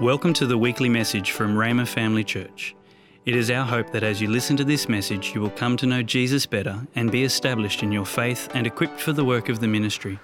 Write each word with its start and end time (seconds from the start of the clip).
Welcome 0.00 0.32
to 0.34 0.46
the 0.46 0.58
weekly 0.58 0.88
message 0.88 1.30
from 1.30 1.54
Rhema 1.54 1.86
Family 1.86 2.24
Church. 2.24 2.74
It 3.26 3.36
is 3.36 3.48
our 3.48 3.64
hope 3.64 3.92
that 3.92 4.02
as 4.02 4.20
you 4.20 4.28
listen 4.28 4.56
to 4.56 4.64
this 4.64 4.88
message, 4.88 5.32
you 5.32 5.40
will 5.40 5.50
come 5.50 5.76
to 5.76 5.86
know 5.86 6.02
Jesus 6.02 6.46
better 6.46 6.84
and 6.96 7.12
be 7.12 7.22
established 7.22 7.84
in 7.84 7.92
your 7.92 8.04
faith 8.04 8.48
and 8.54 8.66
equipped 8.66 9.00
for 9.00 9.12
the 9.12 9.24
work 9.24 9.48
of 9.48 9.60
the 9.60 9.68
ministry. 9.68 10.18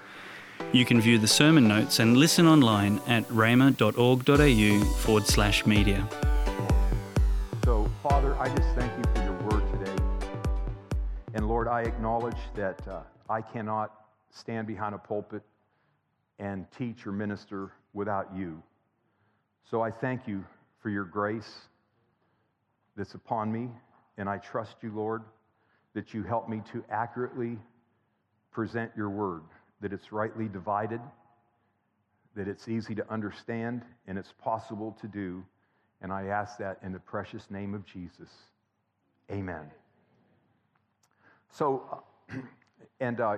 You 0.73 0.83
can 0.83 0.99
view 0.99 1.17
the 1.17 1.27
sermon 1.27 1.69
notes 1.69 1.99
and 1.99 2.17
listen 2.17 2.47
online 2.47 2.99
at 3.07 3.25
rhema.org.au 3.29 4.85
forward 4.95 5.25
slash 5.25 5.65
media. 5.65 6.05
So, 7.63 7.89
Father, 8.03 8.35
I 8.35 8.53
just 8.53 8.75
thank 8.75 8.91
you 8.97 9.03
for 9.15 9.23
your 9.23 9.41
word 9.43 9.63
today. 9.71 10.03
And 11.33 11.47
Lord, 11.47 11.69
I 11.69 11.83
acknowledge 11.83 12.39
that 12.55 12.85
uh, 12.89 13.03
I 13.29 13.41
cannot 13.41 13.93
stand 14.31 14.67
behind 14.67 14.95
a 14.95 14.99
pulpit 14.99 15.43
and 16.39 16.65
teach 16.77 17.07
or 17.07 17.13
minister 17.13 17.71
without 17.93 18.35
you. 18.35 18.61
So 19.69 19.81
I 19.81 19.91
thank 19.91 20.27
you 20.27 20.43
for 20.81 20.89
your 20.89 21.05
grace 21.05 21.51
that's 22.97 23.13
upon 23.13 23.51
me, 23.51 23.69
and 24.17 24.27
I 24.27 24.37
trust 24.37 24.75
you, 24.81 24.91
Lord, 24.93 25.23
that 25.93 26.13
you 26.13 26.23
help 26.23 26.49
me 26.49 26.61
to 26.71 26.83
accurately 26.89 27.57
present 28.51 28.91
your 28.95 29.09
word, 29.09 29.43
that 29.81 29.93
it's 29.93 30.11
rightly 30.11 30.47
divided, 30.47 31.01
that 32.35 32.47
it's 32.47 32.67
easy 32.67 32.95
to 32.95 33.11
understand, 33.11 33.83
and 34.07 34.17
it's 34.17 34.33
possible 34.41 34.97
to 35.01 35.07
do. 35.07 35.43
And 36.01 36.11
I 36.11 36.27
ask 36.27 36.57
that 36.57 36.79
in 36.83 36.91
the 36.91 36.99
precious 36.99 37.49
name 37.49 37.73
of 37.73 37.85
Jesus. 37.85 38.29
Amen. 39.31 39.69
So, 41.51 42.03
and 42.99 43.19
uh, 43.19 43.37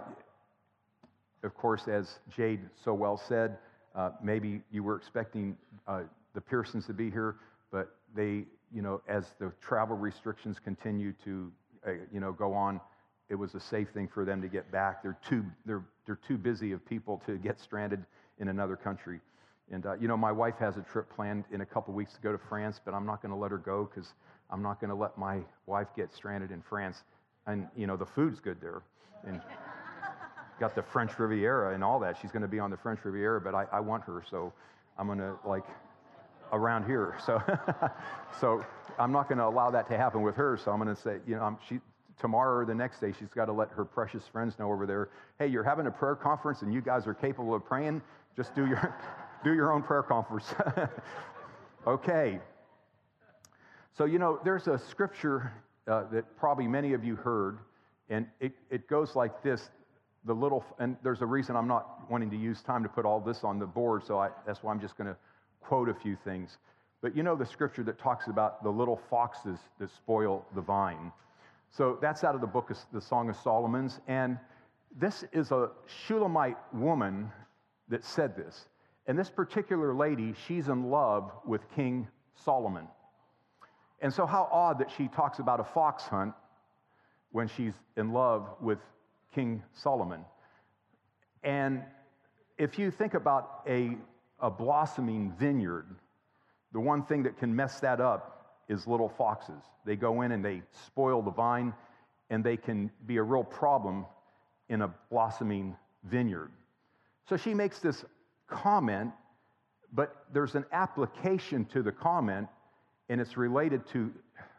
of 1.43 1.55
course, 1.55 1.87
as 1.87 2.19
Jade 2.35 2.61
so 2.83 2.93
well 2.93 3.17
said, 3.17 3.57
uh, 3.95 4.11
maybe 4.21 4.61
you 4.71 4.83
were 4.83 4.95
expecting 4.95 5.57
uh, 5.87 6.01
the 6.33 6.41
Pearsons 6.41 6.85
to 6.87 6.93
be 6.93 7.09
here, 7.09 7.35
but 7.71 7.95
they, 8.15 8.45
you 8.73 8.81
know, 8.81 9.01
as 9.07 9.25
the 9.39 9.51
travel 9.61 9.95
restrictions 9.95 10.57
continue 10.59 11.13
to, 11.23 11.51
uh, 11.87 11.91
you 12.11 12.19
know, 12.19 12.31
go 12.31 12.53
on, 12.53 12.79
it 13.29 13.35
was 13.35 13.55
a 13.55 13.59
safe 13.59 13.89
thing 13.89 14.07
for 14.07 14.25
them 14.25 14.41
to 14.41 14.47
get 14.47 14.71
back. 14.71 15.01
They're 15.01 15.17
too, 15.27 15.45
they're, 15.65 15.83
they're 16.05 16.19
too 16.27 16.37
busy 16.37 16.71
of 16.71 16.85
people 16.85 17.21
to 17.25 17.37
get 17.37 17.59
stranded 17.59 18.03
in 18.39 18.47
another 18.47 18.75
country. 18.75 19.19
And, 19.71 19.85
uh, 19.85 19.95
you 19.95 20.07
know, 20.07 20.17
my 20.17 20.31
wife 20.31 20.55
has 20.59 20.77
a 20.77 20.81
trip 20.81 21.09
planned 21.09 21.45
in 21.51 21.61
a 21.61 21.65
couple 21.65 21.93
weeks 21.93 22.13
to 22.13 22.21
go 22.21 22.31
to 22.31 22.37
France, 22.37 22.79
but 22.83 22.93
I'm 22.93 23.05
not 23.05 23.21
going 23.21 23.31
to 23.31 23.37
let 23.37 23.51
her 23.51 23.57
go 23.57 23.89
because 23.91 24.13
I'm 24.49 24.61
not 24.61 24.79
going 24.79 24.89
to 24.89 24.95
let 24.95 25.17
my 25.17 25.39
wife 25.65 25.87
get 25.95 26.13
stranded 26.13 26.51
in 26.51 26.61
France. 26.61 27.03
And, 27.47 27.67
you 27.75 27.87
know, 27.87 27.97
the 27.97 28.05
food's 28.05 28.39
good 28.39 28.59
there. 28.61 28.83
And 29.25 29.41
got 30.59 30.75
the 30.75 30.83
French 30.83 31.17
Riviera 31.17 31.73
and 31.73 31.83
all 31.83 31.99
that. 32.01 32.17
She's 32.21 32.31
going 32.31 32.41
to 32.41 32.47
be 32.47 32.59
on 32.59 32.69
the 32.69 32.77
French 32.77 32.99
Riviera, 33.03 33.41
but 33.41 33.55
I, 33.55 33.65
I 33.71 33.79
want 33.79 34.03
her, 34.03 34.23
so 34.29 34.53
I'm 34.97 35.07
going 35.07 35.19
to, 35.19 35.35
like, 35.45 35.65
around 36.53 36.85
here. 36.85 37.15
So, 37.25 37.41
so 38.39 38.65
I'm 38.97 39.11
not 39.11 39.27
going 39.27 39.37
to 39.37 39.45
allow 39.45 39.71
that 39.71 39.87
to 39.89 39.97
happen 39.97 40.21
with 40.21 40.35
her. 40.35 40.57
So 40.57 40.71
I'm 40.71 40.81
going 40.81 40.93
to 40.93 41.01
say, 41.01 41.17
you 41.27 41.35
know, 41.35 41.43
I'm, 41.43 41.57
she, 41.67 41.79
tomorrow 42.19 42.59
or 42.59 42.65
the 42.65 42.75
next 42.75 42.99
day, 42.99 43.13
she's 43.17 43.33
got 43.33 43.45
to 43.45 43.53
let 43.53 43.69
her 43.71 43.85
precious 43.85 44.23
friends 44.27 44.57
know 44.59 44.71
over 44.71 44.85
there, 44.85 45.09
hey, 45.39 45.47
you're 45.47 45.63
having 45.63 45.87
a 45.87 45.91
prayer 45.91 46.15
conference 46.15 46.61
and 46.61 46.73
you 46.73 46.81
guys 46.81 47.07
are 47.07 47.13
capable 47.13 47.53
of 47.53 47.65
praying. 47.65 48.01
Just 48.35 48.55
do 48.55 48.65
your, 48.65 48.95
do 49.43 49.53
your 49.53 49.71
own 49.71 49.83
prayer 49.83 50.03
conference. 50.03 50.53
okay. 51.87 52.39
So, 53.97 54.05
you 54.05 54.19
know, 54.19 54.39
there's 54.43 54.67
a 54.67 54.77
scripture 54.77 55.51
uh, 55.87 56.03
that 56.11 56.37
probably 56.37 56.67
many 56.67 56.93
of 56.93 57.03
you 57.03 57.15
heard, 57.15 57.59
and 58.09 58.25
it, 58.39 58.53
it 58.69 58.87
goes 58.87 59.15
like 59.15 59.43
this. 59.43 59.69
The 60.25 60.33
little, 60.33 60.63
and 60.79 60.95
there's 61.03 61.21
a 61.21 61.25
reason 61.25 61.55
I'm 61.55 61.67
not 61.67 62.09
wanting 62.09 62.29
to 62.29 62.37
use 62.37 62.61
time 62.61 62.81
to 62.83 62.89
put 62.89 63.05
all 63.05 63.19
this 63.19 63.43
on 63.43 63.59
the 63.59 63.65
board, 63.65 64.03
so 64.05 64.19
I, 64.19 64.29
that's 64.45 64.63
why 64.63 64.71
I'm 64.71 64.79
just 64.79 64.97
going 64.97 65.07
to 65.07 65.17
quote 65.63 65.89
a 65.89 65.93
few 65.93 66.15
things. 66.23 66.57
But 67.01 67.15
you 67.15 67.23
know 67.23 67.35
the 67.35 67.45
scripture 67.45 67.83
that 67.83 67.99
talks 67.99 68.27
about 68.27 68.63
the 68.63 68.69
little 68.69 68.99
foxes 69.09 69.59
that 69.79 69.89
spoil 69.89 70.45
the 70.55 70.61
vine. 70.61 71.11
So 71.71 71.97
that's 72.01 72.23
out 72.23 72.35
of 72.35 72.41
the 72.41 72.47
book 72.47 72.69
of 72.69 72.77
the 72.93 73.01
Song 73.01 73.29
of 73.29 73.35
Solomon's. 73.35 73.99
And 74.07 74.37
this 74.97 75.25
is 75.33 75.51
a 75.51 75.71
Shulamite 76.05 76.57
woman 76.71 77.31
that 77.89 78.05
said 78.05 78.37
this. 78.37 78.69
And 79.07 79.19
this 79.19 79.29
particular 79.29 79.93
lady, 79.93 80.33
she's 80.47 80.69
in 80.69 80.89
love 80.89 81.31
with 81.45 81.61
King 81.75 82.07
Solomon. 82.35 82.87
And 84.01 84.13
so, 84.13 84.25
how 84.25 84.47
odd 84.51 84.79
that 84.79 84.91
she 84.91 85.07
talks 85.07 85.39
about 85.39 85.59
a 85.59 85.63
fox 85.63 86.03
hunt 86.03 86.33
when 87.31 87.47
she's 87.47 87.73
in 87.97 88.13
love 88.13 88.47
with 88.61 88.79
King 89.33 89.63
Solomon. 89.73 90.23
And 91.43 91.83
if 92.57 92.77
you 92.77 92.91
think 92.91 93.13
about 93.13 93.61
a 93.67 93.97
a 94.39 94.49
blossoming 94.49 95.33
vineyard, 95.39 95.87
the 96.71 96.79
one 96.79 97.03
thing 97.03 97.23
that 97.23 97.37
can 97.37 97.55
mess 97.55 97.79
that 97.79 98.01
up 98.01 98.57
is 98.67 98.87
little 98.87 99.09
foxes. 99.09 99.61
They 99.85 99.95
go 99.95 100.21
in 100.21 100.31
and 100.31 100.43
they 100.43 100.61
spoil 100.87 101.21
the 101.21 101.31
vine, 101.31 101.73
and 102.29 102.43
they 102.43 102.57
can 102.57 102.89
be 103.05 103.17
a 103.17 103.23
real 103.23 103.43
problem 103.43 104.05
in 104.69 104.81
a 104.81 104.93
blossoming 105.11 105.75
vineyard. 106.05 106.51
So 107.29 107.37
she 107.37 107.53
makes 107.53 107.79
this 107.79 108.03
comment, 108.47 109.11
but 109.91 110.25
there's 110.33 110.55
an 110.55 110.65
application 110.71 111.65
to 111.65 111.83
the 111.83 111.91
comment, 111.91 112.47
and 113.09 113.21
it's 113.21 113.37
related 113.37 113.85
to 113.87 114.11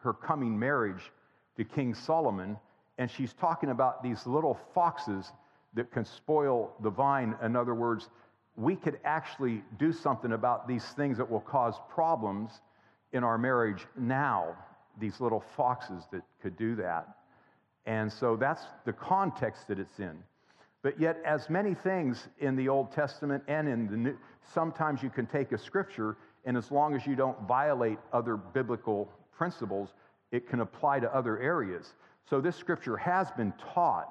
her 0.02 0.12
coming 0.12 0.58
marriage 0.58 1.10
to 1.56 1.64
King 1.64 1.94
Solomon. 1.94 2.56
And 2.98 3.10
she's 3.10 3.32
talking 3.32 3.70
about 3.70 4.02
these 4.02 4.26
little 4.26 4.58
foxes 4.74 5.32
that 5.74 5.90
can 5.90 6.04
spoil 6.04 6.72
the 6.80 6.90
vine. 6.90 7.34
In 7.42 7.56
other 7.56 7.74
words, 7.74 8.08
we 8.56 8.76
could 8.76 8.98
actually 9.04 9.62
do 9.78 9.92
something 9.92 10.32
about 10.32 10.68
these 10.68 10.84
things 10.84 11.18
that 11.18 11.28
will 11.28 11.40
cause 11.40 11.74
problems 11.88 12.50
in 13.12 13.24
our 13.24 13.38
marriage 13.38 13.86
now, 13.96 14.56
these 15.00 15.20
little 15.20 15.42
foxes 15.56 16.04
that 16.12 16.22
could 16.40 16.56
do 16.56 16.76
that. 16.76 17.08
And 17.86 18.12
so 18.12 18.36
that's 18.36 18.62
the 18.84 18.92
context 18.92 19.68
that 19.68 19.78
it's 19.78 19.98
in. 19.98 20.16
But 20.82 21.00
yet, 21.00 21.18
as 21.24 21.48
many 21.48 21.74
things 21.74 22.28
in 22.38 22.56
the 22.56 22.68
Old 22.68 22.92
Testament 22.92 23.42
and 23.48 23.68
in 23.68 23.86
the 23.86 23.96
New, 23.96 24.18
sometimes 24.52 25.02
you 25.02 25.10
can 25.10 25.26
take 25.26 25.52
a 25.52 25.58
scripture, 25.58 26.16
and 26.44 26.56
as 26.56 26.70
long 26.70 26.94
as 26.94 27.06
you 27.06 27.16
don't 27.16 27.40
violate 27.48 27.98
other 28.12 28.36
biblical 28.36 29.10
principles, 29.36 29.94
it 30.30 30.48
can 30.48 30.60
apply 30.60 31.00
to 31.00 31.14
other 31.14 31.38
areas. 31.38 31.94
So 32.28 32.40
this 32.40 32.56
scripture 32.56 32.96
has 32.96 33.30
been 33.30 33.52
taught 33.74 34.08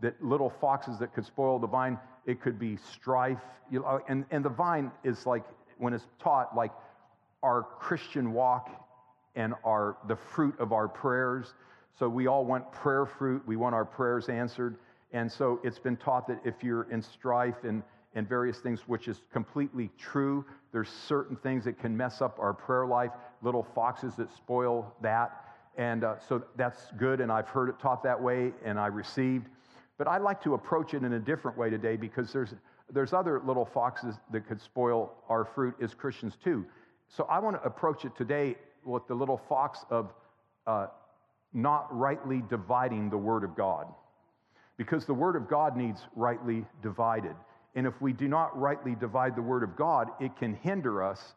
that 0.00 0.22
little 0.22 0.48
foxes 0.48 0.98
that 0.98 1.14
could 1.14 1.26
spoil 1.26 1.58
the 1.58 1.66
vine 1.66 1.98
it 2.28 2.40
could 2.42 2.58
be 2.58 2.76
strife. 2.76 3.40
And, 4.06 4.24
and 4.30 4.44
the 4.44 4.50
vine 4.50 4.92
is 5.02 5.26
like, 5.26 5.44
when 5.78 5.94
it's 5.94 6.06
taught, 6.20 6.54
like 6.54 6.72
our 7.42 7.62
Christian 7.62 8.32
walk 8.32 8.68
and 9.34 9.54
our, 9.64 9.96
the 10.08 10.16
fruit 10.16 10.54
of 10.60 10.72
our 10.72 10.88
prayers. 10.88 11.54
So 11.98 12.08
we 12.08 12.26
all 12.26 12.44
want 12.44 12.70
prayer 12.70 13.06
fruit, 13.06 13.42
we 13.46 13.56
want 13.56 13.74
our 13.74 13.84
prayers 13.84 14.28
answered. 14.28 14.76
And 15.12 15.30
so 15.30 15.58
it's 15.64 15.78
been 15.78 15.96
taught 15.96 16.28
that 16.28 16.40
if 16.44 16.62
you're 16.62 16.90
in 16.90 17.00
strife 17.00 17.64
and, 17.64 17.82
and 18.14 18.28
various 18.28 18.58
things, 18.58 18.80
which 18.86 19.08
is 19.08 19.22
completely 19.32 19.90
true, 19.98 20.44
there's 20.70 20.90
certain 20.90 21.36
things 21.36 21.64
that 21.64 21.78
can 21.78 21.96
mess 21.96 22.20
up 22.20 22.38
our 22.38 22.52
prayer 22.52 22.86
life, 22.86 23.12
little 23.40 23.66
foxes 23.74 24.14
that 24.16 24.30
spoil 24.36 24.94
that. 25.00 25.44
And 25.78 26.04
uh, 26.04 26.16
so 26.28 26.44
that's 26.56 26.90
good, 26.98 27.20
and 27.20 27.32
I've 27.32 27.48
heard 27.48 27.68
it 27.70 27.78
taught 27.78 28.02
that 28.02 28.20
way, 28.20 28.52
and 28.64 28.78
I 28.78 28.88
received. 28.88 29.46
But 29.98 30.06
I'd 30.06 30.22
like 30.22 30.42
to 30.44 30.54
approach 30.54 30.94
it 30.94 31.02
in 31.02 31.12
a 31.12 31.18
different 31.18 31.58
way 31.58 31.70
today 31.70 31.96
because 31.96 32.32
there's, 32.32 32.54
there's 32.90 33.12
other 33.12 33.42
little 33.44 33.66
foxes 33.66 34.14
that 34.32 34.46
could 34.46 34.60
spoil 34.62 35.12
our 35.28 35.44
fruit 35.44 35.74
as 35.82 35.92
Christians 35.92 36.34
too. 36.42 36.64
So 37.08 37.24
I 37.24 37.40
want 37.40 37.60
to 37.60 37.66
approach 37.66 38.04
it 38.04 38.16
today 38.16 38.56
with 38.84 39.06
the 39.08 39.14
little 39.14 39.40
fox 39.48 39.84
of 39.90 40.12
uh, 40.66 40.86
not 41.52 41.94
rightly 41.96 42.42
dividing 42.48 43.10
the 43.10 43.18
Word 43.18 43.42
of 43.42 43.56
God. 43.56 43.86
Because 44.76 45.04
the 45.04 45.14
Word 45.14 45.34
of 45.34 45.48
God 45.48 45.76
needs 45.76 46.00
rightly 46.14 46.64
divided. 46.82 47.34
And 47.74 47.86
if 47.86 48.00
we 48.00 48.12
do 48.12 48.28
not 48.28 48.58
rightly 48.58 48.94
divide 48.94 49.34
the 49.34 49.42
Word 49.42 49.64
of 49.64 49.74
God, 49.74 50.10
it 50.20 50.36
can 50.36 50.54
hinder 50.54 51.02
us 51.02 51.34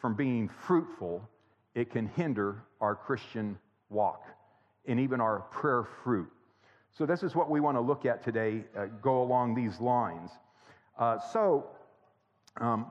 from 0.00 0.14
being 0.14 0.48
fruitful. 0.66 1.28
It 1.74 1.90
can 1.90 2.06
hinder 2.06 2.62
our 2.80 2.94
Christian 2.94 3.58
walk 3.90 4.24
and 4.86 4.98
even 5.00 5.20
our 5.20 5.40
prayer 5.50 5.86
fruit. 6.02 6.30
So, 6.96 7.04
this 7.04 7.22
is 7.22 7.34
what 7.34 7.50
we 7.50 7.60
want 7.60 7.76
to 7.76 7.82
look 7.82 8.06
at 8.06 8.24
today, 8.24 8.64
uh, 8.74 8.86
go 9.02 9.20
along 9.22 9.54
these 9.54 9.80
lines. 9.80 10.30
Uh, 10.98 11.18
so, 11.18 11.66
um, 12.58 12.90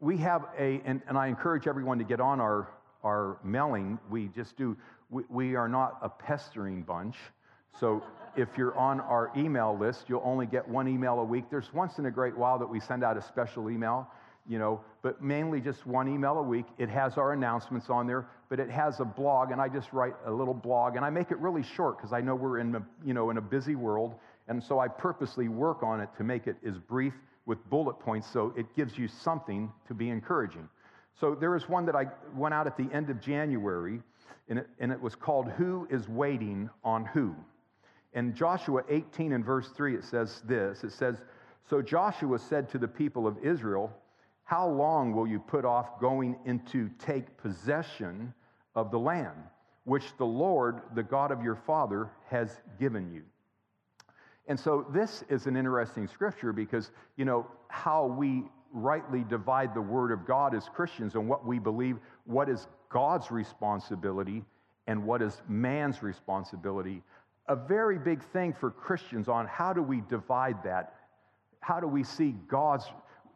we 0.00 0.16
have 0.16 0.46
a, 0.58 0.80
and, 0.86 1.02
and, 1.06 1.18
I 1.18 1.26
encourage 1.26 1.66
everyone 1.66 1.98
to 1.98 2.04
get 2.04 2.20
on 2.20 2.40
our, 2.40 2.68
our 3.04 3.36
mailing. 3.44 3.98
We 4.08 4.28
just 4.28 4.56
do, 4.56 4.78
we, 5.10 5.24
we 5.28 5.56
are 5.56 5.68
not 5.68 5.98
a 6.00 6.08
pestering 6.08 6.80
bunch. 6.80 7.16
So, 7.78 8.02
if 8.36 8.48
you're 8.56 8.74
on 8.78 8.98
our 9.00 9.30
email 9.36 9.76
list, 9.76 10.04
you'll 10.08 10.22
only 10.24 10.46
get 10.46 10.66
one 10.66 10.88
email 10.88 11.18
a 11.18 11.24
week. 11.24 11.50
There's 11.50 11.70
once 11.74 11.98
in 11.98 12.06
a 12.06 12.10
great 12.10 12.34
while 12.34 12.58
that 12.58 12.66
we 12.66 12.80
send 12.80 13.04
out 13.04 13.18
a 13.18 13.22
special 13.22 13.68
email 13.68 14.08
you 14.48 14.58
know, 14.58 14.80
but 15.02 15.22
mainly 15.22 15.60
just 15.60 15.86
one 15.86 16.08
email 16.08 16.38
a 16.38 16.42
week. 16.42 16.64
It 16.78 16.88
has 16.88 17.18
our 17.18 17.32
announcements 17.32 17.90
on 17.90 18.06
there, 18.06 18.26
but 18.48 18.58
it 18.58 18.70
has 18.70 19.00
a 19.00 19.04
blog, 19.04 19.50
and 19.50 19.60
I 19.60 19.68
just 19.68 19.92
write 19.92 20.14
a 20.24 20.32
little 20.32 20.54
blog, 20.54 20.96
and 20.96 21.04
I 21.04 21.10
make 21.10 21.30
it 21.30 21.38
really 21.38 21.62
short 21.62 21.98
because 21.98 22.12
I 22.12 22.20
know 22.20 22.34
we're 22.34 22.58
in 22.58 22.74
a, 22.74 22.82
you 23.04 23.12
know, 23.12 23.30
in 23.30 23.36
a 23.36 23.42
busy 23.42 23.74
world, 23.74 24.14
and 24.48 24.62
so 24.62 24.78
I 24.78 24.88
purposely 24.88 25.48
work 25.48 25.82
on 25.82 26.00
it 26.00 26.08
to 26.16 26.24
make 26.24 26.46
it 26.46 26.56
as 26.66 26.78
brief 26.78 27.12
with 27.44 27.58
bullet 27.70 27.98
points 27.98 28.30
so 28.30 28.52
it 28.56 28.66
gives 28.74 28.96
you 28.98 29.08
something 29.08 29.70
to 29.86 29.94
be 29.94 30.08
encouraging. 30.08 30.68
So 31.20 31.34
there 31.34 31.50
was 31.50 31.68
one 31.68 31.84
that 31.86 31.96
I 31.96 32.06
went 32.34 32.54
out 32.54 32.66
at 32.66 32.76
the 32.76 32.88
end 32.92 33.10
of 33.10 33.20
January, 33.20 34.00
and 34.48 34.60
it, 34.60 34.68
and 34.78 34.90
it 34.90 35.00
was 35.00 35.14
called 35.14 35.50
Who 35.52 35.86
is 35.90 36.08
Waiting 36.08 36.70
on 36.84 37.04
Who? 37.06 37.34
In 38.14 38.34
Joshua 38.34 38.82
18 38.88 39.32
and 39.32 39.44
verse 39.44 39.68
3, 39.76 39.96
it 39.96 40.04
says 40.04 40.42
this 40.46 40.84
it 40.84 40.92
says, 40.92 41.16
So 41.68 41.82
Joshua 41.82 42.38
said 42.38 42.70
to 42.70 42.78
the 42.78 42.88
people 42.88 43.26
of 43.26 43.36
Israel, 43.42 43.92
How 44.48 44.66
long 44.66 45.12
will 45.12 45.26
you 45.26 45.40
put 45.40 45.66
off 45.66 46.00
going 46.00 46.34
into 46.46 46.88
take 46.98 47.36
possession 47.36 48.32
of 48.74 48.90
the 48.90 48.98
land, 48.98 49.36
which 49.84 50.16
the 50.16 50.24
Lord, 50.24 50.80
the 50.94 51.02
God 51.02 51.30
of 51.30 51.42
your 51.42 51.54
father, 51.54 52.08
has 52.30 52.62
given 52.80 53.12
you? 53.12 53.24
And 54.46 54.58
so 54.58 54.86
this 54.90 55.22
is 55.28 55.46
an 55.46 55.54
interesting 55.54 56.08
scripture 56.08 56.54
because, 56.54 56.92
you 57.18 57.26
know, 57.26 57.46
how 57.68 58.06
we 58.06 58.44
rightly 58.72 59.22
divide 59.22 59.74
the 59.74 59.82
word 59.82 60.12
of 60.12 60.26
God 60.26 60.54
as 60.54 60.66
Christians 60.66 61.14
and 61.14 61.28
what 61.28 61.44
we 61.44 61.58
believe, 61.58 61.98
what 62.24 62.48
is 62.48 62.68
God's 62.88 63.30
responsibility 63.30 64.42
and 64.86 65.04
what 65.04 65.20
is 65.20 65.42
man's 65.46 66.02
responsibility. 66.02 67.02
A 67.48 67.54
very 67.54 67.98
big 67.98 68.22
thing 68.22 68.54
for 68.54 68.70
Christians 68.70 69.28
on 69.28 69.46
how 69.46 69.74
do 69.74 69.82
we 69.82 70.00
divide 70.08 70.62
that? 70.64 70.94
How 71.60 71.80
do 71.80 71.86
we 71.86 72.02
see 72.02 72.34
God's 72.48 72.86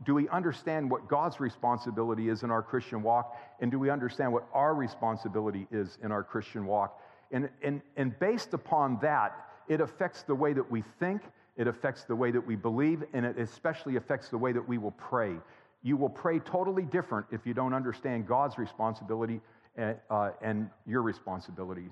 do 0.05 0.15
we 0.15 0.29
understand 0.29 0.91
what 0.91 1.09
God's 1.09 1.41
responsibility 1.41 2.29
is 2.29 2.43
in 2.43 2.51
our 2.51 2.63
Christian 2.63 3.03
walk? 3.03 3.37
And 3.61 3.71
do 3.71 3.79
we 3.79 3.91
understand 3.91 4.33
what 4.33 4.47
our 4.53 4.75
responsibility 4.75 5.67
is 5.71 5.99
in 6.03 6.13
our 6.13 6.23
Christian 6.23 6.67
walk? 6.67 7.01
And, 7.31 7.49
and, 7.63 7.81
and 7.97 8.19
based 8.19 8.55
upon 8.55 8.99
that, 9.03 9.33
it 9.69 9.81
affects 9.81 10.23
the 10.23 10.35
way 10.35 10.53
that 10.53 10.71
we 10.71 10.83
think, 10.99 11.23
it 11.57 11.67
affects 11.67 12.05
the 12.05 12.17
way 12.17 12.31
that 12.31 12.45
we 12.47 12.57
believe, 12.57 13.05
and 13.13 13.25
it 13.25 13.39
especially 13.39 13.97
affects 13.97 14.29
the 14.29 14.39
way 14.39 14.53
that 14.53 14.67
we 14.67 14.79
will 14.79 14.93
pray. 14.93 15.35
You 15.83 15.97
will 15.97 16.11
pray 16.11 16.39
totally 16.41 16.85
different 16.85 17.27
if 17.31 17.47
you 17.47 17.55
don't 17.55 17.75
understand 17.75 18.27
God's 18.27 18.59
responsibility 18.59 19.41
and, 19.77 19.97
uh, 20.11 20.31
and 20.41 20.69
your 20.87 21.03
responsibility. 21.03 21.89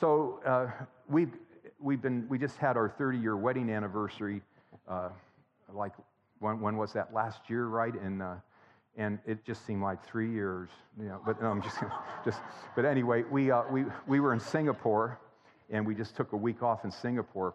So 0.00 0.40
uh, 0.46 0.70
we've, 1.08 1.32
we've 1.80 2.00
been, 2.00 2.26
we 2.28 2.38
just 2.38 2.56
had 2.56 2.76
our 2.76 2.88
30 2.88 3.18
year 3.18 3.36
wedding 3.36 3.70
anniversary, 3.70 4.42
uh, 4.88 5.08
like 5.72 5.92
when, 6.40 6.60
when, 6.60 6.76
was 6.76 6.92
that 6.92 7.12
last 7.12 7.40
year, 7.48 7.66
right? 7.66 7.94
And, 7.94 8.22
uh, 8.22 8.34
and 8.96 9.18
it 9.26 9.44
just 9.44 9.66
seemed 9.66 9.82
like 9.82 10.04
three 10.04 10.30
years, 10.30 10.68
you 11.00 11.08
know, 11.08 11.20
but 11.24 11.40
no, 11.40 11.48
I'm 11.50 11.62
just, 11.62 11.78
just 12.24 12.40
but 12.74 12.84
anyway, 12.84 13.24
we, 13.30 13.50
uh, 13.50 13.62
we, 13.70 13.84
we 14.06 14.20
were 14.20 14.32
in 14.32 14.40
Singapore 14.40 15.18
and 15.70 15.86
we 15.86 15.94
just 15.94 16.16
took 16.16 16.32
a 16.32 16.36
week 16.36 16.62
off 16.62 16.84
in 16.84 16.90
Singapore. 16.90 17.54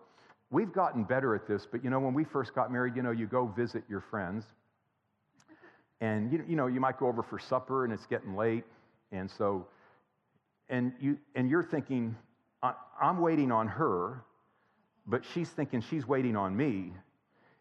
We've 0.51 0.71
gotten 0.71 1.03
better 1.03 1.33
at 1.33 1.47
this, 1.47 1.65
but 1.69 1.83
you 1.83 1.89
know, 1.89 1.99
when 1.99 2.13
we 2.13 2.23
first 2.23 2.53
got 2.53 2.71
married, 2.71 2.95
you 2.95 3.01
know, 3.01 3.11
you 3.11 3.25
go 3.25 3.47
visit 3.47 3.83
your 3.89 4.01
friends, 4.01 4.45
and 5.99 6.31
you, 6.31 6.43
you 6.47 6.55
know, 6.55 6.67
you 6.67 6.79
might 6.79 6.99
go 6.99 7.07
over 7.07 7.23
for 7.23 7.39
supper, 7.39 7.85
and 7.85 7.93
it's 7.93 8.05
getting 8.05 8.35
late, 8.35 8.65
and 9.11 9.31
so, 9.31 9.65
and 10.69 10.93
you 10.99 11.17
and 11.33 11.49
you're 11.49 11.63
thinking, 11.63 12.15
I'm 13.01 13.19
waiting 13.19 13.51
on 13.51 13.67
her, 13.67 14.23
but 15.07 15.23
she's 15.33 15.49
thinking 15.49 15.81
she's 15.81 16.07
waiting 16.07 16.35
on 16.35 16.55
me, 16.55 16.93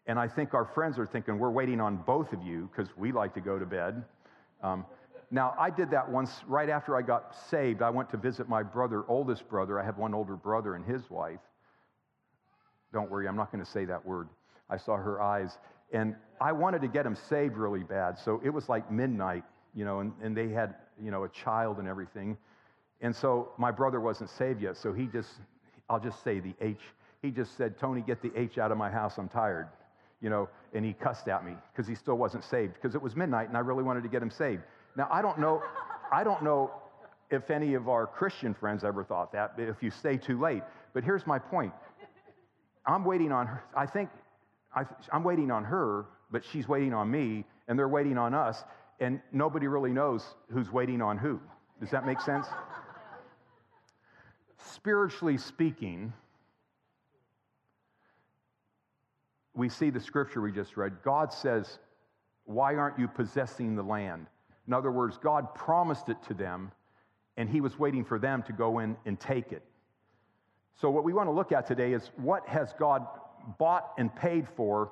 and 0.05 0.19
I 0.19 0.27
think 0.27 0.53
our 0.53 0.65
friends 0.65 0.99
are 0.99 1.05
thinking 1.05 1.39
we're 1.39 1.49
waiting 1.49 1.79
on 1.79 1.97
both 1.97 2.33
of 2.33 2.43
you 2.43 2.69
because 2.71 2.91
we 2.97 3.11
like 3.11 3.33
to 3.35 3.41
go 3.41 3.57
to 3.57 3.65
bed. 3.65 4.03
Um, 4.61 4.85
now, 5.31 5.55
I 5.57 5.69
did 5.69 5.89
that 5.91 6.09
once 6.09 6.29
right 6.45 6.69
after 6.69 6.95
I 6.95 7.01
got 7.01 7.35
saved. 7.49 7.81
I 7.81 7.89
went 7.89 8.09
to 8.11 8.17
visit 8.17 8.47
my 8.47 8.61
brother, 8.61 9.03
oldest 9.07 9.49
brother. 9.49 9.79
I 9.79 9.85
have 9.85 9.97
one 9.97 10.13
older 10.13 10.35
brother 10.35 10.75
and 10.75 10.85
his 10.85 11.09
wife. 11.09 11.39
Don't 12.91 13.09
worry, 13.09 13.27
I'm 13.27 13.35
not 13.35 13.51
going 13.51 13.63
to 13.63 13.69
say 13.69 13.85
that 13.85 14.05
word. 14.05 14.29
I 14.69 14.77
saw 14.77 14.95
her 14.95 15.21
eyes. 15.21 15.57
And 15.91 16.15
I 16.39 16.51
wanted 16.51 16.81
to 16.81 16.87
get 16.87 17.05
him 17.05 17.15
saved 17.15 17.57
really 17.57 17.83
bad. 17.83 18.19
So 18.19 18.41
it 18.43 18.49
was 18.49 18.69
like 18.69 18.91
midnight, 18.91 19.43
you 19.73 19.85
know, 19.85 20.01
and, 20.01 20.13
and 20.21 20.37
they 20.37 20.49
had, 20.49 20.75
you 21.01 21.09
know, 21.09 21.23
a 21.23 21.29
child 21.29 21.79
and 21.79 21.87
everything. 21.87 22.37
And 23.01 23.15
so 23.15 23.53
my 23.57 23.71
brother 23.71 23.99
wasn't 23.99 24.29
saved 24.29 24.61
yet. 24.61 24.77
So 24.77 24.93
he 24.93 25.07
just, 25.07 25.29
I'll 25.89 25.99
just 25.99 26.23
say 26.23 26.39
the 26.39 26.53
H. 26.61 26.81
He 27.21 27.31
just 27.31 27.57
said, 27.57 27.79
Tony, 27.79 28.01
get 28.01 28.21
the 28.21 28.31
H 28.35 28.57
out 28.57 28.71
of 28.71 28.77
my 28.77 28.91
house. 28.91 29.17
I'm 29.17 29.29
tired. 29.29 29.67
You 30.23 30.31
know, 30.31 30.49
and 30.73 30.83
he 30.83 30.93
cussed 30.93 31.27
at 31.27 31.45
me 31.45 31.53
because 31.71 31.87
he 31.87 31.93
still 31.93 32.15
wasn't 32.15 32.43
saved 32.43 32.73
because 32.73 32.95
it 32.95 33.01
was 33.01 33.15
midnight 33.15 33.49
and 33.49 33.55
I 33.55 33.59
really 33.59 33.83
wanted 33.83 34.01
to 34.03 34.09
get 34.09 34.23
him 34.23 34.31
saved. 34.31 34.63
Now, 34.95 35.07
I 35.11 35.21
don't 35.21 35.37
know, 35.37 35.61
I 36.11 36.23
don't 36.23 36.41
know 36.43 36.71
if 37.29 37.51
any 37.51 37.73
of 37.73 37.89
our 37.89 38.07
Christian 38.07 38.53
friends 38.53 38.83
ever 38.83 39.03
thought 39.03 39.31
that, 39.33 39.57
but 39.57 39.67
if 39.67 39.83
you 39.83 39.91
stay 39.91 40.17
too 40.17 40.39
late. 40.39 40.63
But 40.93 41.03
here's 41.03 41.27
my 41.27 41.39
point. 41.39 41.73
I'm 42.85 43.03
waiting 43.03 43.31
on 43.31 43.47
her. 43.47 43.63
I 43.75 43.85
think 43.85 44.09
I, 44.75 44.85
am 45.11 45.23
waiting 45.23 45.51
on 45.51 45.63
her, 45.63 46.05
but 46.31 46.43
she's 46.43 46.67
waiting 46.67 46.93
on 46.93 47.09
me, 47.09 47.45
and 47.67 47.77
they're 47.77 47.87
waiting 47.87 48.17
on 48.17 48.33
us, 48.33 48.63
and 48.99 49.21
nobody 49.31 49.67
really 49.67 49.91
knows 49.91 50.23
who's 50.51 50.71
waiting 50.71 51.01
on 51.01 51.17
who. 51.17 51.39
Does 51.79 51.91
that 51.91 52.05
make 52.05 52.21
sense? 52.21 52.47
Spiritually 54.57 55.37
speaking, 55.37 56.13
we 59.55 59.69
see 59.69 59.89
the 59.89 59.99
scripture 59.99 60.41
we 60.41 60.51
just 60.51 60.77
read. 60.77 60.93
God 61.03 61.31
says, 61.31 61.79
Why 62.45 62.75
aren't 62.75 62.99
you 62.99 63.07
possessing 63.07 63.75
the 63.75 63.83
land? 63.83 64.27
In 64.67 64.73
other 64.73 64.91
words, 64.91 65.17
God 65.21 65.53
promised 65.53 66.09
it 66.09 66.17
to 66.27 66.33
them, 66.33 66.71
and 67.37 67.49
He 67.49 67.61
was 67.61 67.77
waiting 67.77 68.05
for 68.05 68.17
them 68.17 68.43
to 68.43 68.53
go 68.53 68.79
in 68.79 68.95
and 69.05 69.19
take 69.19 69.51
it. 69.51 69.63
So, 70.81 70.89
what 70.89 71.03
we 71.03 71.13
want 71.13 71.27
to 71.27 71.33
look 71.33 71.51
at 71.51 71.67
today 71.67 71.93
is 71.93 72.09
what 72.15 72.47
has 72.47 72.73
God 72.79 73.05
bought 73.59 73.91
and 73.97 74.13
paid 74.15 74.47
for 74.55 74.91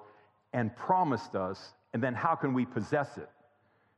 and 0.54 0.76
promised 0.76 1.36
us, 1.36 1.74
and 1.94 2.04
then 2.04 2.14
how 2.14 2.36
can 2.36 2.54
we 2.54 2.66
possess 2.66 3.18
it? 3.18 3.30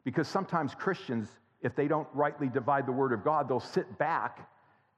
Because 0.03 0.27
sometimes 0.27 0.75
Christians, 0.75 1.27
if 1.61 1.75
they 1.75 1.87
don't 1.87 2.07
rightly 2.13 2.47
divide 2.47 2.85
the 2.85 2.91
Word 2.91 3.13
of 3.13 3.23
God, 3.23 3.49
they'll 3.49 3.59
sit 3.59 3.97
back 3.97 4.49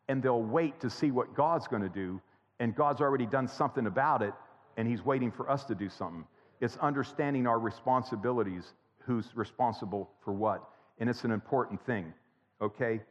and 0.08 0.22
they'll 0.22 0.42
wait 0.42 0.80
to 0.82 0.90
see 0.90 1.12
what 1.12 1.36
God's 1.36 1.68
going 1.68 1.82
to 1.82 1.90
do, 1.90 2.22
and 2.60 2.76
God's 2.76 3.02
already 3.02 3.26
done 3.26 3.48
something 3.48 3.88
about 3.88 4.22
it, 4.22 4.34
and 4.78 4.88
He's 4.88 5.04
waiting 5.04 5.32
for 5.32 5.50
us 5.50 5.64
to 5.66 5.76
do 5.76 5.90
something. 5.90 6.26
It's 6.62 6.78
understanding 6.78 7.48
our 7.48 7.60
responsibilities 7.60 8.74
who's 9.00 9.36
responsible 9.36 10.10
for 10.24 10.34
what. 10.34 10.68
And 11.00 11.10
it's 11.10 11.24
an 11.24 11.32
important 11.32 11.86
thing, 11.86 12.14
okay? 12.62 13.02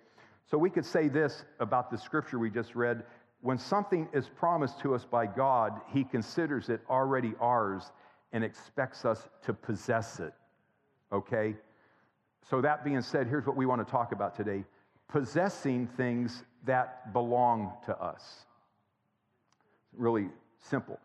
So 0.46 0.58
we 0.58 0.70
could 0.70 0.84
say 0.84 1.08
this 1.08 1.44
about 1.61 1.90
the 1.90 1.99
scripture 1.99 2.38
we 2.38 2.50
just 2.50 2.75
read. 2.75 3.05
When 3.40 3.58
something 3.58 4.08
is 4.12 4.28
promised 4.28 4.81
to 4.81 4.94
us 4.94 5.05
by 5.05 5.26
God, 5.26 5.81
he 5.93 6.05
considers 6.05 6.69
it 6.69 6.81
already 6.88 7.34
ours 7.40 7.93
and 8.32 8.43
expects 8.43 9.05
us 9.05 9.28
to 9.44 9.52
possess 9.52 10.19
it, 10.19 10.32
okay? 11.12 11.55
So, 12.50 12.61
that 12.61 12.84
being 12.84 13.00
said, 13.00 13.26
here's 13.26 13.46
what 13.46 13.56
we 13.56 13.64
want 13.64 13.87
to 13.87 13.90
talk 13.90 14.12
about 14.12 14.34
today 14.37 14.64
possessing 15.09 15.87
things 15.97 16.42
that 16.64 17.12
belong 17.12 17.73
to 17.87 17.97
us. 17.97 18.47
Really 19.97 20.28
simple. 20.59 20.99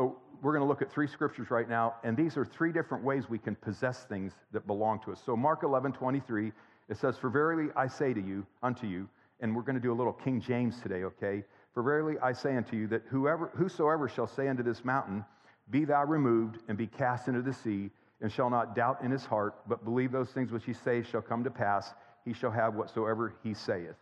So, 0.00 0.16
we're 0.40 0.52
going 0.52 0.62
to 0.62 0.66
look 0.66 0.80
at 0.80 0.90
three 0.90 1.06
scriptures 1.06 1.50
right 1.50 1.68
now, 1.68 1.96
and 2.04 2.16
these 2.16 2.38
are 2.38 2.46
three 2.46 2.72
different 2.72 3.04
ways 3.04 3.28
we 3.28 3.38
can 3.38 3.54
possess 3.54 4.04
things 4.04 4.32
that 4.50 4.66
belong 4.66 4.98
to 5.00 5.12
us. 5.12 5.20
So, 5.26 5.36
Mark 5.36 5.62
11, 5.62 5.92
23, 5.92 6.52
it 6.88 6.96
says, 6.96 7.18
For 7.18 7.28
verily 7.28 7.68
I 7.76 7.86
say 7.86 8.14
to 8.14 8.20
you, 8.20 8.46
unto 8.62 8.86
you, 8.86 9.10
and 9.40 9.54
we're 9.54 9.60
going 9.60 9.74
to 9.74 9.80
do 9.80 9.92
a 9.92 9.98
little 9.98 10.14
King 10.14 10.40
James 10.40 10.80
today, 10.80 11.04
okay? 11.04 11.44
For 11.74 11.82
verily 11.82 12.14
I 12.22 12.32
say 12.32 12.56
unto 12.56 12.76
you 12.76 12.86
that 12.86 13.02
whoever, 13.10 13.50
whosoever 13.54 14.08
shall 14.08 14.26
say 14.26 14.48
unto 14.48 14.62
this 14.62 14.86
mountain, 14.86 15.22
Be 15.68 15.84
thou 15.84 16.06
removed 16.06 16.60
and 16.68 16.78
be 16.78 16.86
cast 16.86 17.28
into 17.28 17.42
the 17.42 17.52
sea, 17.52 17.90
and 18.22 18.32
shall 18.32 18.48
not 18.48 18.74
doubt 18.74 19.02
in 19.02 19.10
his 19.10 19.26
heart, 19.26 19.56
but 19.68 19.84
believe 19.84 20.12
those 20.12 20.30
things 20.30 20.50
which 20.50 20.64
he 20.64 20.72
says 20.72 21.04
shall 21.06 21.20
come 21.20 21.44
to 21.44 21.50
pass, 21.50 21.92
he 22.24 22.32
shall 22.32 22.52
have 22.52 22.72
whatsoever 22.72 23.34
he 23.42 23.52
saith. 23.52 23.96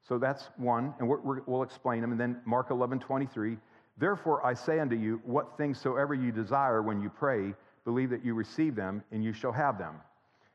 So 0.00 0.16
that's 0.16 0.48
one, 0.56 0.94
and 0.98 1.06
we 1.06 1.16
will 1.46 1.62
explain 1.62 2.00
them. 2.00 2.10
And 2.10 2.18
then 2.18 2.40
Mark 2.46 2.70
11, 2.70 3.00
23, 3.00 3.58
Therefore 3.98 4.44
I 4.44 4.54
say 4.54 4.80
unto 4.80 4.96
you, 4.96 5.20
what 5.24 5.56
things 5.56 5.80
soever 5.80 6.14
you 6.14 6.32
desire 6.32 6.82
when 6.82 7.00
you 7.00 7.10
pray, 7.10 7.54
believe 7.84 8.10
that 8.10 8.24
you 8.24 8.34
receive 8.34 8.74
them, 8.74 9.02
and 9.12 9.22
you 9.22 9.32
shall 9.32 9.52
have 9.52 9.78
them. 9.78 9.96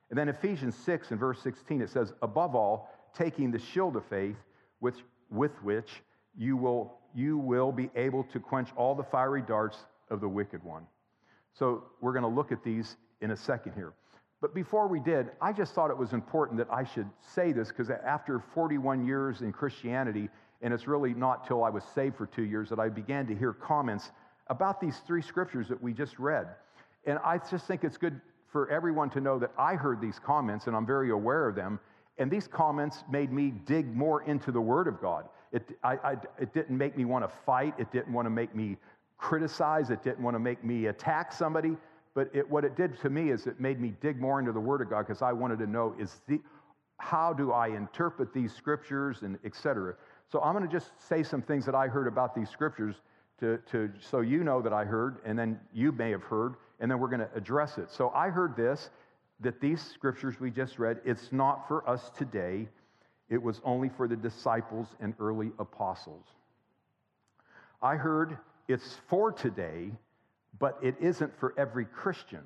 And 0.09 0.17
then 0.17 0.29
Ephesians 0.29 0.75
6 0.85 1.11
and 1.11 1.19
verse 1.19 1.41
16, 1.41 1.81
it 1.81 1.89
says, 1.89 2.13
Above 2.21 2.55
all, 2.55 2.89
taking 3.13 3.51
the 3.51 3.59
shield 3.59 3.95
of 3.95 4.05
faith, 4.05 4.37
with, 4.79 4.95
with 5.29 5.51
which 5.63 5.89
you 6.37 6.55
will, 6.55 6.99
you 7.15 7.37
will 7.37 7.71
be 7.71 7.89
able 7.95 8.23
to 8.25 8.39
quench 8.39 8.69
all 8.75 8.95
the 8.95 9.03
fiery 9.03 9.41
darts 9.41 9.77
of 10.09 10.21
the 10.21 10.29
wicked 10.29 10.63
one. 10.63 10.85
So 11.53 11.83
we're 12.01 12.13
going 12.13 12.23
to 12.23 12.29
look 12.29 12.51
at 12.51 12.63
these 12.63 12.95
in 13.21 13.31
a 13.31 13.35
second 13.35 13.73
here. 13.73 13.93
But 14.39 14.53
before 14.53 14.87
we 14.87 14.99
did, 14.99 15.31
I 15.41 15.51
just 15.51 15.73
thought 15.73 15.89
it 15.89 15.97
was 15.97 16.13
important 16.13 16.59
that 16.59 16.67
I 16.71 16.83
should 16.83 17.09
say 17.33 17.51
this 17.51 17.69
because 17.69 17.89
after 17.89 18.39
41 18.53 19.05
years 19.05 19.41
in 19.41 19.51
Christianity, 19.51 20.29
and 20.61 20.73
it's 20.73 20.87
really 20.87 21.13
not 21.13 21.47
till 21.47 21.63
I 21.63 21.69
was 21.69 21.83
saved 21.95 22.17
for 22.17 22.25
two 22.25 22.43
years 22.43 22.69
that 22.69 22.79
I 22.79 22.89
began 22.89 23.27
to 23.27 23.35
hear 23.35 23.53
comments 23.53 24.11
about 24.47 24.81
these 24.81 24.97
three 25.05 25.21
scriptures 25.21 25.67
that 25.67 25.81
we 25.81 25.93
just 25.93 26.17
read. 26.19 26.47
And 27.05 27.19
I 27.23 27.37
just 27.37 27.67
think 27.67 27.83
it's 27.83 27.97
good 27.97 28.19
for 28.51 28.69
everyone 28.69 29.09
to 29.11 29.21
know 29.21 29.37
that 29.39 29.51
I 29.57 29.75
heard 29.75 30.01
these 30.01 30.19
comments 30.19 30.67
and 30.67 30.75
I'm 30.75 30.85
very 30.85 31.11
aware 31.11 31.47
of 31.47 31.55
them. 31.55 31.79
And 32.17 32.31
these 32.31 32.47
comments 32.47 33.03
made 33.09 33.31
me 33.31 33.51
dig 33.65 33.95
more 33.95 34.23
into 34.23 34.51
the 34.51 34.61
Word 34.61 34.87
of 34.87 34.99
God. 34.99 35.25
It, 35.51 35.63
I, 35.83 35.93
I, 35.97 36.11
it 36.39 36.53
didn't 36.53 36.77
make 36.77 36.97
me 36.97 37.05
want 37.05 37.23
to 37.23 37.31
fight, 37.45 37.75
it 37.77 37.91
didn't 37.91 38.11
want 38.11 38.25
to 38.25 38.29
make 38.31 38.55
me 38.55 38.77
criticize, 39.17 39.89
it 39.89 40.03
didn't 40.03 40.23
want 40.23 40.35
to 40.35 40.39
make 40.39 40.63
me 40.63 40.87
attack 40.87 41.31
somebody, 41.31 41.77
but 42.13 42.29
it, 42.33 42.49
what 42.49 42.65
it 42.65 42.75
did 42.75 42.99
to 43.01 43.09
me 43.09 43.29
is 43.29 43.47
it 43.47 43.59
made 43.59 43.79
me 43.79 43.93
dig 44.01 44.19
more 44.19 44.39
into 44.39 44.51
the 44.51 44.59
Word 44.59 44.81
of 44.81 44.89
God 44.89 45.05
because 45.05 45.21
I 45.21 45.31
wanted 45.31 45.59
to 45.59 45.67
know 45.67 45.95
is 45.99 46.21
the, 46.27 46.39
how 46.97 47.31
do 47.33 47.51
I 47.51 47.67
interpret 47.67 48.33
these 48.33 48.53
scriptures 48.53 49.21
and 49.21 49.37
et 49.45 49.55
cetera. 49.55 49.95
So 50.31 50.41
I'm 50.41 50.53
going 50.53 50.67
to 50.67 50.71
just 50.71 50.91
say 51.07 51.23
some 51.23 51.41
things 51.41 51.65
that 51.65 51.75
I 51.75 51.87
heard 51.87 52.07
about 52.07 52.35
these 52.35 52.49
scriptures 52.49 52.95
to, 53.39 53.59
to, 53.71 53.91
so 53.99 54.21
you 54.21 54.43
know 54.43 54.61
that 54.61 54.73
I 54.73 54.83
heard, 54.83 55.17
and 55.25 55.37
then 55.37 55.59
you 55.73 55.91
may 55.91 56.11
have 56.11 56.23
heard, 56.23 56.55
and 56.79 56.89
then 56.89 56.99
we're 56.99 57.07
going 57.07 57.21
to 57.21 57.29
address 57.35 57.77
it. 57.77 57.91
So 57.91 58.09
I 58.09 58.29
heard 58.29 58.55
this 58.55 58.89
that 59.39 59.61
these 59.61 59.81
scriptures 59.81 60.39
we 60.39 60.49
just 60.49 60.79
read, 60.79 60.99
it's 61.05 61.31
not 61.31 61.67
for 61.67 61.87
us 61.87 62.09
today, 62.17 62.67
it 63.29 63.41
was 63.41 63.61
only 63.63 63.89
for 63.89 64.07
the 64.07 64.15
disciples 64.15 64.87
and 64.99 65.13
early 65.19 65.51
apostles. 65.59 66.25
I 67.81 67.95
heard 67.95 68.37
it's 68.67 68.97
for 69.07 69.31
today, 69.31 69.91
but 70.57 70.79
it 70.81 70.95
isn't 70.99 71.37
for 71.39 71.53
every 71.55 71.85
Christian. 71.85 72.43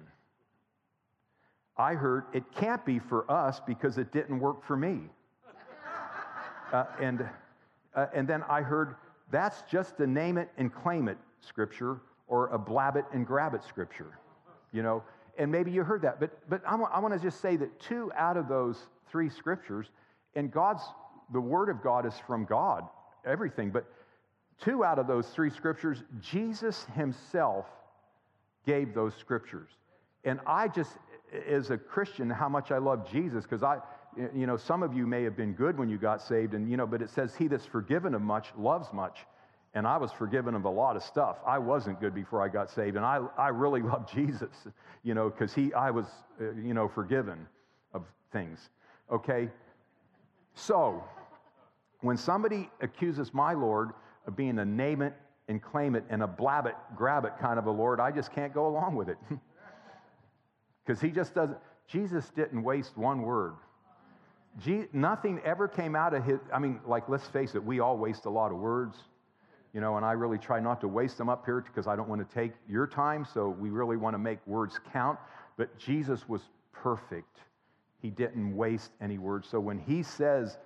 I 1.77 1.93
heard 1.93 2.25
it 2.33 2.43
can't 2.51 2.85
be 2.85 2.99
for 2.99 3.29
us 3.31 3.61
because 3.65 3.97
it 3.97 4.11
didn't 4.11 4.39
work 4.39 4.65
for 4.65 4.77
me. 4.77 4.99
Uh, 6.71 6.85
and, 7.01 7.29
uh, 7.95 8.07
and 8.13 8.27
then 8.27 8.43
I 8.49 8.61
heard 8.61 8.95
that's 9.31 9.63
just 9.69 9.99
a 9.99 10.07
name 10.07 10.37
it 10.37 10.49
and 10.57 10.73
claim 10.73 11.07
it 11.07 11.17
scripture 11.39 12.01
or 12.27 12.47
a 12.49 12.57
blab 12.57 12.95
it 12.95 13.05
and 13.13 13.25
grab 13.25 13.53
it 13.53 13.63
scripture, 13.63 14.17
you 14.71 14.83
know. 14.83 15.03
And 15.37 15.51
maybe 15.51 15.71
you 15.71 15.83
heard 15.83 16.01
that, 16.01 16.19
but, 16.19 16.37
but 16.49 16.61
I 16.65 16.75
want 16.75 17.13
to 17.13 17.19
just 17.19 17.41
say 17.41 17.55
that 17.55 17.79
two 17.79 18.11
out 18.15 18.37
of 18.37 18.47
those 18.47 18.77
three 19.09 19.29
scriptures, 19.29 19.87
and 20.35 20.51
God's, 20.51 20.83
the 21.31 21.41
word 21.41 21.69
of 21.69 21.81
God 21.81 22.05
is 22.05 22.13
from 22.27 22.45
God, 22.45 22.83
everything, 23.25 23.71
but 23.71 23.85
two 24.59 24.83
out 24.83 24.99
of 24.99 25.07
those 25.07 25.27
three 25.27 25.49
scriptures, 25.49 26.03
Jesus 26.19 26.85
himself 26.93 27.65
gave 28.65 28.93
those 28.93 29.15
scriptures. 29.15 29.69
And 30.23 30.39
I 30.45 30.67
just, 30.67 30.91
as 31.47 31.71
a 31.71 31.77
Christian, 31.77 32.29
how 32.29 32.49
much 32.49 32.71
I 32.71 32.77
love 32.77 33.09
Jesus, 33.09 33.43
because 33.43 33.63
I, 33.63 33.79
you 34.17 34.45
know, 34.47 34.57
some 34.57 34.83
of 34.83 34.93
you 34.93 35.07
may 35.07 35.23
have 35.23 35.35
been 35.35 35.53
good 35.53 35.77
when 35.77 35.89
you 35.89 35.97
got 35.97 36.21
saved, 36.21 36.53
and, 36.53 36.69
you 36.69 36.77
know, 36.77 36.85
but 36.85 37.01
it 37.01 37.09
says, 37.09 37.35
He 37.35 37.47
that's 37.47 37.65
forgiven 37.65 38.13
of 38.13 38.21
much 38.21 38.49
loves 38.57 38.91
much. 38.93 39.19
And 39.73 39.87
I 39.87 39.97
was 39.97 40.11
forgiven 40.11 40.53
of 40.53 40.65
a 40.65 40.69
lot 40.69 40.97
of 40.97 41.03
stuff. 41.03 41.37
I 41.47 41.57
wasn't 41.57 42.01
good 42.01 42.13
before 42.13 42.41
I 42.41 42.49
got 42.49 42.69
saved, 42.69 42.97
and 42.97 43.05
I, 43.05 43.21
I 43.37 43.49
really 43.49 43.81
love 43.91 44.11
Jesus, 44.11 44.49
you 45.03 45.13
know, 45.13 45.29
because 45.29 45.53
he, 45.53 45.73
I 45.73 45.91
was, 45.91 46.05
uh, 46.41 46.51
you 46.61 46.73
know, 46.73 46.87
forgiven 46.87 47.47
of 47.93 48.03
things. 48.33 48.69
Okay? 49.09 49.49
So, 50.53 51.03
when 52.01 52.17
somebody 52.17 52.69
accuses 52.81 53.33
my 53.33 53.53
Lord 53.53 53.91
of 54.27 54.35
being 54.35 54.59
a 54.59 54.65
name 54.65 55.01
it 55.01 55.13
and 55.47 55.61
claim 55.61 55.95
it 55.95 56.03
and 56.09 56.21
a 56.21 56.27
blab 56.27 56.65
it, 56.65 56.75
grab 56.95 57.25
it 57.25 57.33
kind 57.39 57.57
of 57.57 57.65
a 57.65 57.71
Lord, 57.71 57.99
I 57.99 58.11
just 58.11 58.33
can't 58.33 58.53
go 58.53 58.67
along 58.67 58.95
with 58.95 59.09
it. 59.09 59.17
Because 60.83 60.99
he 60.99 61.09
just 61.11 61.35
doesn't, 61.35 61.57
Jesus 61.87 62.29
didn't 62.35 62.63
waste 62.63 62.97
one 62.97 63.21
word. 63.21 63.53
Nothing 64.93 65.39
ever 65.43 65.67
came 65.67 65.95
out 65.95 66.13
of 66.13 66.23
his, 66.23 66.39
I 66.53 66.59
mean, 66.59 66.79
like, 66.85 67.07
let's 67.09 67.27
face 67.27 67.55
it, 67.55 67.63
we 67.63 67.79
all 67.79 67.97
waste 67.97 68.25
a 68.25 68.29
lot 68.29 68.51
of 68.51 68.57
words, 68.57 68.97
you 69.73 69.81
know, 69.81 69.97
and 69.97 70.05
I 70.05 70.11
really 70.11 70.37
try 70.37 70.59
not 70.59 70.81
to 70.81 70.87
waste 70.87 71.17
them 71.17 71.29
up 71.29 71.45
here 71.45 71.61
because 71.61 71.87
I 71.87 71.95
don't 71.95 72.09
want 72.09 72.27
to 72.27 72.35
take 72.35 72.51
your 72.67 72.87
time, 72.87 73.25
so 73.33 73.49
we 73.49 73.69
really 73.69 73.97
want 73.97 74.13
to 74.13 74.19
make 74.19 74.45
words 74.45 74.79
count. 74.91 75.17
But 75.57 75.77
Jesus 75.77 76.27
was 76.27 76.41
perfect. 76.73 77.39
He 78.01 78.09
didn't 78.09 78.55
waste 78.55 78.91
any 78.99 79.17
words. 79.17 79.47
So 79.47 79.59
when 79.59 79.79
he 79.79 80.03
says, 80.03 80.57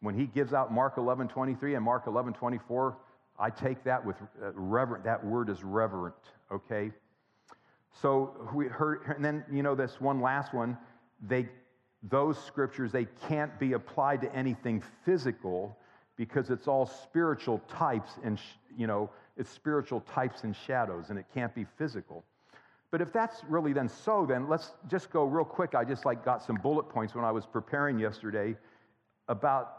when 0.00 0.14
he 0.14 0.26
gives 0.26 0.52
out 0.52 0.72
Mark 0.72 0.98
11, 0.98 1.28
23 1.28 1.74
and 1.74 1.84
Mark 1.84 2.06
11, 2.06 2.34
24, 2.34 2.96
I 3.38 3.50
take 3.50 3.82
that 3.84 4.04
with 4.04 4.16
uh, 4.20 4.52
reverent, 4.54 5.04
that 5.04 5.24
word 5.24 5.48
is 5.48 5.64
reverent, 5.64 6.14
okay? 6.52 6.92
So 8.00 8.48
we 8.54 8.66
heard, 8.66 9.14
and 9.14 9.24
then, 9.24 9.44
you 9.50 9.62
know, 9.62 9.74
this 9.74 10.00
one 10.00 10.20
last 10.20 10.54
one, 10.54 10.76
they, 11.26 11.48
those 12.02 12.42
scriptures, 12.44 12.92
they 12.92 13.06
can't 13.28 13.58
be 13.58 13.74
applied 13.74 14.20
to 14.22 14.34
anything 14.34 14.82
physical 15.04 15.76
because 16.16 16.50
it's 16.50 16.68
all 16.68 16.86
spiritual 16.86 17.60
types 17.68 18.12
and, 18.24 18.38
you 18.76 18.86
know, 18.86 19.10
it's 19.36 19.50
spiritual 19.50 20.00
types 20.00 20.44
and 20.44 20.54
shadows 20.54 21.10
and 21.10 21.18
it 21.18 21.26
can't 21.32 21.54
be 21.54 21.66
physical. 21.78 22.24
But 22.90 23.00
if 23.00 23.12
that's 23.12 23.42
really 23.48 23.72
then 23.72 23.88
so, 23.88 24.26
then 24.26 24.48
let's 24.48 24.72
just 24.90 25.10
go 25.10 25.24
real 25.24 25.44
quick. 25.44 25.74
I 25.74 25.84
just 25.84 26.04
like 26.04 26.24
got 26.24 26.42
some 26.42 26.56
bullet 26.56 26.88
points 26.90 27.14
when 27.14 27.24
I 27.24 27.30
was 27.30 27.46
preparing 27.46 27.98
yesterday 27.98 28.54
about 29.28 29.72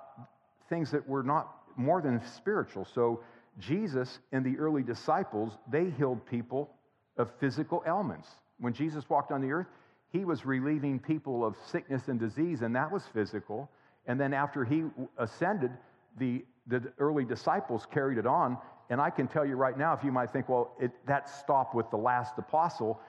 things 0.70 0.90
that 0.92 1.08
were 1.08 1.22
not 1.22 1.54
more 1.76 2.02
than 2.02 2.22
spiritual. 2.36 2.86
So 2.86 3.22
Jesus 3.60 4.20
and 4.32 4.44
the 4.44 4.58
early 4.58 4.82
disciples, 4.82 5.54
they 5.70 5.92
healed 5.92 6.26
people 6.26 6.72
of 7.18 7.30
physical 7.40 7.84
ailments. 7.86 8.28
When 8.60 8.74
Jesus 8.74 9.08
walked 9.10 9.32
on 9.32 9.42
the 9.42 9.52
earth, 9.52 9.68
he 10.14 10.26
was 10.26 10.46
relieving 10.46 11.00
people 11.00 11.44
of 11.44 11.56
sickness 11.66 12.08
and 12.08 12.20
disease, 12.20 12.62
and 12.62 12.76
that 12.76 12.90
was 12.90 13.04
physical. 13.14 13.70
And 14.06 14.22
then 14.22 14.32
after 14.32 14.64
he 14.64 14.84
ascended, 15.18 15.72
the, 16.20 16.46
the 16.68 16.94
early 17.00 17.26
disciples 17.26 17.88
carried 17.92 18.20
it 18.20 18.28
on. 18.28 18.60
And 18.92 19.02
I 19.02 19.10
can 19.10 19.28
tell 19.28 19.44
you 19.44 19.56
right 19.56 19.76
now, 19.76 19.94
if 19.94 20.04
you 20.04 20.12
might 20.12 20.32
think, 20.32 20.48
well, 20.50 20.76
it, 20.80 20.92
that 21.08 21.28
stopped 21.28 21.74
with 21.74 21.90
the 21.90 21.98
last 21.98 22.38
apostle. 22.38 23.02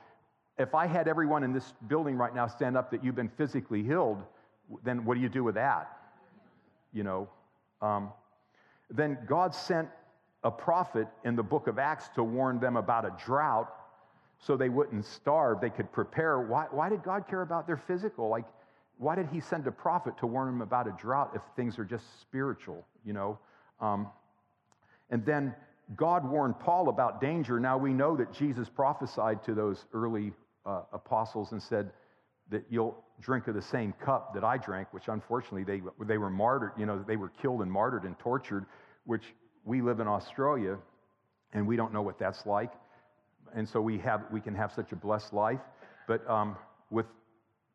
If 0.58 0.74
I 0.74 0.86
had 0.86 1.06
everyone 1.06 1.44
in 1.44 1.52
this 1.52 1.74
building 1.88 2.16
right 2.16 2.34
now 2.34 2.46
stand 2.46 2.74
up 2.74 2.90
that 2.92 3.04
you've 3.04 3.16
been 3.16 3.28
physically 3.36 3.82
healed, 3.82 4.22
then 4.82 5.04
what 5.04 5.14
do 5.14 5.20
you 5.20 5.28
do 5.28 5.44
with 5.44 5.56
that? 5.56 5.90
You 6.94 7.02
know, 7.02 7.28
um, 7.82 8.12
then 8.88 9.18
God 9.26 9.54
sent 9.54 9.88
a 10.42 10.50
prophet 10.50 11.06
in 11.24 11.36
the 11.36 11.42
book 11.42 11.66
of 11.66 11.78
Acts 11.78 12.08
to 12.14 12.24
warn 12.24 12.60
them 12.60 12.76
about 12.78 13.04
a 13.04 13.14
drought 13.26 13.68
so 14.46 14.56
they 14.56 14.68
wouldn't 14.68 15.04
starve. 15.04 15.60
They 15.60 15.70
could 15.70 15.90
prepare. 15.92 16.40
Why, 16.40 16.66
why 16.70 16.88
did 16.88 17.02
God 17.02 17.26
care 17.28 17.42
about 17.42 17.66
their 17.66 17.76
physical? 17.76 18.28
Like, 18.28 18.44
why 18.98 19.14
did 19.16 19.28
he 19.32 19.40
send 19.40 19.66
a 19.66 19.72
prophet 19.72 20.18
to 20.18 20.26
warn 20.26 20.46
them 20.46 20.60
about 20.60 20.86
a 20.86 20.92
drought 20.92 21.32
if 21.34 21.42
things 21.56 21.78
are 21.78 21.84
just 21.84 22.04
spiritual, 22.20 22.86
you 23.04 23.12
know? 23.12 23.38
Um, 23.80 24.08
and 25.10 25.24
then 25.24 25.54
God 25.96 26.28
warned 26.28 26.58
Paul 26.60 26.88
about 26.88 27.20
danger. 27.20 27.58
Now 27.58 27.78
we 27.78 27.92
know 27.92 28.16
that 28.16 28.32
Jesus 28.32 28.68
prophesied 28.68 29.42
to 29.44 29.54
those 29.54 29.84
early 29.92 30.32
uh, 30.64 30.82
apostles 30.92 31.52
and 31.52 31.62
said 31.62 31.90
that 32.50 32.64
you'll 32.68 33.02
drink 33.20 33.48
of 33.48 33.54
the 33.54 33.62
same 33.62 33.92
cup 34.04 34.34
that 34.34 34.44
I 34.44 34.58
drank, 34.58 34.88
which 34.92 35.08
unfortunately 35.08 35.64
they, 35.64 35.82
they 36.06 36.18
were 36.18 36.30
martyred, 36.30 36.72
you 36.78 36.86
know, 36.86 37.02
they 37.06 37.16
were 37.16 37.30
killed 37.40 37.62
and 37.62 37.70
martyred 37.70 38.04
and 38.04 38.18
tortured, 38.18 38.66
which 39.04 39.24
we 39.64 39.80
live 39.80 40.00
in 40.00 40.06
Australia 40.06 40.76
and 41.52 41.66
we 41.66 41.76
don't 41.76 41.92
know 41.92 42.02
what 42.02 42.18
that's 42.18 42.44
like 42.44 42.72
and 43.54 43.68
so 43.68 43.80
we, 43.80 43.98
have, 43.98 44.24
we 44.30 44.40
can 44.40 44.54
have 44.54 44.72
such 44.72 44.92
a 44.92 44.96
blessed 44.96 45.32
life. 45.32 45.60
But 46.06 46.28
um, 46.28 46.56
with 46.90 47.06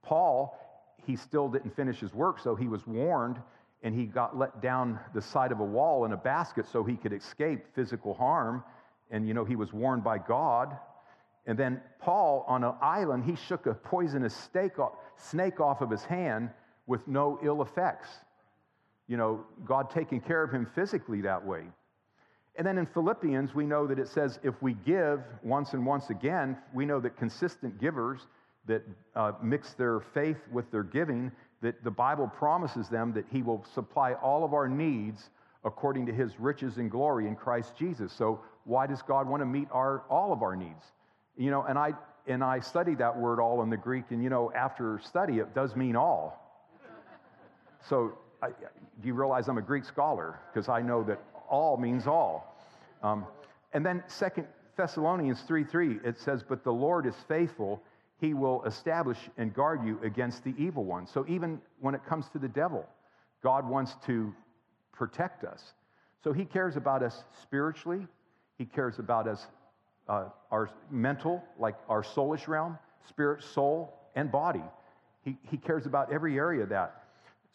Paul, 0.04 0.58
he 1.06 1.16
still 1.16 1.50
didn't 1.50 1.76
finish 1.76 2.00
his 2.00 2.14
work, 2.14 2.40
so 2.40 2.56
he 2.56 2.68
was 2.68 2.86
warned 2.86 3.40
and 3.82 3.96
he 3.96 4.06
got 4.06 4.38
let 4.38 4.62
down 4.62 5.00
the 5.14 5.22
side 5.22 5.52
of 5.52 5.60
a 5.60 5.66
wall 5.66 6.06
in 6.06 6.12
a 6.12 6.18
basket 6.18 6.68
so 6.68 6.84
he 6.84 6.96
could 6.96 7.14
escape 7.14 7.66
physical 7.74 8.14
harm. 8.14 8.64
And, 9.10 9.28
you 9.28 9.34
know, 9.34 9.46
he 9.46 9.56
was 9.56 9.72
warned 9.72 10.04
by 10.04 10.18
God. 10.18 10.78
And 11.46 11.58
then 11.58 11.82
Paul, 12.00 12.44
on 12.48 12.64
an 12.64 12.74
island, 12.82 13.24
he 13.24 13.36
shook 13.36 13.66
a 13.66 13.74
poisonous 13.74 14.36
snake 14.36 15.60
off 15.60 15.82
of 15.82 15.90
his 15.90 16.04
hand 16.04 16.50
with 16.88 17.08
no 17.08 17.40
ill 17.42 17.62
effects. 17.62 18.10
You 19.08 19.18
know, 19.18 19.46
God 19.66 19.90
taking 19.90 20.20
care 20.20 20.44
of 20.44 20.52
him 20.52 20.68
physically 20.76 21.22
that 21.22 21.44
way. 21.44 21.64
And 22.60 22.68
then 22.68 22.78
in 22.78 22.86
Philippians, 22.88 23.56
we 23.56 23.66
know 23.66 23.88
that 23.88 23.98
it 23.98 24.10
says 24.10 24.38
if 24.44 24.62
we 24.62 24.74
give 24.86 25.22
once 25.44 25.72
and 25.72 25.86
once 25.86 26.10
again, 26.10 26.58
we 26.74 26.86
know 26.86 27.00
that 27.00 27.16
consistent 27.16 27.80
givers 27.80 28.28
that 28.68 28.84
uh, 29.16 29.32
mix 29.42 29.76
their 29.76 30.02
faith 30.02 30.36
with 30.52 30.70
their 30.70 30.84
giving, 30.84 31.32
that 31.62 31.82
the 31.86 31.90
Bible 31.90 32.28
promises 32.28 32.90
them 32.90 33.14
that 33.14 33.24
He 33.32 33.44
will 33.44 33.66
supply 33.74 34.12
all 34.16 34.44
of 34.44 34.54
our 34.54 34.68
needs 34.68 35.30
according 35.64 36.06
to 36.08 36.12
His 36.12 36.38
riches 36.38 36.76
and 36.80 36.92
glory 36.92 37.28
in 37.28 37.36
Christ 37.38 37.78
Jesus. 37.78 38.12
So 38.12 38.42
why 38.66 38.88
does 38.88 39.02
God 39.04 39.26
want 39.26 39.40
to 39.40 39.46
meet 39.46 39.70
our, 39.72 40.04
all 40.10 40.34
of 40.34 40.44
our 40.44 40.58
needs? 40.58 40.84
You 41.38 41.52
know, 41.52 41.64
and 41.64 41.80
I, 41.80 41.94
and 42.28 42.44
I 42.44 42.60
study 42.60 42.94
that 42.96 43.18
word 43.18 43.40
all 43.40 43.64
in 43.64 43.70
the 43.70 43.78
Greek, 43.78 44.04
and 44.10 44.22
you 44.22 44.30
know, 44.30 44.52
after 44.54 45.00
study, 45.02 45.40
it 45.40 45.56
does 45.56 45.78
mean 45.78 45.96
all. 45.96 46.60
So 47.88 48.18
I, 48.44 48.50
do 48.50 49.08
you 49.08 49.14
realize 49.14 49.48
I'm 49.48 49.58
a 49.58 49.62
Greek 49.62 49.86
scholar? 49.86 50.42
Because 50.54 50.68
I 50.68 50.82
know 50.82 51.04
that 51.04 51.22
all 51.50 51.78
means 51.78 52.06
all. 52.06 52.49
Um, 53.02 53.26
and 53.74 53.86
then 53.86 54.04
Second 54.08 54.48
Thessalonians 54.78 55.42
3 55.42 55.64
3, 55.64 56.00
it 56.04 56.20
says, 56.20 56.44
But 56.48 56.64
the 56.64 56.72
Lord 56.72 57.06
is 57.06 57.16
faithful. 57.28 57.82
He 58.20 58.34
will 58.34 58.64
establish 58.66 59.18
and 59.38 59.54
guard 59.54 59.86
you 59.86 60.00
against 60.04 60.44
the 60.44 60.54
evil 60.58 60.84
one. 60.84 61.08
So 61.08 61.26
even 61.28 61.62
when 61.80 61.96
it 61.96 62.06
comes 62.06 62.28
to 62.30 62.40
the 62.40 62.50
devil, 62.50 62.86
God 63.42 63.68
wants 63.68 63.96
to 64.08 64.34
protect 64.92 65.46
us. 65.46 65.74
So 66.24 66.34
he 66.34 66.44
cares 66.44 66.76
about 66.76 67.02
us 67.02 67.24
spiritually. 67.42 68.06
He 68.58 68.66
cares 68.66 69.00
about 69.00 69.28
us, 69.28 69.48
uh, 70.10 70.26
our 70.52 70.70
mental, 70.92 71.42
like 71.58 71.76
our 71.88 72.04
soulish 72.04 72.48
realm, 72.48 72.78
spirit, 73.08 73.42
soul, 73.42 73.94
and 74.16 74.30
body. 74.30 74.64
He, 75.24 75.38
he 75.50 75.58
cares 75.58 75.86
about 75.86 76.12
every 76.12 76.38
area 76.38 76.64
of 76.64 76.70
that. 76.70 77.04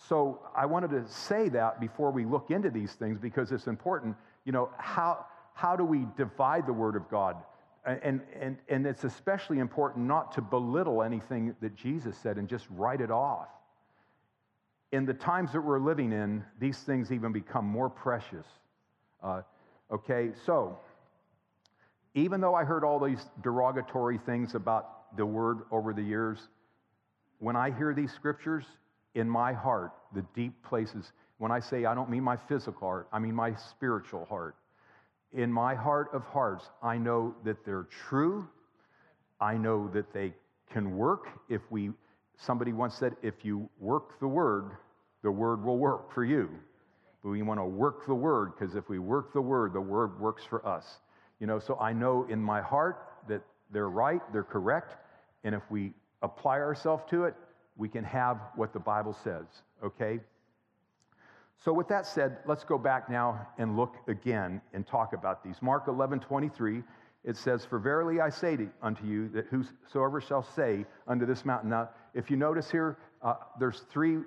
So 0.09 0.41
I 0.57 0.67
wanted 0.67 0.91
to 0.91 1.07
say 1.11 1.49
that 1.51 1.81
before 1.81 2.11
we 2.11 2.25
look 2.25 2.51
into 2.51 2.71
these 2.71 2.93
things 2.93 3.19
because 3.19 3.53
it's 3.53 3.67
important. 3.67 4.17
You 4.45 4.53
know, 4.53 4.71
how, 4.79 5.27
how 5.55 5.75
do 5.77 5.85
we 5.85 6.07
divide 6.17 6.67
the 6.67 6.73
Word 6.73 6.97
of 6.97 7.09
God? 7.09 7.37
and, 7.87 8.21
and, 8.41 8.57
and 8.69 8.87
it's 8.87 9.05
especially 9.05 9.59
important 9.59 10.07
not 10.07 10.33
to 10.33 10.41
belittle 10.41 11.03
anything 11.03 11.55
that 11.61 11.77
Jesus 11.77 12.17
said 12.17 12.39
and 12.39 12.49
just 12.49 12.67
write 12.71 13.01
it 13.01 13.11
off. 13.11 13.49
In 14.93 15.05
the 15.05 15.15
times 15.15 15.53
that 15.53 15.61
we're 15.61 15.81
living 15.81 16.13
in, 16.13 16.45
these 16.59 16.79
things 16.79 17.13
even 17.13 17.33
become 17.33 17.67
more 17.67 17.91
precious. 17.91 18.47
Uh, 19.23 19.43
okay, 19.93 20.31
so 20.47 20.79
even 22.15 22.41
though 22.41 22.55
I 22.55 22.65
heard 22.65 22.85
all 22.85 22.99
these 23.01 23.27
derogatory 23.43 24.19
things 24.19 24.55
about 24.55 25.17
the 25.17 25.27
word 25.27 25.63
over 25.71 25.93
the 25.93 26.03
years, 26.03 26.39
when 27.39 27.57
I 27.57 27.71
hear 27.71 27.93
these 27.93 28.13
scriptures, 28.13 28.65
in 29.15 29.29
my 29.29 29.53
heart, 29.53 29.93
the 30.13 30.25
deep 30.35 30.61
places, 30.65 31.13
when 31.39 31.53
I 31.53 31.61
say 31.61 31.85
I 31.85 31.95
don't 31.95 32.11
mean 32.11 32.23
my 32.23 32.37
physical 32.37 32.89
heart, 32.89 33.09
I 33.13 33.19
mean 33.19 33.35
my 33.35 33.55
spiritual 33.55 34.25
heart. 34.25 34.57
In 35.35 35.53
my 35.53 35.75
heart 35.75 36.11
of 36.13 36.23
hearts, 36.25 36.65
I 36.83 36.97
know 36.97 37.35
that 37.45 37.65
they're 37.67 37.89
true. 38.09 38.49
I 39.41 39.57
know 39.57 39.91
that 39.93 40.13
they 40.13 40.33
can 40.73 40.97
work 40.97 41.27
if 41.49 41.61
we, 41.71 41.91
somebody 42.37 42.73
once 42.73 42.95
said, 42.95 43.15
if 43.23 43.35
you 43.45 43.69
work 43.81 44.21
the 44.21 44.29
word, 44.29 44.71
the 45.23 45.31
word 45.31 45.65
will 45.65 45.79
work 45.79 46.13
for 46.15 46.25
you. 46.25 46.49
But 47.23 47.31
we 47.31 47.43
want 47.43 47.59
to 47.59 47.65
work 47.65 48.07
the 48.07 48.15
word 48.15 48.53
because 48.57 48.77
if 48.77 48.89
we 48.89 48.99
work 49.01 49.33
the 49.33 49.41
word, 49.41 49.73
the 49.73 49.81
word 49.81 50.21
works 50.21 50.45
for 50.49 50.65
us. 50.67 50.85
You 51.41 51.49
know, 51.49 51.59
so 51.59 51.77
I 51.81 51.93
know 51.93 52.27
in 52.31 52.41
my 52.41 52.61
heart 52.61 53.09
that 53.29 53.43
they're 53.73 53.91
right, 53.91 54.21
they're 54.33 54.45
correct, 54.45 54.95
and 55.43 55.55
if 55.55 55.63
we 55.69 55.93
apply 56.23 56.59
ourselves 56.59 57.03
to 57.11 57.25
it, 57.25 57.35
we 57.77 57.89
can 57.89 58.05
have 58.05 58.39
what 58.55 58.73
the 58.73 58.79
Bible 58.79 59.17
says, 59.25 59.47
okay? 59.83 60.21
So, 61.63 61.73
with 61.73 61.89
that 61.89 62.07
said, 62.07 62.39
let's 62.47 62.65
go 62.65 62.77
back 62.77 63.09
now 63.09 63.47
and 63.59 63.77
look 63.77 63.97
again 64.07 64.61
and 64.73 64.87
talk 64.87 65.13
about 65.13 65.43
these. 65.43 65.57
Mark 65.63 65.89
11 65.89 66.21
23, 66.21 66.83
it 67.25 67.37
says, 67.37 67.65
For 67.65 67.79
verily 67.79 68.21
I 68.21 68.29
say 68.29 68.57
to, 68.57 68.69
unto 68.83 69.07
you 69.07 69.29
that 69.31 69.47
whosoever 69.47 70.21
shall 70.21 70.43
say 70.43 70.85
unto 71.07 71.25
this 71.25 71.45
mountain. 71.45 71.71
Now, 71.71 71.89
if 72.13 72.31
you 72.31 72.37
notice 72.37 72.71
here, 72.71 72.99
uh, 73.23 73.35
there's 73.59 73.81
three 73.91 74.19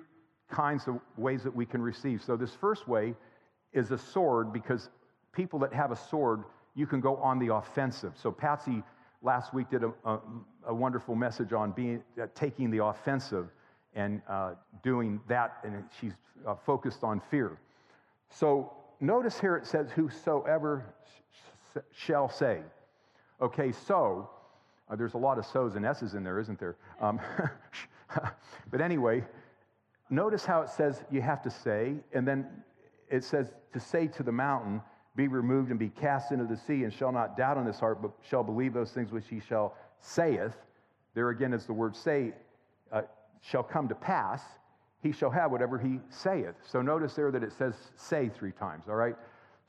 kinds 0.50 0.88
of 0.88 0.98
ways 1.16 1.42
that 1.44 1.54
we 1.54 1.64
can 1.64 1.80
receive. 1.80 2.22
So, 2.22 2.36
this 2.36 2.54
first 2.54 2.88
way 2.88 3.14
is 3.72 3.90
a 3.92 3.98
sword 3.98 4.52
because 4.52 4.90
people 5.32 5.58
that 5.60 5.72
have 5.72 5.92
a 5.92 5.96
sword, 5.96 6.42
you 6.74 6.86
can 6.86 7.00
go 7.00 7.16
on 7.16 7.38
the 7.38 7.54
offensive. 7.54 8.14
So, 8.16 8.32
Patsy 8.32 8.82
last 9.22 9.54
week 9.54 9.70
did 9.70 9.84
a, 9.84 9.92
a, 10.04 10.18
a 10.68 10.74
wonderful 10.74 11.14
message 11.14 11.52
on 11.52 11.72
being, 11.72 12.02
uh, 12.20 12.26
taking 12.34 12.70
the 12.70 12.84
offensive 12.84 13.48
and 13.98 14.22
uh, 14.28 14.52
doing 14.84 15.20
that, 15.26 15.58
and 15.64 15.82
she's 16.00 16.12
uh, 16.46 16.54
focused 16.64 17.02
on 17.02 17.20
fear. 17.30 17.58
So 18.30 18.72
notice 19.00 19.40
here 19.40 19.56
it 19.56 19.66
says, 19.66 19.90
Whosoever 19.90 20.86
sh- 21.74 21.78
shall 21.92 22.28
say. 22.28 22.60
Okay, 23.42 23.72
so 23.72 24.30
uh, 24.88 24.94
there's 24.94 25.14
a 25.14 25.18
lot 25.18 25.36
of 25.36 25.44
so's 25.44 25.74
and 25.74 25.84
s's 25.84 26.14
in 26.14 26.22
there, 26.22 26.38
isn't 26.38 26.60
there? 26.60 26.76
Um, 27.00 27.20
but 28.70 28.80
anyway, 28.80 29.24
notice 30.10 30.44
how 30.44 30.62
it 30.62 30.68
says 30.68 31.02
you 31.10 31.20
have 31.20 31.42
to 31.42 31.50
say, 31.50 31.94
and 32.12 32.26
then 32.26 32.46
it 33.10 33.24
says 33.24 33.52
to 33.72 33.80
say 33.80 34.06
to 34.06 34.22
the 34.22 34.32
mountain, 34.32 34.80
be 35.16 35.26
removed 35.26 35.70
and 35.70 35.78
be 35.78 35.88
cast 35.88 36.30
into 36.30 36.44
the 36.44 36.56
sea, 36.56 36.84
and 36.84 36.92
shall 36.92 37.10
not 37.10 37.36
doubt 37.36 37.58
in 37.58 37.66
his 37.66 37.80
heart, 37.80 38.00
but 38.00 38.12
shall 38.22 38.44
believe 38.44 38.72
those 38.72 38.92
things 38.92 39.10
which 39.10 39.26
he 39.28 39.40
shall 39.40 39.74
saith. 39.98 40.54
There 41.14 41.30
again 41.30 41.52
is 41.52 41.66
the 41.66 41.72
word 41.72 41.96
say, 41.96 42.34
uh, 42.92 43.02
shall 43.40 43.62
come 43.62 43.88
to 43.88 43.94
pass. 43.94 44.42
He 45.02 45.12
shall 45.12 45.30
have 45.30 45.50
whatever 45.50 45.78
he 45.78 46.00
saith. 46.10 46.54
So 46.64 46.82
notice 46.82 47.14
there 47.14 47.30
that 47.30 47.42
it 47.42 47.52
says 47.52 47.74
say 47.94 48.28
three 48.28 48.52
times, 48.52 48.84
all 48.88 48.96
right? 48.96 49.14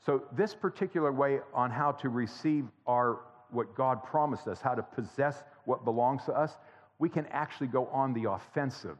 So 0.04 0.24
this 0.32 0.54
particular 0.54 1.12
way 1.12 1.40
on 1.54 1.70
how 1.70 1.92
to 1.92 2.08
receive 2.08 2.66
our 2.86 3.20
what 3.50 3.74
God 3.74 4.02
promised 4.04 4.46
us, 4.46 4.60
how 4.60 4.74
to 4.74 4.82
possess 4.82 5.42
what 5.64 5.84
belongs 5.84 6.24
to 6.24 6.32
us, 6.32 6.56
we 6.98 7.08
can 7.08 7.26
actually 7.26 7.66
go 7.66 7.86
on 7.86 8.12
the 8.12 8.30
offensive. 8.30 8.96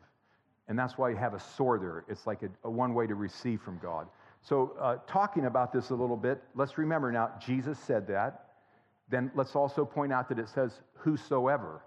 And 0.69 0.79
that's 0.79 0.99
why 0.99 1.11
you 1.11 1.17
have 1.17 1.35
a 1.35 1.41
sword 1.41 1.83
there. 1.83 2.05
It's 2.09 2.27
like 2.27 2.43
a, 2.43 2.49
a 2.65 2.71
one 2.71 2.95
way 2.95 3.07
to 3.07 3.15
receive 3.15 3.61
from 3.61 3.79
God. 3.79 4.09
So, 4.43 4.77
uh, 4.81 4.97
talking 5.07 5.47
about 5.47 5.73
this 5.73 5.91
a 5.91 5.95
little 5.95 6.17
bit, 6.17 6.43
let's 6.55 6.79
remember 6.79 7.13
now, 7.13 7.31
Jesus 7.45 7.79
said 7.79 8.07
that. 8.09 8.47
Then 9.11 9.31
let's 9.35 9.55
also 9.55 9.85
point 9.85 10.13
out 10.13 10.29
that 10.29 10.39
it 10.39 10.49
says, 10.49 10.81
whosoever. 10.95 11.83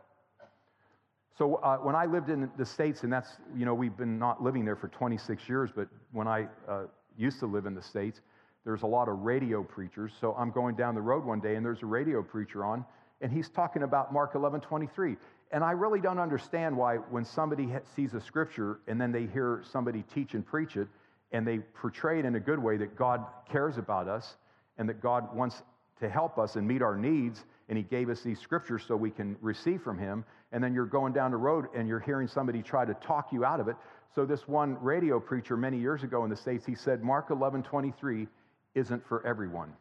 So, 1.38 1.56
uh, 1.56 1.78
when 1.78 1.96
I 1.96 2.06
lived 2.06 2.30
in 2.30 2.52
the 2.58 2.66
States, 2.66 3.04
and 3.04 3.12
that's, 3.12 3.30
you 3.56 3.66
know, 3.66 3.74
we've 3.74 3.98
been 3.98 4.20
not 4.20 4.44
living 4.44 4.66
there 4.66 4.76
for 4.76 4.88
26 4.88 5.50
years, 5.50 5.72
but 5.76 5.88
when 6.12 6.28
I 6.28 6.48
uh, 6.70 6.84
used 7.18 7.40
to 7.40 7.48
live 7.48 7.66
in 7.66 7.74
the 7.74 7.82
States, 7.82 8.22
there's 8.66 8.84
a 8.84 8.88
lot 8.88 9.10
of 9.10 9.20
radio 9.20 9.64
preachers. 9.64 10.12
So, 10.22 10.36
I'm 10.38 10.52
going 10.52 10.76
down 10.76 10.94
the 10.94 11.02
road 11.02 11.26
one 11.26 11.40
day, 11.40 11.56
and 11.56 11.66
there's 11.66 11.82
a 11.82 11.88
radio 11.88 12.22
preacher 12.22 12.64
on, 12.64 12.86
and 13.22 13.32
he's 13.32 13.50
talking 13.50 13.82
about 13.82 14.14
Mark 14.14 14.36
11 14.36 14.62
23. 14.62 15.18
And 15.52 15.64
I 15.64 15.72
really 15.72 16.02
don't 16.02 16.20
understand 16.20 16.76
why, 16.76 16.98
when 16.98 17.26
somebody 17.26 17.72
sees 17.96 18.16
a 18.16 18.22
scripture 18.22 18.80
and 18.88 19.00
then 19.00 19.12
they 19.12 19.28
hear 19.28 19.62
somebody 19.72 20.04
teach 20.14 20.34
and 20.34 20.44
preach 20.44 20.78
it, 20.78 20.88
and 21.32 21.48
they 21.48 21.60
portray 21.60 22.20
it 22.20 22.26
in 22.26 22.36
a 22.36 22.40
good 22.40 22.60
way 22.60 22.78
that 22.78 22.96
God 22.96 23.26
cares 23.52 23.78
about 23.78 24.08
us 24.08 24.36
and 24.78 24.88
that 24.90 25.02
God 25.02 25.36
wants 25.36 25.62
to 26.00 26.10
help 26.10 26.38
us 26.38 26.56
and 26.56 26.68
meet 26.68 26.82
our 26.82 26.96
needs. 26.96 27.44
And 27.70 27.78
He 27.78 27.84
gave 27.84 28.10
us 28.10 28.22
these 28.22 28.40
scriptures 28.40 28.84
so 28.88 28.96
we 28.96 29.12
can 29.12 29.36
receive 29.42 29.82
from 29.82 29.98
Him. 29.98 30.26
And 30.52 30.64
then 30.64 30.74
you're 30.74 30.86
going 30.86 31.14
down 31.14 31.32
the 31.32 31.38
road 31.38 31.68
and 31.76 31.88
you're 31.88 32.00
hearing 32.00 32.28
somebody 32.28 32.62
try 32.62 32.86
to 32.86 32.94
talk 32.96 33.32
you 33.32 33.46
out 33.46 33.60
of 33.60 33.68
it. 33.68 33.76
So, 34.14 34.26
this 34.26 34.48
one 34.48 34.78
radio 34.80 35.20
preacher 35.20 35.58
many 35.58 35.80
years 35.80 36.04
ago 36.04 36.24
in 36.24 36.30
the 36.30 36.36
States, 36.36 36.66
he 36.66 36.76
said, 36.76 37.04
Mark 37.04 37.32
11 37.32 37.64
23 37.64 38.28
isn't 38.76 39.06
for 39.08 39.26
everyone, 39.26 39.74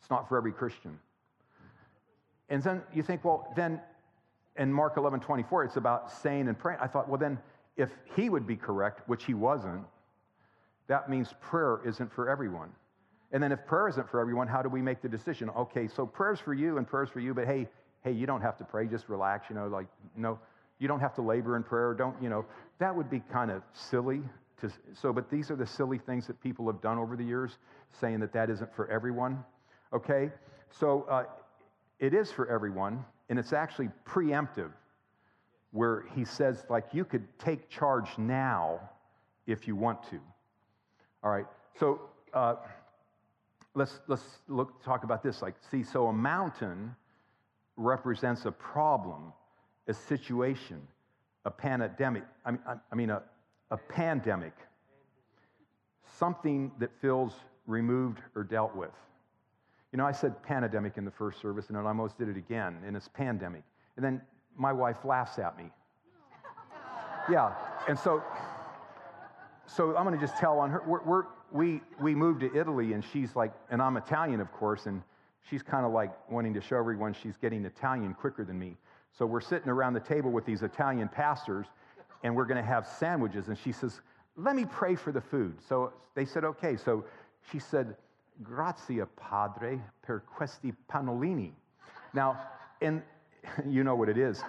it's 0.00 0.10
not 0.10 0.28
for 0.28 0.36
every 0.36 0.52
Christian. 0.52 0.98
And 2.48 2.62
then 2.62 2.82
you 2.92 3.02
think, 3.02 3.24
well, 3.24 3.52
then 3.56 3.80
in 4.56 4.72
Mark 4.72 4.96
11 4.96 5.20
24, 5.20 5.64
it's 5.64 5.76
about 5.76 6.10
saying 6.10 6.48
and 6.48 6.58
praying. 6.58 6.78
I 6.80 6.86
thought, 6.86 7.08
well, 7.08 7.18
then 7.18 7.38
if 7.76 7.90
he 8.16 8.28
would 8.28 8.46
be 8.46 8.56
correct, 8.56 9.08
which 9.08 9.24
he 9.24 9.34
wasn't, 9.34 9.84
that 10.86 11.08
means 11.08 11.34
prayer 11.40 11.80
isn't 11.84 12.12
for 12.12 12.28
everyone. 12.28 12.70
And 13.34 13.42
then 13.42 13.50
if 13.50 13.66
prayer 13.66 13.88
isn't 13.88 14.08
for 14.08 14.20
everyone, 14.20 14.46
how 14.46 14.62
do 14.62 14.68
we 14.68 14.80
make 14.80 15.02
the 15.02 15.08
decision? 15.08 15.50
Okay, 15.50 15.88
so 15.88 16.06
prayer's 16.06 16.38
for 16.38 16.54
you 16.54 16.78
and 16.78 16.86
prayer's 16.86 17.10
for 17.10 17.18
you, 17.18 17.34
but 17.34 17.46
hey, 17.46 17.66
hey, 18.04 18.12
you 18.12 18.26
don't 18.26 18.40
have 18.40 18.56
to 18.58 18.64
pray, 18.64 18.86
just 18.86 19.08
relax, 19.08 19.50
you 19.50 19.56
know, 19.56 19.66
like, 19.66 19.88
no, 20.16 20.38
you 20.78 20.86
don't 20.86 21.00
have 21.00 21.14
to 21.14 21.20
labor 21.20 21.56
in 21.56 21.64
prayer, 21.64 21.94
don't, 21.94 22.14
you 22.22 22.28
know, 22.28 22.46
that 22.78 22.94
would 22.94 23.10
be 23.10 23.20
kind 23.32 23.50
of 23.50 23.62
silly 23.72 24.22
to, 24.60 24.70
so, 24.92 25.12
but 25.12 25.28
these 25.30 25.50
are 25.50 25.56
the 25.56 25.66
silly 25.66 25.98
things 25.98 26.28
that 26.28 26.40
people 26.40 26.64
have 26.66 26.80
done 26.80 26.96
over 26.96 27.16
the 27.16 27.24
years, 27.24 27.58
saying 28.00 28.20
that 28.20 28.32
that 28.32 28.50
isn't 28.50 28.72
for 28.72 28.88
everyone, 28.88 29.42
okay? 29.92 30.30
So 30.70 31.04
uh, 31.10 31.24
it 31.98 32.14
is 32.14 32.30
for 32.30 32.48
everyone, 32.48 33.04
and 33.30 33.38
it's 33.38 33.52
actually 33.52 33.88
preemptive, 34.06 34.70
where 35.72 36.04
he 36.14 36.24
says, 36.24 36.64
like, 36.70 36.84
you 36.92 37.04
could 37.04 37.26
take 37.40 37.68
charge 37.68 38.16
now 38.16 38.78
if 39.48 39.66
you 39.66 39.74
want 39.74 40.04
to. 40.10 40.20
All 41.24 41.32
right, 41.32 41.46
so 41.80 42.00
uh, 42.32 42.54
let's, 43.74 44.00
let's 44.06 44.22
look, 44.48 44.82
talk 44.82 45.04
about 45.04 45.22
this. 45.22 45.42
Like, 45.42 45.54
see, 45.70 45.82
so 45.82 46.06
a 46.06 46.12
mountain 46.12 46.94
represents 47.76 48.44
a 48.44 48.52
problem, 48.52 49.32
a 49.88 49.94
situation, 49.94 50.80
a 51.44 51.50
pandemic. 51.50 52.22
I 52.44 52.50
mean, 52.52 52.60
I 52.66 52.94
mean 52.94 53.10
a, 53.10 53.22
a 53.70 53.76
pandemic, 53.76 54.54
something 56.18 56.72
that 56.78 56.90
feels 57.00 57.34
removed 57.66 58.20
or 58.34 58.44
dealt 58.44 58.74
with. 58.74 58.94
You 59.92 59.98
know, 59.98 60.06
I 60.06 60.12
said 60.12 60.42
pandemic 60.42 60.96
in 60.96 61.04
the 61.04 61.10
first 61.10 61.40
service, 61.40 61.68
and 61.68 61.76
then 61.76 61.84
I 61.84 61.88
almost 61.88 62.18
did 62.18 62.28
it 62.28 62.36
again, 62.36 62.78
and 62.86 62.96
it's 62.96 63.08
pandemic. 63.08 63.62
And 63.96 64.04
then 64.04 64.20
my 64.56 64.72
wife 64.72 65.04
laughs 65.04 65.38
at 65.38 65.56
me. 65.56 65.70
Yeah, 67.30 67.54
and 67.88 67.98
so 67.98 68.22
so 69.66 69.96
I'm 69.96 70.04
going 70.04 70.18
to 70.18 70.24
just 70.24 70.38
tell 70.38 70.58
on 70.58 70.70
her. 70.70 70.82
We're, 70.86 71.02
we're, 71.04 71.24
we 71.52 71.80
we 72.00 72.14
moved 72.14 72.40
to 72.40 72.54
Italy, 72.54 72.92
and 72.92 73.04
she's 73.12 73.36
like, 73.36 73.52
and 73.70 73.80
I'm 73.80 73.96
Italian, 73.96 74.40
of 74.40 74.52
course, 74.52 74.86
and 74.86 75.02
she's 75.48 75.62
kind 75.62 75.86
of 75.86 75.92
like 75.92 76.10
wanting 76.30 76.54
to 76.54 76.60
show 76.60 76.76
everyone 76.76 77.14
she's 77.14 77.36
getting 77.36 77.64
Italian 77.64 78.14
quicker 78.14 78.44
than 78.44 78.58
me. 78.58 78.76
So 79.12 79.26
we're 79.26 79.40
sitting 79.40 79.68
around 79.68 79.94
the 79.94 80.00
table 80.00 80.30
with 80.30 80.44
these 80.44 80.62
Italian 80.62 81.08
pastors, 81.08 81.66
and 82.22 82.34
we're 82.34 82.46
going 82.46 82.62
to 82.62 82.68
have 82.68 82.86
sandwiches. 82.86 83.48
And 83.48 83.56
she 83.58 83.72
says, 83.72 84.00
"Let 84.36 84.56
me 84.56 84.64
pray 84.64 84.94
for 84.94 85.12
the 85.12 85.20
food." 85.20 85.56
So 85.66 85.92
they 86.14 86.24
said, 86.24 86.44
"Okay." 86.44 86.76
So 86.76 87.04
she 87.52 87.58
said, 87.58 87.96
"Grazie, 88.42 89.02
Padre, 89.16 89.80
per 90.02 90.20
questi 90.20 90.72
pannolini." 90.90 91.52
Now, 92.12 92.40
and 92.80 93.02
you 93.68 93.84
know 93.84 93.94
what 93.94 94.08
it 94.08 94.18
is 94.18 94.42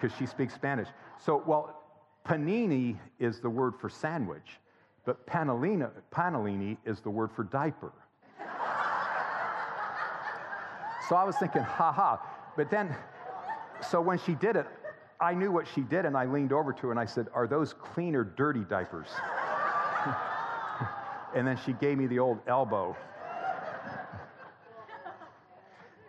because 0.00 0.16
she 0.16 0.26
speaks 0.26 0.54
Spanish. 0.54 0.88
So, 1.18 1.42
well, 1.46 1.82
panini 2.26 2.98
is 3.18 3.40
the 3.40 3.50
word 3.50 3.74
for 3.80 3.88
sandwich. 3.88 4.58
But 5.04 5.26
pannolini, 5.26 5.90
pannolini 6.12 6.76
is 6.84 7.00
the 7.00 7.10
word 7.10 7.30
for 7.32 7.44
diaper. 7.44 7.92
so 11.08 11.16
I 11.16 11.24
was 11.24 11.36
thinking, 11.36 11.62
ha 11.62 11.92
ha. 11.92 12.20
But 12.56 12.70
then, 12.70 12.94
so 13.90 14.00
when 14.00 14.18
she 14.18 14.34
did 14.34 14.56
it, 14.56 14.66
I 15.20 15.34
knew 15.34 15.52
what 15.52 15.66
she 15.68 15.82
did, 15.82 16.04
and 16.04 16.16
I 16.16 16.26
leaned 16.26 16.52
over 16.52 16.72
to 16.72 16.86
her 16.86 16.90
and 16.90 16.98
I 16.98 17.06
said, 17.06 17.28
Are 17.32 17.46
those 17.46 17.72
clean 17.72 18.14
or 18.14 18.24
dirty 18.24 18.64
diapers? 18.64 19.08
and 21.34 21.46
then 21.46 21.58
she 21.64 21.72
gave 21.74 21.98
me 21.98 22.06
the 22.06 22.18
old 22.18 22.38
elbow. 22.46 22.96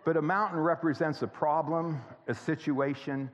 But 0.04 0.16
a 0.18 0.22
mountain 0.22 0.58
represents 0.58 1.22
a 1.22 1.26
problem, 1.26 2.02
a 2.28 2.34
situation, 2.34 3.30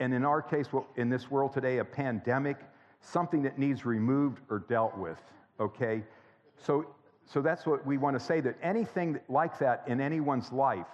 and 0.00 0.12
in 0.12 0.24
our 0.24 0.42
case, 0.42 0.66
in 0.96 1.08
this 1.08 1.30
world 1.30 1.52
today, 1.52 1.78
a 1.78 1.84
pandemic, 1.84 2.56
something 3.00 3.42
that 3.42 3.58
needs 3.58 3.84
removed 3.84 4.40
or 4.50 4.60
dealt 4.60 4.96
with, 4.96 5.18
okay? 5.60 6.02
So, 6.56 6.86
so 7.26 7.40
that's 7.40 7.66
what 7.66 7.86
we 7.86 7.98
want 7.98 8.18
to 8.18 8.24
say 8.24 8.40
that 8.40 8.56
anything 8.62 9.18
like 9.28 9.58
that 9.58 9.84
in 9.86 10.00
anyone's 10.00 10.52
life, 10.52 10.86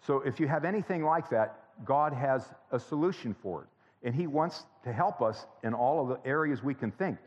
so 0.00 0.20
if 0.20 0.38
you 0.38 0.46
have 0.48 0.64
anything 0.64 1.04
like 1.04 1.28
that, 1.30 1.60
God 1.84 2.12
has 2.12 2.52
a 2.70 2.78
solution 2.78 3.34
for 3.34 3.62
it. 3.62 3.68
And 4.06 4.14
He 4.14 4.26
wants 4.26 4.64
to 4.84 4.92
help 4.92 5.20
us 5.20 5.46
in 5.62 5.74
all 5.74 6.00
of 6.00 6.08
the 6.08 6.28
areas 6.28 6.62
we 6.62 6.74
can 6.74 6.90
think. 6.92 7.18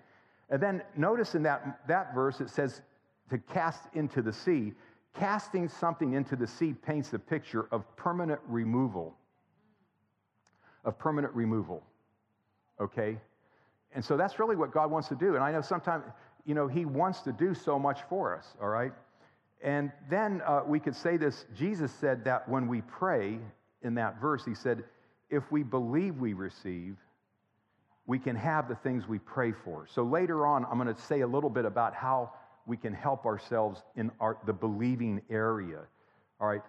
And 0.50 0.62
then 0.62 0.82
notice 0.96 1.36
in 1.36 1.44
that, 1.44 1.80
that 1.88 2.14
verse 2.16 2.42
it 2.42 2.50
says 2.50 2.82
to 3.30 3.38
cast 3.38 3.84
into 3.94 4.22
the 4.22 4.34
sea. 4.34 4.74
Casting 5.16 5.68
something 5.68 6.14
into 6.14 6.36
the 6.36 6.48
sea 6.48 6.74
paints 6.74 7.14
a 7.14 7.20
picture 7.20 7.68
of 7.72 7.84
permanent 7.96 8.40
removal. 8.48 9.16
Of 10.86 10.98
permanent 10.98 11.34
removal. 11.34 11.84
Okay? 12.80 13.18
And 13.94 14.04
so 14.04 14.18
that's 14.18 14.40
really 14.40 14.56
what 14.56 14.72
God 14.72 14.92
wants 14.92 15.08
to 15.10 15.16
do. 15.16 15.36
And 15.36 15.44
I 15.44 15.52
know 15.52 15.62
sometimes, 15.62 16.06
you 16.46 16.54
know, 16.54 16.68
He 16.68 16.86
wants 16.86 17.22
to 17.22 17.32
do 17.32 17.54
so 17.54 17.80
much 17.80 18.00
for 18.10 18.36
us, 18.36 18.46
all 18.62 18.70
right? 18.70 18.92
And 19.62 19.92
then 20.10 20.42
uh, 20.46 20.62
we 20.66 20.80
could 20.80 20.96
say 20.96 21.18
this 21.18 21.46
Jesus 21.56 21.92
said 21.92 22.24
that 22.26 22.48
when 22.48 22.68
we 22.68 22.82
pray 22.82 23.40
in 23.82 23.96
that 23.96 24.22
verse, 24.22 24.46
He 24.46 24.56
said, 24.56 24.84
if 25.30 25.52
we 25.52 25.64
believe 25.64 26.18
we 26.18 26.34
receive, 26.34 26.98
we 28.08 28.18
can 28.18 28.36
have 28.36 28.68
the 28.68 28.76
things 28.76 29.08
we 29.08 29.20
pray 29.20 29.52
for. 29.52 29.86
So 29.88 30.04
later 30.04 30.48
on, 30.48 30.66
I'm 30.66 30.80
going 30.80 30.94
to 30.94 31.00
say 31.00 31.22
a 31.22 31.28
little 31.28 31.50
bit 31.50 31.66
about 31.66 31.94
how 31.94 32.32
we 32.66 32.78
can 32.78 32.94
help 32.94 33.26
ourselves 33.26 33.84
in 33.96 34.12
our, 34.20 34.38
the 34.46 34.54
believing 34.54 35.22
area. 35.30 35.82
All 36.40 36.48
right. 36.48 36.62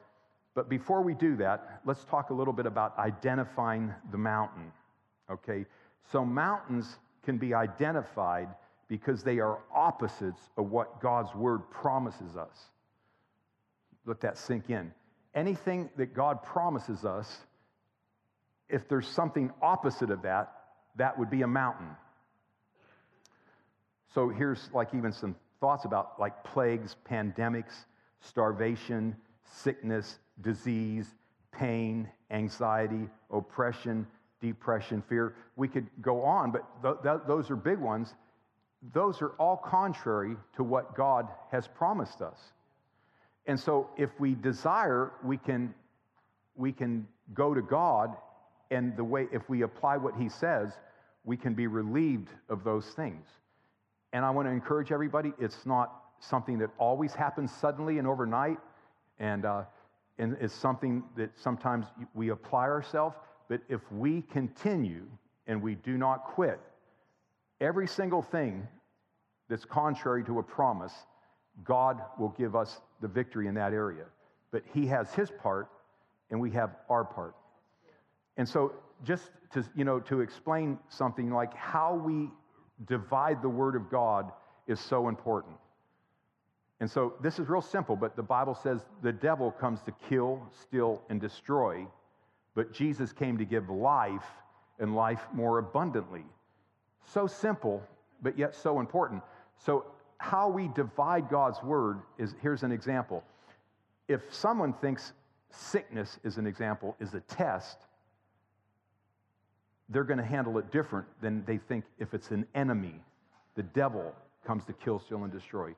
But 0.54 0.68
before 0.68 1.00
we 1.00 1.14
do 1.14 1.36
that, 1.36 1.80
let's 1.86 2.04
talk 2.04 2.30
a 2.30 2.34
little 2.34 2.52
bit 2.52 2.66
about 2.66 2.98
identifying 2.98 3.94
the 4.10 4.18
mountain. 4.18 4.72
Okay. 5.30 5.64
So 6.10 6.24
mountains 6.24 6.98
can 7.22 7.38
be 7.38 7.54
identified 7.54 8.48
because 8.88 9.22
they 9.22 9.38
are 9.38 9.58
opposites 9.74 10.40
of 10.56 10.70
what 10.70 11.00
God's 11.00 11.34
word 11.34 11.70
promises 11.70 12.36
us. 12.36 12.70
Let 14.04 14.20
that 14.20 14.36
sink 14.36 14.70
in. 14.70 14.92
Anything 15.34 15.90
that 15.96 16.12
God 16.12 16.42
promises 16.42 17.04
us, 17.04 17.38
if 18.68 18.88
there's 18.88 19.06
something 19.06 19.52
opposite 19.62 20.10
of 20.10 20.22
that, 20.22 20.52
that 20.96 21.16
would 21.18 21.30
be 21.30 21.42
a 21.42 21.46
mountain. 21.46 21.90
So 24.12 24.28
here's 24.28 24.68
like 24.72 24.92
even 24.94 25.12
some 25.12 25.36
thoughts 25.60 25.84
about 25.84 26.18
like 26.18 26.42
plagues, 26.42 26.96
pandemics, 27.08 27.84
starvation, 28.20 29.14
sickness, 29.44 30.18
disease, 30.40 31.06
pain, 31.52 32.08
anxiety, 32.30 33.08
oppression, 33.30 34.06
depression, 34.40 35.02
fear. 35.08 35.34
We 35.56 35.68
could 35.68 35.86
go 36.00 36.22
on, 36.22 36.50
but 36.50 36.64
th- 36.82 36.96
th- 37.02 37.26
those 37.26 37.50
are 37.50 37.56
big 37.56 37.78
ones. 37.78 38.14
Those 38.92 39.20
are 39.20 39.30
all 39.38 39.56
contrary 39.56 40.36
to 40.56 40.64
what 40.64 40.96
God 40.96 41.28
has 41.50 41.68
promised 41.68 42.22
us. 42.22 42.38
And 43.46 43.58
so 43.58 43.90
if 43.96 44.10
we 44.18 44.34
desire, 44.34 45.12
we 45.24 45.36
can, 45.36 45.74
we 46.56 46.72
can 46.72 47.06
go 47.34 47.54
to 47.54 47.62
God, 47.62 48.16
and 48.70 48.96
the 48.96 49.04
way, 49.04 49.26
if 49.32 49.48
we 49.48 49.62
apply 49.62 49.96
what 49.96 50.14
He 50.16 50.28
says, 50.28 50.72
we 51.24 51.36
can 51.36 51.54
be 51.54 51.66
relieved 51.66 52.28
of 52.48 52.64
those 52.64 52.86
things. 52.86 53.26
And 54.12 54.24
I 54.24 54.30
want 54.30 54.48
to 54.48 54.52
encourage 54.52 54.92
everybody 54.92 55.32
it's 55.38 55.66
not 55.66 55.92
something 56.20 56.58
that 56.58 56.70
always 56.78 57.14
happens 57.14 57.52
suddenly 57.52 57.98
and 57.98 58.06
overnight, 58.06 58.58
and, 59.18 59.44
uh, 59.44 59.62
and 60.18 60.36
it's 60.40 60.54
something 60.54 61.02
that 61.16 61.30
sometimes 61.36 61.86
we 62.14 62.30
apply 62.30 62.64
ourselves. 62.64 63.16
But 63.50 63.62
if 63.68 63.80
we 63.90 64.22
continue 64.22 65.02
and 65.48 65.60
we 65.60 65.74
do 65.74 65.98
not 65.98 66.24
quit, 66.24 66.60
every 67.60 67.88
single 67.88 68.22
thing 68.22 68.68
that's 69.48 69.64
contrary 69.64 70.22
to 70.26 70.38
a 70.38 70.42
promise, 70.42 70.92
God 71.64 72.00
will 72.16 72.28
give 72.38 72.54
us 72.54 72.80
the 73.00 73.08
victory 73.08 73.48
in 73.48 73.54
that 73.54 73.72
area. 73.72 74.04
But 74.52 74.62
He 74.72 74.86
has 74.86 75.12
His 75.14 75.32
part, 75.42 75.68
and 76.30 76.40
we 76.40 76.52
have 76.52 76.76
our 76.88 77.04
part. 77.04 77.34
And 78.36 78.48
so, 78.48 78.72
just 79.02 79.32
to, 79.52 79.64
you 79.74 79.84
know, 79.84 79.98
to 79.98 80.20
explain 80.20 80.78
something 80.88 81.32
like 81.32 81.52
how 81.52 81.96
we 81.96 82.30
divide 82.86 83.42
the 83.42 83.48
Word 83.48 83.74
of 83.74 83.90
God 83.90 84.30
is 84.68 84.78
so 84.78 85.08
important. 85.08 85.56
And 86.78 86.88
so 86.88 87.14
this 87.20 87.40
is 87.40 87.48
real 87.48 87.60
simple, 87.60 87.96
but 87.96 88.14
the 88.14 88.22
Bible 88.22 88.54
says 88.54 88.80
the 89.02 89.12
devil 89.12 89.50
comes 89.50 89.82
to 89.82 89.92
kill, 90.08 90.40
steal, 90.62 91.02
and 91.10 91.20
destroy, 91.20 91.84
but 92.60 92.74
Jesus 92.74 93.10
came 93.10 93.38
to 93.38 93.46
give 93.46 93.70
life 93.70 94.26
and 94.80 94.94
life 94.94 95.22
more 95.32 95.56
abundantly. 95.56 96.26
So 97.06 97.26
simple, 97.26 97.82
but 98.20 98.36
yet 98.36 98.54
so 98.54 98.80
important. 98.80 99.22
So, 99.56 99.86
how 100.18 100.50
we 100.50 100.68
divide 100.68 101.30
God's 101.30 101.62
word 101.62 102.00
is 102.18 102.34
here's 102.42 102.62
an 102.62 102.70
example. 102.70 103.24
If 104.08 104.20
someone 104.28 104.74
thinks 104.74 105.14
sickness 105.48 106.18
is 106.22 106.36
an 106.36 106.46
example, 106.46 106.96
is 107.00 107.14
a 107.14 107.20
test, 107.20 107.78
they're 109.88 110.04
going 110.04 110.18
to 110.18 110.22
handle 110.22 110.58
it 110.58 110.70
different 110.70 111.06
than 111.22 111.42
they 111.46 111.56
think 111.56 111.86
if 111.98 112.12
it's 112.12 112.30
an 112.30 112.44
enemy. 112.54 113.00
The 113.54 113.62
devil 113.62 114.14
comes 114.46 114.66
to 114.66 114.74
kill, 114.74 114.98
steal, 114.98 115.24
and 115.24 115.32
destroy. 115.32 115.74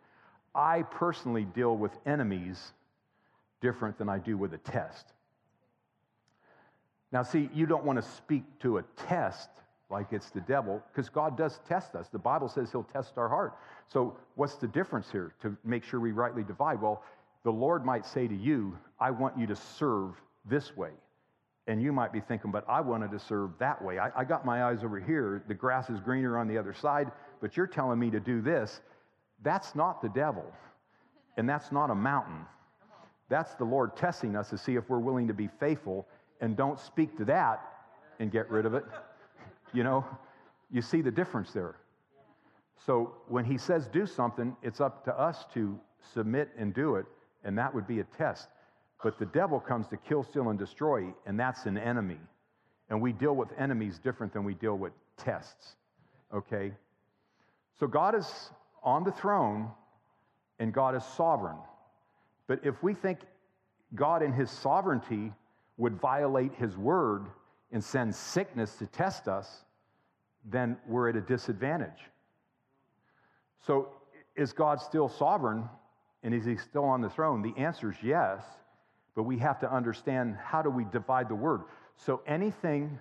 I 0.53 0.83
personally 0.83 1.45
deal 1.45 1.77
with 1.77 1.93
enemies 2.07 2.73
different 3.61 3.99
than 3.99 4.09
I 4.09 4.19
do 4.19 4.37
with 4.37 4.53
a 4.53 4.59
test. 4.59 5.13
Now, 7.13 7.23
see, 7.23 7.51
you 7.53 7.67
don't 7.67 7.85
want 7.85 8.03
to 8.03 8.11
speak 8.11 8.43
to 8.61 8.79
a 8.79 8.83
test 9.07 9.51
like 9.91 10.07
it's 10.13 10.31
the 10.31 10.41
devil 10.41 10.83
because 10.91 11.11
God 11.11 11.37
does 11.37 11.61
test 11.69 11.95
us. 11.95 12.09
The 12.09 12.19
Bible 12.19 12.49
says 12.49 12.71
he'll 12.73 12.83
test 12.85 13.19
our 13.19 13.29
heart. 13.29 13.55
So, 13.87 14.17
what's 14.35 14.55
the 14.55 14.67
difference 14.67 15.11
here 15.13 15.35
to 15.43 15.55
make 15.63 15.85
sure 15.85 16.01
we 16.01 16.13
rightly 16.13 16.43
divide? 16.43 16.81
Well, 16.81 17.05
the 17.45 17.53
Lord 17.53 17.85
might 17.85 18.07
say 18.07 18.27
to 18.27 18.35
you, 18.35 18.77
I 18.99 19.11
want 19.11 19.39
you 19.39 19.47
to 19.47 19.57
serve 19.57 20.15
this 20.49 20.75
way. 20.77 20.91
And 21.67 21.81
you 21.83 21.93
might 21.93 22.13
be 22.13 22.21
thinking, 22.21 22.51
but 22.51 22.65
I 22.69 22.81
wanted 22.81 23.13
to 23.13 23.19
serve 23.19 23.51
that 23.59 23.83
way. 23.85 23.99
I, 23.99 24.11
I, 24.17 24.25
got 24.25 24.45
my 24.45 24.65
eyes 24.65 24.83
over 24.83 24.99
here. 24.99 25.45
The 25.47 25.55
grass 25.55 25.91
is 25.91 26.01
greener 26.01 26.37
on 26.37 26.49
the 26.49 26.59
other 26.59 26.73
side, 26.73 27.13
but 27.41 27.57
you're 27.57 27.69
telling 27.69 28.01
me 28.01 28.11
to 28.11 28.19
do 28.19 28.41
this. 28.41 28.81
That's 29.45 29.75
not 29.77 30.03
the 30.03 30.09
devil, 30.09 30.45
and 31.37 31.49
that's 31.49 31.71
not 31.71 31.91
a 31.91 31.95
mountain. 31.95 32.47
That's 33.29 33.55
the 33.55 33.65
Lord 33.65 33.97
testing 33.97 34.35
us 34.35 34.51
to 34.51 34.59
see 34.59 34.75
if 34.75 34.89
we're 34.89 34.99
willing 34.99 35.29
to 35.29 35.35
be 35.35 35.49
faithful 35.61 36.07
and 36.43 36.57
don't 36.57 36.79
speak 36.79 37.17
to 37.17 37.25
that 37.25 37.63
and 38.21 38.31
get 38.31 38.51
rid 38.51 38.67
of 38.67 38.75
it. 38.75 38.85
You 39.75 39.85
know, 39.85 40.05
you 40.71 40.83
see 40.83 41.01
the 41.01 41.11
difference 41.11 41.53
there. 41.53 41.77
So 42.85 43.15
when 43.29 43.47
He 43.47 43.57
says 43.57 43.89
do 43.89 44.05
something, 44.05 44.55
it's 44.63 44.83
up 44.83 45.03
to 45.07 45.19
us 45.19 45.47
to 45.55 45.81
submit 46.13 46.51
and 46.59 46.75
do 46.75 46.97
it, 46.97 47.07
and 47.43 47.57
that 47.57 47.75
would 47.75 47.87
be 47.87 48.01
a 48.01 48.05
test. 48.05 48.49
But 49.03 49.19
the 49.19 49.25
devil 49.25 49.59
comes 49.59 49.89
to 49.89 49.97
kill, 49.97 50.25
steal, 50.25 50.51
and 50.51 50.59
destroy, 50.59 51.07
and 51.25 51.41
that's 51.41 51.65
an 51.65 51.79
enemy. 51.79 52.19
And 52.91 53.01
we 53.01 53.13
deal 53.13 53.35
with 53.35 53.49
enemies 53.59 53.99
different 53.99 54.35
than 54.35 54.45
we 54.45 54.53
deal 54.53 54.77
with 54.77 54.93
tests. 55.17 55.77
Okay? 56.35 56.73
So 57.81 57.87
God 57.87 58.15
is 58.15 58.51
on 58.83 59.05
the 59.05 59.13
throne, 59.13 59.71
and 60.59 60.71
God 60.71 60.95
is 60.95 61.05
sovereign. 61.17 61.57
But 62.47 62.61
if 62.63 62.83
we 62.83 62.93
think 62.93 63.21
God 63.95 64.23
in 64.23 64.35
his 64.35 64.51
sovereignty 64.51 65.33
would 65.77 66.01
violate 66.01 66.55
his 66.55 66.77
word 66.77 67.27
and 67.71 67.83
send 67.83 68.15
sickness 68.15 68.77
to 68.77 68.87
test 68.87 69.29
us, 69.29 69.65
then 70.45 70.77
we're 70.87 71.09
at 71.09 71.17
a 71.17 71.21
disadvantage. 71.21 72.11
So, 73.67 73.89
is 74.35 74.53
God 74.53 74.81
still 74.81 75.09
sovereign 75.09 75.69
and 76.23 76.35
is 76.35 76.45
he 76.45 76.57
still 76.57 76.85
on 76.85 77.01
the 77.01 77.11
throne? 77.11 77.43
The 77.43 77.55
answer 77.61 77.91
is 77.91 77.97
yes. 78.03 78.43
But 79.15 79.25
we 79.25 79.39
have 79.39 79.61
to 79.61 79.73
understand 79.73 80.37
how 80.43 80.63
do 80.63 80.71
we 80.71 80.85
divide 80.85 81.29
the 81.29 81.35
word. 81.35 81.63
So 81.97 82.23
anything 82.27 82.99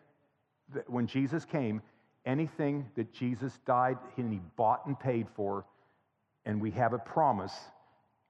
that 0.73 0.89
when 0.89 1.07
Jesus 1.07 1.45
came, 1.45 1.81
anything 2.25 2.85
that 2.95 3.13
Jesus 3.13 3.57
died 3.65 3.97
and 4.17 4.31
he 4.31 4.41
bought 4.57 4.85
and 4.85 4.99
paid 4.99 5.27
for, 5.35 5.65
and 6.45 6.59
we 6.59 6.71
have 6.71 6.93
a 6.93 6.99
promise, 6.99 7.53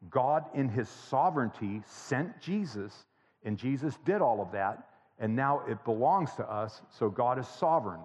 God 0.09 0.45
in 0.53 0.69
his 0.69 0.89
sovereignty 0.89 1.81
sent 1.85 2.39
Jesus, 2.39 3.05
and 3.43 3.57
Jesus 3.57 3.97
did 4.05 4.21
all 4.21 4.41
of 4.41 4.51
that, 4.51 4.87
and 5.19 5.35
now 5.35 5.61
it 5.67 5.83
belongs 5.85 6.33
to 6.35 6.49
us, 6.49 6.81
so 6.89 7.09
God 7.09 7.39
is 7.39 7.47
sovereign 7.47 8.01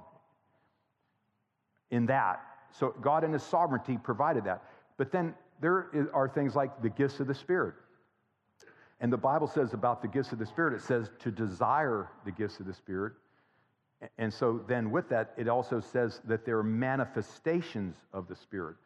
in 1.91 2.07
that. 2.07 2.41
So 2.73 2.95
God 3.01 3.25
in 3.25 3.33
his 3.33 3.43
sovereignty 3.43 3.99
provided 4.03 4.45
that. 4.45 4.63
But 4.97 5.13
then 5.13 5.35
there 5.61 6.11
are 6.13 6.29
things 6.29 6.55
like 6.55 6.83
the 6.83 6.91
gifts 6.91 7.21
of 7.21 7.27
the 7.27 7.35
Spirit. 7.35 7.75
And 9.01 9.13
the 9.13 9.19
Bible 9.19 9.47
says 9.47 9.75
about 9.75 10.03
the 10.03 10.09
gifts 10.09 10.33
of 10.33 10.39
the 10.39 10.47
Spirit, 10.47 10.75
it 10.75 10.83
says 10.83 11.11
to 11.21 11.31
desire 11.31 12.09
the 12.25 12.33
gifts 12.33 12.61
of 12.61 12.67
the 12.67 12.75
Spirit. 12.75 13.13
And 14.19 14.33
so 14.33 14.63
then 14.67 14.91
with 14.91 15.09
that, 15.09 15.33
it 15.37 15.49
also 15.49 15.81
says 15.81 16.21
that 16.25 16.45
there 16.45 16.59
are 16.59 16.63
manifestations 16.63 17.97
of 18.13 18.29
the 18.29 18.37
Spirit. 18.37 18.77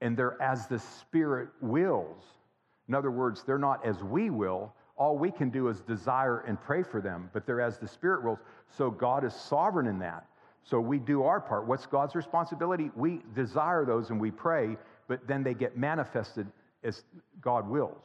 And 0.00 0.16
they're 0.16 0.40
as 0.40 0.66
the 0.66 0.78
Spirit 0.78 1.48
wills. 1.60 2.24
In 2.88 2.94
other 2.94 3.10
words, 3.10 3.42
they're 3.44 3.58
not 3.58 3.84
as 3.86 4.02
we 4.02 4.28
will. 4.28 4.74
All 4.96 5.18
we 5.18 5.30
can 5.30 5.50
do 5.50 5.68
is 5.68 5.80
desire 5.80 6.40
and 6.46 6.60
pray 6.60 6.82
for 6.82 7.00
them, 7.00 7.30
but 7.32 7.46
they're 7.46 7.60
as 7.60 7.78
the 7.78 7.88
Spirit 7.88 8.22
rules. 8.22 8.38
So 8.76 8.90
God 8.90 9.24
is 9.24 9.34
sovereign 9.34 9.86
in 9.86 9.98
that. 9.98 10.26
So 10.62 10.80
we 10.80 10.98
do 10.98 11.24
our 11.24 11.40
part. 11.40 11.66
What's 11.66 11.86
God's 11.86 12.14
responsibility? 12.14 12.90
We 12.94 13.20
desire 13.34 13.84
those 13.84 14.10
and 14.10 14.20
we 14.20 14.30
pray, 14.30 14.76
but 15.08 15.26
then 15.26 15.42
they 15.42 15.54
get 15.54 15.76
manifested 15.76 16.46
as 16.82 17.02
God 17.40 17.68
wills. 17.68 18.02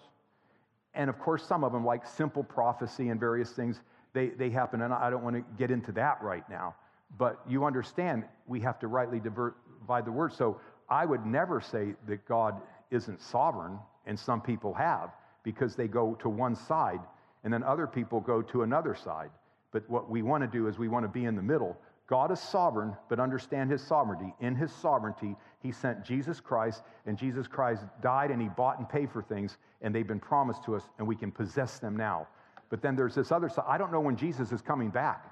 And 0.93 1.10
of 1.10 1.19
course, 1.19 1.45
some 1.45 1.63
of 1.63 1.71
them, 1.71 1.86
like 1.86 2.06
simple 2.06 2.43
prophecy 2.43 3.10
and 3.10 3.19
various 3.19 3.52
things, 3.52 3.80
they, 4.13 4.30
they 4.30 4.49
happen. 4.49 4.82
And 4.82 4.93
I 4.93 5.10
don't 5.10 5.23
want 5.23 5.36
to 5.36 5.43
get 5.58 5.71
into 5.71 5.91
that 5.93 6.21
right 6.21 6.47
now. 6.49 6.75
But 7.17 7.39
you 7.47 7.65
understand, 7.65 8.25
we 8.47 8.60
have 8.62 8.80
to 8.80 8.88
rightly 8.88 9.19
divide 9.19 10.06
the 10.06 10.12
word. 10.12 10.34
So 10.34 10.60
I 10.89 11.06
would 11.06 11.25
never 11.25 11.62
say 11.62 11.93
that 12.08 12.25
God 12.28 12.60
isn't 12.91 13.21
sovereign, 13.21 13.80
and 14.06 14.19
some 14.19 14.41
people 14.41 14.73
have, 14.73 15.12
because 15.43 15.75
they 15.75 15.88
go 15.88 16.15
to 16.15 16.30
one 16.30 16.56
side, 16.56 16.99
and 17.43 17.54
then 17.54 17.63
other 17.63 17.88
people 17.88 18.19
go 18.19 18.41
to 18.41 18.63
another 18.63 18.95
side. 18.95 19.30
But 19.71 19.89
what 19.89 20.10
we 20.10 20.21
want 20.21 20.43
to 20.43 20.47
do 20.47 20.67
is 20.67 20.78
we 20.78 20.88
want 20.88 21.06
to 21.06 21.10
be 21.10 21.25
in 21.25 21.36
the 21.36 21.41
middle. 21.41 21.78
God 22.08 22.32
is 22.32 22.39
sovereign, 22.39 22.95
but 23.08 23.19
understand 23.19 23.69
his 23.69 23.84
sovereignty. 23.84 24.34
In 24.39 24.56
his 24.56 24.71
sovereignty, 24.71 25.36
he 25.62 25.71
sent 25.71 26.04
Jesus 26.04 26.39
Christ, 26.39 26.82
and 27.06 27.17
Jesus 27.17 27.47
Christ 27.47 27.84
died 28.02 28.32
and 28.32 28.41
he 28.41 28.49
bought 28.49 28.80
and 28.80 28.89
paid 28.89 29.12
for 29.12 29.21
things, 29.21 29.58
and 29.82 29.93
they've 29.93 30.08
been 30.08 30.19
promised 30.19 30.63
to 30.63 30.75
us, 30.75 30.84
and 30.97 31.08
we 31.08 31.15
can 31.15 31.32
possess 31.32 31.78
them 31.78 31.95
now. 31.95 32.28
But 32.69 32.82
then 32.82 32.95
there's 32.95 33.15
this 33.15 33.32
other 33.32 33.47
side. 33.47 33.65
I 33.67 33.78
don't 33.78 33.91
know 33.91 33.99
when 33.99 34.15
Jesus 34.15 34.52
is 34.52 34.62
coming 34.62 34.89
back 34.89 35.25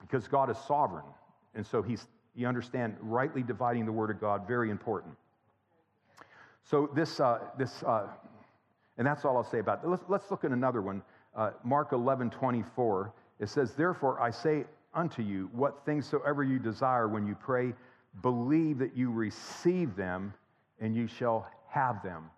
because 0.00 0.28
God 0.28 0.50
is 0.50 0.58
sovereign. 0.58 1.04
And 1.54 1.66
so 1.66 1.82
he's, 1.82 2.06
you 2.34 2.46
understand, 2.46 2.96
rightly 3.00 3.42
dividing 3.42 3.86
the 3.86 3.92
word 3.92 4.10
of 4.10 4.20
God, 4.20 4.46
very 4.46 4.70
important. 4.70 5.14
So 6.64 6.90
this, 6.94 7.18
uh, 7.18 7.38
this 7.58 7.82
uh, 7.82 8.06
and 8.98 9.06
that's 9.06 9.24
all 9.24 9.36
I'll 9.36 9.44
say 9.44 9.58
about 9.58 9.82
it. 9.82 9.88
Let's, 9.88 10.02
let's 10.08 10.30
look 10.30 10.44
at 10.44 10.50
another 10.50 10.82
one. 10.82 11.02
Uh, 11.34 11.50
Mark 11.64 11.92
11, 11.92 12.30
24. 12.30 13.12
It 13.38 13.48
says, 13.48 13.72
Therefore 13.72 14.20
I 14.20 14.30
say 14.30 14.64
unto 14.94 15.22
you, 15.22 15.48
what 15.52 15.84
things 15.84 16.06
soever 16.06 16.42
you 16.42 16.58
desire 16.58 17.08
when 17.08 17.26
you 17.26 17.34
pray, 17.34 17.72
believe 18.22 18.78
that 18.78 18.96
you 18.96 19.10
receive 19.10 19.94
them 19.96 20.34
and 20.80 20.94
you 20.94 21.06
shall 21.06 21.48
have 21.68 22.02
them. 22.02 22.30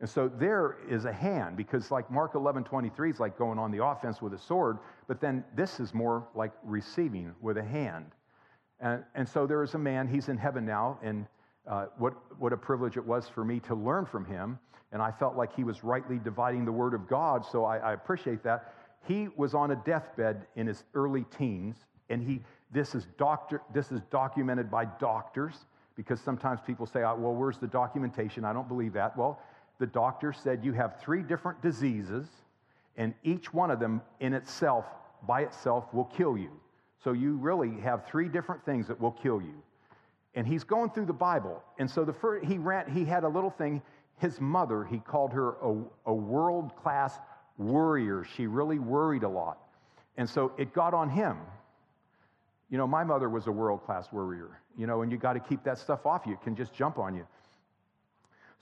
And 0.00 0.08
so 0.08 0.28
there 0.28 0.76
is 0.88 1.06
a 1.06 1.12
hand, 1.12 1.56
because 1.56 1.90
like 1.90 2.10
Mark 2.10 2.34
11, 2.34 2.64
23 2.64 3.10
is 3.10 3.20
like 3.20 3.38
going 3.38 3.58
on 3.58 3.70
the 3.70 3.82
offense 3.82 4.20
with 4.20 4.34
a 4.34 4.38
sword, 4.38 4.78
but 5.08 5.20
then 5.20 5.42
this 5.54 5.80
is 5.80 5.94
more 5.94 6.28
like 6.34 6.52
receiving 6.62 7.34
with 7.40 7.56
a 7.56 7.64
hand. 7.64 8.12
And, 8.78 9.02
and 9.14 9.26
so 9.26 9.46
there 9.46 9.62
is 9.62 9.74
a 9.74 9.78
man, 9.78 10.06
he's 10.06 10.28
in 10.28 10.36
heaven 10.36 10.66
now, 10.66 10.98
and 11.02 11.26
uh, 11.66 11.86
what, 11.96 12.12
what 12.38 12.52
a 12.52 12.56
privilege 12.56 12.98
it 12.98 13.04
was 13.04 13.26
for 13.26 13.42
me 13.42 13.58
to 13.60 13.74
learn 13.74 14.04
from 14.04 14.26
him. 14.26 14.58
And 14.92 15.02
I 15.02 15.10
felt 15.10 15.36
like 15.36 15.54
he 15.54 15.64
was 15.64 15.82
rightly 15.84 16.18
dividing 16.18 16.64
the 16.64 16.72
word 16.72 16.94
of 16.94 17.08
God, 17.08 17.44
so 17.44 17.64
I, 17.64 17.78
I 17.78 17.92
appreciate 17.92 18.42
that. 18.44 18.72
He 19.06 19.28
was 19.36 19.54
on 19.54 19.70
a 19.70 19.76
deathbed 19.76 20.46
in 20.56 20.66
his 20.66 20.84
early 20.94 21.24
teens, 21.36 21.76
and 22.08 22.22
he, 22.22 22.40
this, 22.72 22.94
is 22.94 23.06
doctor, 23.18 23.62
this 23.72 23.92
is 23.92 24.00
documented 24.10 24.70
by 24.70 24.84
doctors 24.84 25.66
because 25.96 26.20
sometimes 26.20 26.60
people 26.66 26.86
say, 26.86 27.02
ah, 27.02 27.14
well, 27.14 27.34
where's 27.34 27.58
the 27.58 27.66
documentation? 27.66 28.44
I 28.44 28.52
don't 28.52 28.68
believe 28.68 28.92
that. 28.92 29.16
Well, 29.16 29.40
the 29.78 29.86
doctor 29.86 30.32
said 30.32 30.64
you 30.64 30.72
have 30.72 31.00
three 31.00 31.22
different 31.22 31.60
diseases, 31.62 32.26
and 32.96 33.14
each 33.24 33.52
one 33.52 33.70
of 33.70 33.80
them 33.80 34.02
in 34.20 34.34
itself, 34.34 34.84
by 35.26 35.42
itself, 35.42 35.92
will 35.92 36.04
kill 36.04 36.36
you. 36.36 36.50
So 37.02 37.12
you 37.12 37.36
really 37.36 37.80
have 37.80 38.06
three 38.06 38.28
different 38.28 38.64
things 38.64 38.88
that 38.88 39.00
will 39.00 39.12
kill 39.12 39.40
you. 39.40 39.54
And 40.34 40.46
he's 40.46 40.64
going 40.64 40.90
through 40.90 41.06
the 41.06 41.12
Bible. 41.12 41.62
And 41.78 41.90
so 41.90 42.04
the 42.04 42.12
first, 42.12 42.44
he, 42.46 42.58
ran, 42.58 42.90
he 42.90 43.04
had 43.04 43.24
a 43.24 43.28
little 43.28 43.50
thing. 43.50 43.80
His 44.18 44.40
mother, 44.40 44.84
he 44.84 44.98
called 44.98 45.32
her 45.32 45.56
a, 45.62 45.76
a 46.06 46.14
world 46.14 46.74
class 46.76 47.18
worrier. 47.58 48.24
She 48.36 48.46
really 48.46 48.78
worried 48.78 49.22
a 49.22 49.28
lot. 49.28 49.58
And 50.16 50.28
so 50.28 50.52
it 50.56 50.72
got 50.72 50.94
on 50.94 51.10
him. 51.10 51.36
You 52.70 52.78
know, 52.78 52.86
my 52.86 53.04
mother 53.04 53.28
was 53.28 53.46
a 53.46 53.52
world 53.52 53.84
class 53.84 54.10
worrier, 54.12 54.60
you 54.76 54.86
know, 54.86 55.02
and 55.02 55.12
you 55.12 55.18
got 55.18 55.34
to 55.34 55.40
keep 55.40 55.62
that 55.64 55.78
stuff 55.78 56.06
off 56.06 56.22
you. 56.26 56.32
It 56.32 56.42
can 56.42 56.56
just 56.56 56.72
jump 56.72 56.98
on 56.98 57.14
you. 57.14 57.26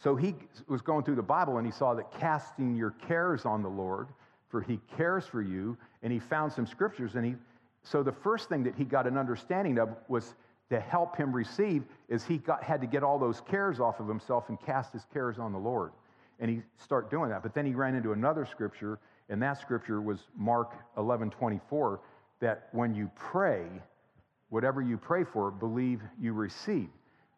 So 0.03 0.17
he 0.17 0.35
was 0.69 0.83
going 0.83 1.05
through 1.05 1.15
the 1.15 1.23
Bible 1.23 1.57
and 1.57 1.67
he 1.67 1.73
saw 1.73 1.95
that 1.95 2.13
casting 2.19 2.75
your 2.77 2.91
cares 3.07 3.47
on 3.47 3.63
the 3.63 3.69
Lord, 3.69 4.09
for 4.51 4.61
he 4.61 4.79
cares 4.97 5.27
for 5.27 5.41
you, 5.41 5.77
and 6.03 6.13
he 6.13 6.19
found 6.19 6.53
some 6.53 6.67
scriptures. 6.67 7.15
And 7.15 7.25
he, 7.25 7.35
so 7.83 8.03
the 8.03 8.13
first 8.13 8.49
thing 8.49 8.65
that 8.65 8.75
he 8.75 8.85
got 8.85 9.07
an 9.07 9.17
understanding 9.17 9.79
of 9.79 9.89
was 10.09 10.35
to 10.71 10.81
help 10.81 11.17
him 11.17 11.35
receive 11.35 11.85
is 12.09 12.25
he 12.25 12.39
got, 12.39 12.63
had 12.63 12.81
to 12.81 12.87
get 12.87 13.03
all 13.03 13.19
those 13.19 13.41
cares 13.43 13.81
off 13.81 14.01
of 14.01 14.09
himself 14.09 14.49
and 14.49 14.61
cast 14.61 14.93
his 14.93 15.07
cares 15.13 15.39
on 15.39 15.53
the 15.53 15.59
Lord. 15.59 15.93
And 16.41 16.51
he 16.51 16.63
start 16.79 17.11
doing 17.11 17.31
that. 17.31 17.43
But 17.43 17.55
then 17.55 17.67
he 17.67 17.75
ran 17.75 17.95
into 17.95 18.13
another 18.13 18.45
scripture, 18.45 18.99
and 19.29 19.41
that 19.43 19.61
scripture 19.61 20.01
was 20.01 20.21
Mark 20.37 20.73
11 20.97 21.31
24, 21.31 22.01
that 22.41 22.69
when 22.73 22.95
you 22.95 23.11
pray, 23.15 23.67
whatever 24.49 24.83
you 24.83 24.97
pray 24.97 25.25
for, 25.25 25.51
believe 25.51 26.01
you 26.21 26.33
receive. 26.33 26.89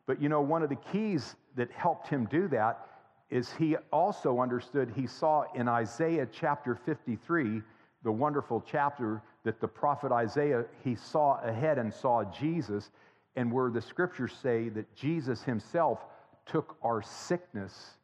But 0.06 0.22
you 0.22 0.28
know, 0.28 0.40
one 0.40 0.62
of 0.62 0.68
the 0.68 0.76
keys 0.76 1.36
that 1.56 1.70
helped 1.72 2.08
him 2.08 2.26
do 2.26 2.48
that 2.48 2.86
is 3.28 3.52
he 3.52 3.76
also 3.92 4.40
understood, 4.40 4.92
he 4.94 5.06
saw 5.06 5.44
in 5.54 5.68
Isaiah 5.68 6.28
chapter 6.30 6.76
53, 6.86 7.60
the 8.04 8.12
wonderful 8.12 8.64
chapter 8.64 9.20
that 9.42 9.60
the 9.60 9.66
prophet 9.66 10.12
Isaiah, 10.12 10.64
he 10.84 10.94
saw 10.94 11.40
ahead 11.42 11.78
and 11.78 11.92
saw 11.92 12.24
Jesus, 12.24 12.90
and 13.36 13.52
where 13.52 13.70
the 13.70 13.80
scriptures 13.80 14.32
say 14.42 14.70
that 14.70 14.94
Jesus 14.94 15.42
himself 15.42 16.04
took 16.46 16.76
our 16.82 17.02
sickness 17.02 17.96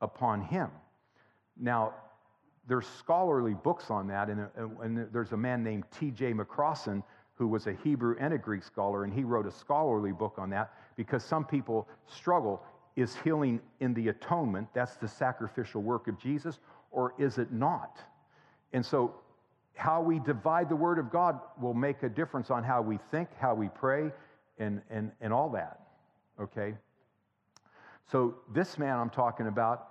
upon 0.00 0.42
him. 0.42 0.68
Now, 1.58 1.94
there's 2.66 2.86
scholarly 2.86 3.54
books 3.54 3.90
on 3.90 4.08
that, 4.08 4.28
and, 4.28 4.48
and 4.82 5.08
there's 5.12 5.32
a 5.32 5.36
man 5.36 5.62
named 5.62 5.84
T.J. 5.98 6.32
McCrossan 6.34 7.02
who 7.34 7.48
was 7.48 7.66
a 7.66 7.72
Hebrew 7.72 8.16
and 8.20 8.34
a 8.34 8.38
Greek 8.38 8.62
scholar, 8.62 9.04
and 9.04 9.12
he 9.12 9.24
wrote 9.24 9.46
a 9.46 9.50
scholarly 9.50 10.12
book 10.12 10.34
on 10.38 10.50
that 10.50 10.72
because 10.96 11.24
some 11.24 11.44
people 11.44 11.88
struggle. 12.06 12.62
Is 12.94 13.16
healing 13.24 13.58
in 13.80 13.94
the 13.94 14.08
atonement, 14.08 14.68
that's 14.74 14.96
the 14.96 15.08
sacrificial 15.08 15.80
work 15.80 16.08
of 16.08 16.18
Jesus, 16.18 16.58
or 16.90 17.14
is 17.18 17.38
it 17.38 17.50
not? 17.50 17.98
And 18.74 18.84
so, 18.84 19.14
how 19.74 20.02
we 20.02 20.18
divide 20.18 20.68
the 20.68 20.76
Word 20.76 20.98
of 20.98 21.10
God 21.10 21.40
will 21.58 21.72
make 21.72 22.02
a 22.02 22.08
difference 22.10 22.50
on 22.50 22.62
how 22.62 22.82
we 22.82 22.98
think, 23.10 23.30
how 23.40 23.54
we 23.54 23.70
pray, 23.70 24.12
and, 24.62 24.82
and, 24.90 25.12
and 25.20 25.32
all 25.32 25.50
that. 25.50 25.80
Okay? 26.40 26.74
So, 28.10 28.36
this 28.54 28.78
man 28.78 28.98
I'm 28.98 29.10
talking 29.10 29.46
about, 29.46 29.88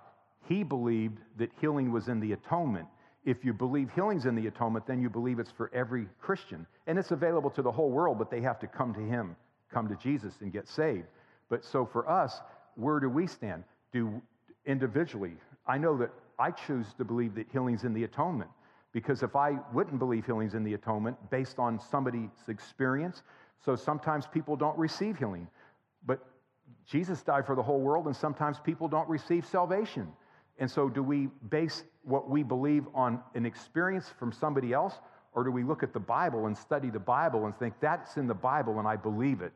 he 0.48 0.62
believed 0.62 1.18
that 1.38 1.50
healing 1.60 1.92
was 1.92 2.08
in 2.08 2.20
the 2.20 2.32
atonement. 2.32 2.86
If 3.24 3.44
you 3.44 3.52
believe 3.52 3.90
healing's 3.94 4.26
in 4.26 4.34
the 4.34 4.46
atonement, 4.48 4.86
then 4.86 5.00
you 5.00 5.08
believe 5.08 5.38
it's 5.38 5.50
for 5.50 5.70
every 5.72 6.08
Christian. 6.20 6.66
And 6.86 6.98
it's 6.98 7.12
available 7.12 7.50
to 7.50 7.62
the 7.62 7.70
whole 7.70 7.90
world, 7.90 8.18
but 8.18 8.30
they 8.30 8.40
have 8.40 8.58
to 8.60 8.66
come 8.66 8.92
to 8.94 9.00
him, 9.00 9.36
come 9.72 9.88
to 9.88 9.96
Jesus 9.96 10.34
and 10.40 10.52
get 10.52 10.68
saved. 10.68 11.06
But 11.48 11.64
so 11.64 11.86
for 11.86 12.08
us, 12.10 12.40
where 12.74 12.98
do 12.98 13.08
we 13.08 13.26
stand? 13.26 13.64
Do 13.92 14.20
individually, 14.66 15.34
I 15.66 15.78
know 15.78 15.96
that 15.98 16.10
I 16.38 16.50
choose 16.50 16.86
to 16.98 17.04
believe 17.04 17.34
that 17.36 17.46
healing's 17.52 17.84
in 17.84 17.92
the 17.92 18.04
atonement. 18.04 18.50
Because 18.92 19.22
if 19.22 19.36
I 19.36 19.58
wouldn't 19.72 19.98
believe 19.98 20.26
healing's 20.26 20.54
in 20.54 20.64
the 20.64 20.74
atonement 20.74 21.16
based 21.30 21.58
on 21.58 21.80
somebody's 21.80 22.30
experience, 22.48 23.22
so 23.64 23.76
sometimes 23.76 24.26
people 24.26 24.56
don't 24.56 24.76
receive 24.76 25.18
healing. 25.18 25.46
But 26.04 26.20
Jesus 26.86 27.22
died 27.22 27.46
for 27.46 27.54
the 27.54 27.62
whole 27.62 27.80
world, 27.80 28.06
and 28.06 28.16
sometimes 28.16 28.58
people 28.58 28.88
don't 28.88 29.08
receive 29.08 29.46
salvation. 29.46 30.08
And 30.58 30.70
so, 30.70 30.88
do 30.88 31.02
we 31.02 31.28
base 31.48 31.84
what 32.02 32.28
we 32.28 32.42
believe 32.42 32.84
on 32.94 33.20
an 33.34 33.46
experience 33.46 34.12
from 34.18 34.32
somebody 34.32 34.72
else, 34.72 34.94
or 35.32 35.44
do 35.44 35.50
we 35.50 35.62
look 35.62 35.82
at 35.82 35.92
the 35.92 36.00
Bible 36.00 36.46
and 36.46 36.56
study 36.56 36.90
the 36.90 36.98
Bible 36.98 37.46
and 37.46 37.56
think 37.58 37.74
that's 37.80 38.16
in 38.16 38.26
the 38.26 38.34
Bible 38.34 38.78
and 38.78 38.86
I 38.86 38.96
believe 38.96 39.40
it? 39.40 39.52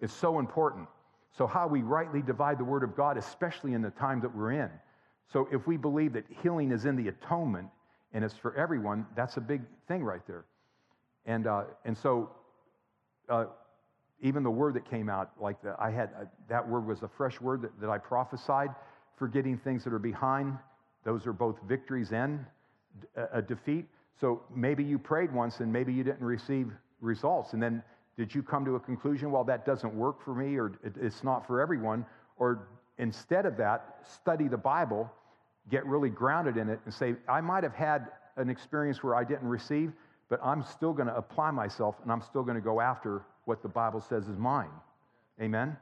It's 0.00 0.12
so 0.12 0.38
important. 0.38 0.86
So, 1.36 1.46
how 1.46 1.66
we 1.66 1.82
rightly 1.82 2.22
divide 2.22 2.58
the 2.58 2.64
Word 2.64 2.84
of 2.84 2.94
God, 2.94 3.16
especially 3.16 3.72
in 3.72 3.82
the 3.82 3.90
time 3.90 4.20
that 4.20 4.34
we're 4.34 4.52
in. 4.52 4.70
So, 5.32 5.48
if 5.50 5.66
we 5.66 5.76
believe 5.76 6.12
that 6.12 6.24
healing 6.42 6.70
is 6.70 6.84
in 6.84 6.94
the 6.94 7.08
atonement 7.08 7.68
and 8.12 8.24
it's 8.24 8.36
for 8.36 8.54
everyone, 8.54 9.06
that's 9.16 9.36
a 9.36 9.40
big 9.40 9.62
thing 9.88 10.04
right 10.04 10.24
there. 10.26 10.44
And, 11.26 11.46
uh, 11.46 11.64
and 11.84 11.96
so, 11.96 12.30
uh, 13.28 13.46
even 14.20 14.42
the 14.42 14.50
word 14.50 14.74
that 14.74 14.88
came 14.88 15.08
out, 15.08 15.32
like 15.40 15.60
the, 15.62 15.74
I 15.78 15.90
had, 15.90 16.10
uh, 16.18 16.24
that 16.48 16.66
word 16.66 16.86
was 16.86 17.02
a 17.02 17.08
fresh 17.08 17.40
word 17.40 17.62
that, 17.62 17.80
that 17.80 17.90
I 17.90 17.98
prophesied 17.98 18.70
forgetting 19.16 19.58
things 19.58 19.84
that 19.84 19.92
are 19.92 19.98
behind. 19.98 20.58
Those 21.04 21.26
are 21.26 21.32
both 21.32 21.56
victories 21.68 22.12
and 22.12 22.44
a 23.32 23.42
defeat. 23.42 23.86
So 24.20 24.42
maybe 24.54 24.84
you 24.84 24.98
prayed 24.98 25.32
once 25.32 25.60
and 25.60 25.72
maybe 25.72 25.92
you 25.92 26.04
didn't 26.04 26.24
receive 26.24 26.70
results. 27.00 27.52
And 27.52 27.62
then 27.62 27.82
did 28.16 28.34
you 28.34 28.42
come 28.42 28.64
to 28.64 28.76
a 28.76 28.80
conclusion, 28.80 29.30
well, 29.30 29.44
that 29.44 29.66
doesn't 29.66 29.94
work 29.94 30.22
for 30.24 30.34
me 30.34 30.56
or 30.56 30.72
it's 30.82 31.24
not 31.24 31.46
for 31.46 31.60
everyone? 31.60 32.06
Or 32.38 32.68
instead 32.98 33.46
of 33.46 33.56
that, 33.58 33.98
study 34.08 34.48
the 34.48 34.56
Bible, 34.56 35.10
get 35.70 35.84
really 35.86 36.10
grounded 36.10 36.56
in 36.56 36.68
it, 36.68 36.80
and 36.84 36.94
say, 36.94 37.16
I 37.28 37.40
might 37.40 37.64
have 37.64 37.74
had 37.74 38.08
an 38.36 38.48
experience 38.48 39.02
where 39.02 39.14
I 39.14 39.24
didn't 39.24 39.48
receive, 39.48 39.92
but 40.28 40.40
I'm 40.42 40.62
still 40.62 40.92
going 40.92 41.08
to 41.08 41.16
apply 41.16 41.50
myself 41.50 41.96
and 42.02 42.10
I'm 42.10 42.22
still 42.22 42.42
going 42.42 42.56
to 42.56 42.62
go 42.62 42.80
after 42.80 43.22
what 43.44 43.62
the 43.62 43.68
Bible 43.68 44.00
says 44.00 44.28
is 44.28 44.38
mine. 44.38 44.70
Amen? 45.40 45.76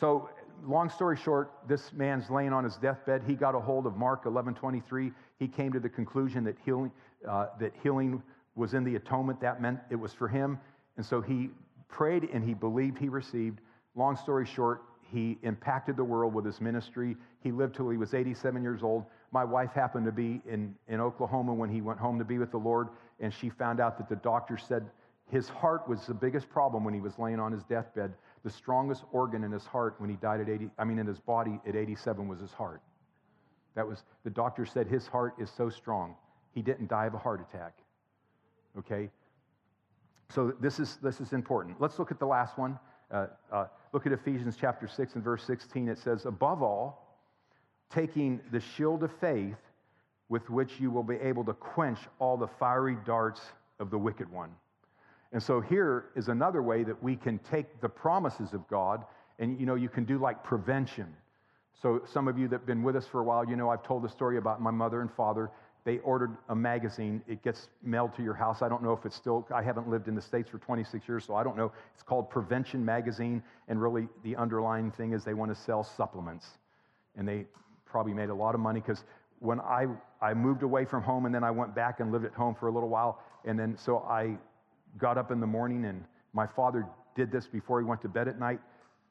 So 0.00 0.28
long 0.66 0.90
story 0.90 1.16
short, 1.16 1.52
this 1.68 1.92
man's 1.92 2.30
laying 2.30 2.52
on 2.52 2.64
his 2.64 2.76
deathbed. 2.76 3.22
He 3.26 3.34
got 3.34 3.54
a 3.54 3.60
hold 3.60 3.86
of 3.86 3.96
Mark 3.96 4.26
11 4.26 4.54
23. 4.54 5.12
He 5.38 5.48
came 5.48 5.72
to 5.72 5.80
the 5.80 5.88
conclusion 5.88 6.44
that 6.44 6.56
healing, 6.64 6.90
uh, 7.28 7.46
that 7.60 7.72
healing 7.82 8.22
was 8.54 8.74
in 8.74 8.84
the 8.84 8.96
atonement. 8.96 9.40
That 9.40 9.62
meant 9.62 9.80
it 9.90 9.96
was 9.96 10.12
for 10.12 10.28
him. 10.28 10.58
And 10.96 11.04
so 11.04 11.20
he 11.20 11.50
prayed 11.88 12.28
and 12.32 12.44
he 12.44 12.54
believed 12.54 12.98
he 12.98 13.08
received. 13.08 13.60
Long 13.94 14.16
story 14.16 14.46
short, 14.46 14.82
he 15.10 15.38
impacted 15.42 15.96
the 15.96 16.04
world 16.04 16.32
with 16.32 16.44
his 16.44 16.60
ministry. 16.60 17.16
He 17.40 17.52
lived 17.52 17.76
till 17.76 17.90
he 17.90 17.96
was 17.96 18.14
87 18.14 18.62
years 18.62 18.82
old. 18.82 19.04
My 19.32 19.44
wife 19.44 19.72
happened 19.72 20.04
to 20.06 20.12
be 20.12 20.40
in, 20.46 20.74
in 20.88 21.00
Oklahoma 21.00 21.54
when 21.54 21.70
he 21.70 21.80
went 21.80 21.98
home 21.98 22.18
to 22.18 22.24
be 22.24 22.38
with 22.38 22.50
the 22.50 22.58
Lord, 22.58 22.88
and 23.18 23.32
she 23.32 23.48
found 23.48 23.80
out 23.80 23.96
that 23.98 24.08
the 24.08 24.16
doctor 24.16 24.58
said 24.58 24.84
his 25.30 25.48
heart 25.48 25.88
was 25.88 26.06
the 26.06 26.14
biggest 26.14 26.50
problem 26.50 26.84
when 26.84 26.92
he 26.92 27.00
was 27.00 27.18
laying 27.18 27.40
on 27.40 27.52
his 27.52 27.64
deathbed. 27.64 28.12
The 28.44 28.50
strongest 28.50 29.04
organ 29.12 29.44
in 29.44 29.50
his 29.50 29.64
heart 29.64 29.94
when 29.98 30.10
he 30.10 30.16
died 30.16 30.40
at 30.40 30.48
80, 30.50 30.68
I 30.78 30.84
mean, 30.84 30.98
in 30.98 31.06
his 31.06 31.18
body 31.18 31.58
at 31.66 31.74
87 31.74 32.28
was 32.28 32.40
his 32.40 32.52
heart. 32.52 32.82
That 33.74 33.88
was, 33.88 34.04
the 34.24 34.30
doctor 34.30 34.66
said 34.66 34.86
his 34.86 35.06
heart 35.06 35.34
is 35.38 35.50
so 35.50 35.70
strong. 35.70 36.16
He 36.52 36.60
didn't 36.60 36.88
die 36.88 37.06
of 37.06 37.14
a 37.14 37.18
heart 37.18 37.40
attack. 37.40 37.78
Okay? 38.78 39.08
So 40.28 40.52
this 40.60 40.78
is, 40.78 40.98
this 41.02 41.20
is 41.20 41.32
important. 41.32 41.80
Let's 41.80 41.98
look 41.98 42.10
at 42.10 42.18
the 42.18 42.26
last 42.26 42.58
one. 42.58 42.78
Uh, 43.10 43.26
uh, 43.50 43.66
look 43.92 44.06
at 44.06 44.12
Ephesians 44.12 44.56
chapter 44.60 44.86
6 44.86 45.14
and 45.14 45.24
verse 45.24 45.44
16. 45.44 45.88
It 45.88 45.98
says, 45.98 46.26
Above 46.26 46.62
all, 46.62 47.01
taking 47.92 48.40
the 48.50 48.60
shield 48.60 49.02
of 49.02 49.10
faith 49.20 49.56
with 50.28 50.48
which 50.48 50.80
you 50.80 50.90
will 50.90 51.02
be 51.02 51.16
able 51.16 51.44
to 51.44 51.52
quench 51.52 51.98
all 52.18 52.36
the 52.36 52.46
fiery 52.46 52.96
darts 53.04 53.40
of 53.78 53.90
the 53.90 53.98
wicked 53.98 54.30
one. 54.32 54.50
And 55.32 55.42
so 55.42 55.60
here 55.60 56.06
is 56.14 56.28
another 56.28 56.62
way 56.62 56.84
that 56.84 57.02
we 57.02 57.16
can 57.16 57.38
take 57.38 57.80
the 57.80 57.88
promises 57.88 58.52
of 58.52 58.66
God 58.68 59.04
and 59.38 59.58
you 59.58 59.66
know 59.66 59.74
you 59.74 59.88
can 59.88 60.04
do 60.04 60.18
like 60.18 60.44
prevention. 60.44 61.06
So 61.80 62.02
some 62.04 62.28
of 62.28 62.38
you 62.38 62.48
that've 62.48 62.66
been 62.66 62.82
with 62.82 62.96
us 62.96 63.06
for 63.06 63.20
a 63.20 63.24
while, 63.24 63.48
you 63.48 63.56
know 63.56 63.70
I've 63.70 63.82
told 63.82 64.02
the 64.02 64.08
story 64.08 64.38
about 64.38 64.60
my 64.60 64.70
mother 64.70 65.00
and 65.00 65.10
father. 65.12 65.50
They 65.84 65.98
ordered 65.98 66.36
a 66.48 66.54
magazine. 66.54 67.22
It 67.26 67.42
gets 67.42 67.68
mailed 67.82 68.14
to 68.16 68.22
your 68.22 68.34
house. 68.34 68.62
I 68.62 68.68
don't 68.68 68.84
know 68.84 68.92
if 68.92 69.04
it's 69.04 69.16
still 69.16 69.46
I 69.52 69.62
haven't 69.62 69.88
lived 69.88 70.06
in 70.06 70.14
the 70.14 70.22
states 70.22 70.48
for 70.48 70.58
26 70.58 71.08
years, 71.08 71.24
so 71.24 71.34
I 71.34 71.42
don't 71.42 71.56
know. 71.56 71.72
It's 71.94 72.02
called 72.02 72.30
Prevention 72.30 72.84
Magazine 72.84 73.42
and 73.68 73.82
really 73.82 74.08
the 74.22 74.36
underlying 74.36 74.92
thing 74.92 75.12
is 75.12 75.24
they 75.24 75.34
want 75.34 75.52
to 75.52 75.60
sell 75.60 75.82
supplements. 75.82 76.46
And 77.16 77.26
they 77.26 77.46
probably 77.92 78.14
made 78.14 78.30
a 78.30 78.34
lot 78.34 78.54
of 78.56 78.60
money 78.60 78.80
cuz 78.80 79.04
when 79.38 79.60
I 79.60 79.86
I 80.20 80.34
moved 80.34 80.62
away 80.62 80.84
from 80.84 81.02
home 81.02 81.26
and 81.26 81.34
then 81.34 81.44
I 81.44 81.50
went 81.50 81.74
back 81.74 82.00
and 82.00 82.10
lived 82.10 82.24
at 82.24 82.34
home 82.34 82.54
for 82.54 82.66
a 82.68 82.72
little 82.72 82.88
while 82.88 83.20
and 83.44 83.58
then 83.58 83.76
so 83.76 83.98
I 83.98 84.38
got 84.98 85.18
up 85.18 85.30
in 85.30 85.40
the 85.40 85.46
morning, 85.46 85.84
and 85.84 86.04
my 86.32 86.46
father 86.46 86.86
did 87.14 87.30
this 87.30 87.46
before 87.46 87.80
he 87.80 87.86
went 87.86 88.00
to 88.02 88.08
bed 88.08 88.28
at 88.28 88.38
night. 88.38 88.60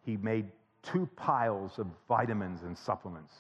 He 0.06 0.18
made 0.18 0.48
two 0.84 1.08
piles 1.16 1.78
of 1.80 1.88
vitamins 2.08 2.64
and 2.64 2.78
supplements. 2.78 3.34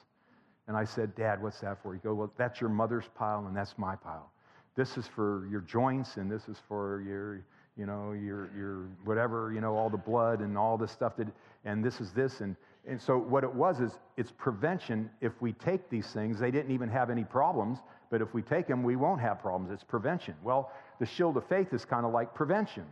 And 0.67 0.77
I 0.77 0.84
said, 0.84 1.15
Dad, 1.15 1.41
what's 1.41 1.60
that 1.62 1.82
for? 1.82 1.93
He 1.93 1.99
goes, 1.99 2.15
Well, 2.15 2.32
that's 2.38 2.62
your 2.62 2.69
mother's 2.69 3.10
pile, 3.15 3.45
and 3.47 3.56
that's 3.56 3.77
my 3.77 3.95
pile. 3.95 4.32
This 4.75 4.97
is 4.97 5.08
for 5.08 5.47
your 5.49 5.62
joints, 5.62 6.17
and 6.17 6.32
this 6.32 6.47
is 6.47 6.58
for 6.67 7.01
your, 7.01 7.43
you 7.75 7.86
know, 7.86 8.13
your, 8.13 8.49
your 8.56 8.88
whatever, 9.04 9.51
you 9.54 9.60
know, 9.60 9.75
all 9.75 9.89
the 9.89 9.97
blood 9.97 10.39
and 10.39 10.58
all 10.58 10.77
the 10.77 10.88
stuff 10.88 11.17
that, 11.17 11.27
and 11.65 11.84
this 11.84 11.99
is 11.99 12.12
this. 12.12 12.41
And, 12.41 12.56
and 12.88 13.00
so 13.00 13.17
what 13.17 13.44
it 13.44 13.54
was 13.54 13.80
is 13.80 13.91
it's 14.17 14.32
prevention. 14.32 15.10
If 15.22 15.34
we 15.39 15.54
take 15.54 15.89
these 15.89 16.08
things, 16.08 16.39
they 16.39 16.52
didn't 16.52 16.72
even 16.72 16.89
have 16.89 17.10
any 17.10 17.24
problems, 17.24 17.80
but 18.10 18.22
if 18.22 18.34
we 18.34 18.41
take 18.41 18.67
them, 18.67 18.84
we 18.84 18.96
won't 18.96 19.22
have 19.22 19.39
problems. 19.39 19.72
It's 19.72 19.84
prevention. 19.84 20.36
Well, 20.44 20.72
the 21.00 21.06
shield 21.06 21.38
of 21.38 21.46
faith 21.48 21.74
is 21.74 21.86
kind 21.86 22.06
of 22.06 22.12
like 22.12 22.34
prevention. 22.34 22.86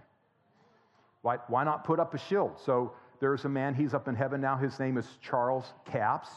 Why, 1.21 1.37
why 1.47 1.63
not 1.63 1.83
put 1.83 1.99
up 1.99 2.13
a 2.13 2.17
shield? 2.17 2.59
So 2.63 2.93
there's 3.19 3.45
a 3.45 3.49
man, 3.49 3.73
he's 3.73 3.93
up 3.93 4.07
in 4.07 4.15
heaven 4.15 4.39
now. 4.39 4.57
His 4.57 4.79
name 4.79 4.97
is 4.97 5.05
Charles 5.21 5.73
Capps. 5.85 6.29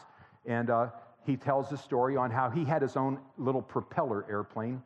And 0.45 0.69
uh, 0.69 0.87
he 1.25 1.37
tells 1.37 1.71
a 1.71 1.77
story 1.77 2.17
on 2.17 2.31
how 2.31 2.49
he 2.49 2.65
had 2.65 2.81
his 2.81 2.97
own 2.97 3.19
little 3.37 3.61
propeller 3.61 4.25
airplane. 4.29 4.81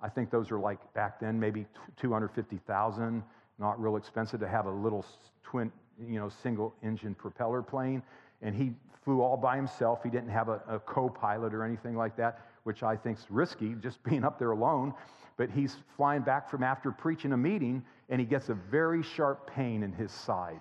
I 0.00 0.08
think 0.08 0.30
those 0.30 0.50
are 0.50 0.58
like 0.58 0.78
back 0.94 1.20
then, 1.20 1.38
maybe 1.38 1.66
250,000, 1.98 3.22
not 3.58 3.80
real 3.80 3.96
expensive 3.96 4.40
to 4.40 4.48
have 4.48 4.66
a 4.66 4.70
little 4.70 5.04
twin, 5.42 5.70
you 6.00 6.18
know, 6.18 6.28
single 6.42 6.74
engine 6.82 7.14
propeller 7.14 7.62
plane. 7.62 8.02
And 8.42 8.54
he 8.54 8.72
flew 9.04 9.22
all 9.22 9.36
by 9.36 9.56
himself. 9.56 10.02
He 10.02 10.10
didn't 10.10 10.30
have 10.30 10.48
a, 10.48 10.60
a 10.68 10.78
co 10.78 11.08
pilot 11.08 11.54
or 11.54 11.64
anything 11.64 11.96
like 11.96 12.16
that, 12.16 12.40
which 12.64 12.82
I 12.82 12.96
think's 12.96 13.26
risky, 13.30 13.74
just 13.80 14.02
being 14.08 14.24
up 14.24 14.38
there 14.38 14.50
alone 14.50 14.94
but 15.36 15.50
he's 15.50 15.76
flying 15.96 16.22
back 16.22 16.50
from 16.50 16.62
after 16.62 16.90
preaching 16.90 17.32
a 17.32 17.36
meeting 17.36 17.84
and 18.08 18.20
he 18.20 18.26
gets 18.26 18.48
a 18.48 18.54
very 18.54 19.02
sharp 19.02 19.50
pain 19.50 19.82
in 19.82 19.92
his 19.92 20.10
side. 20.10 20.60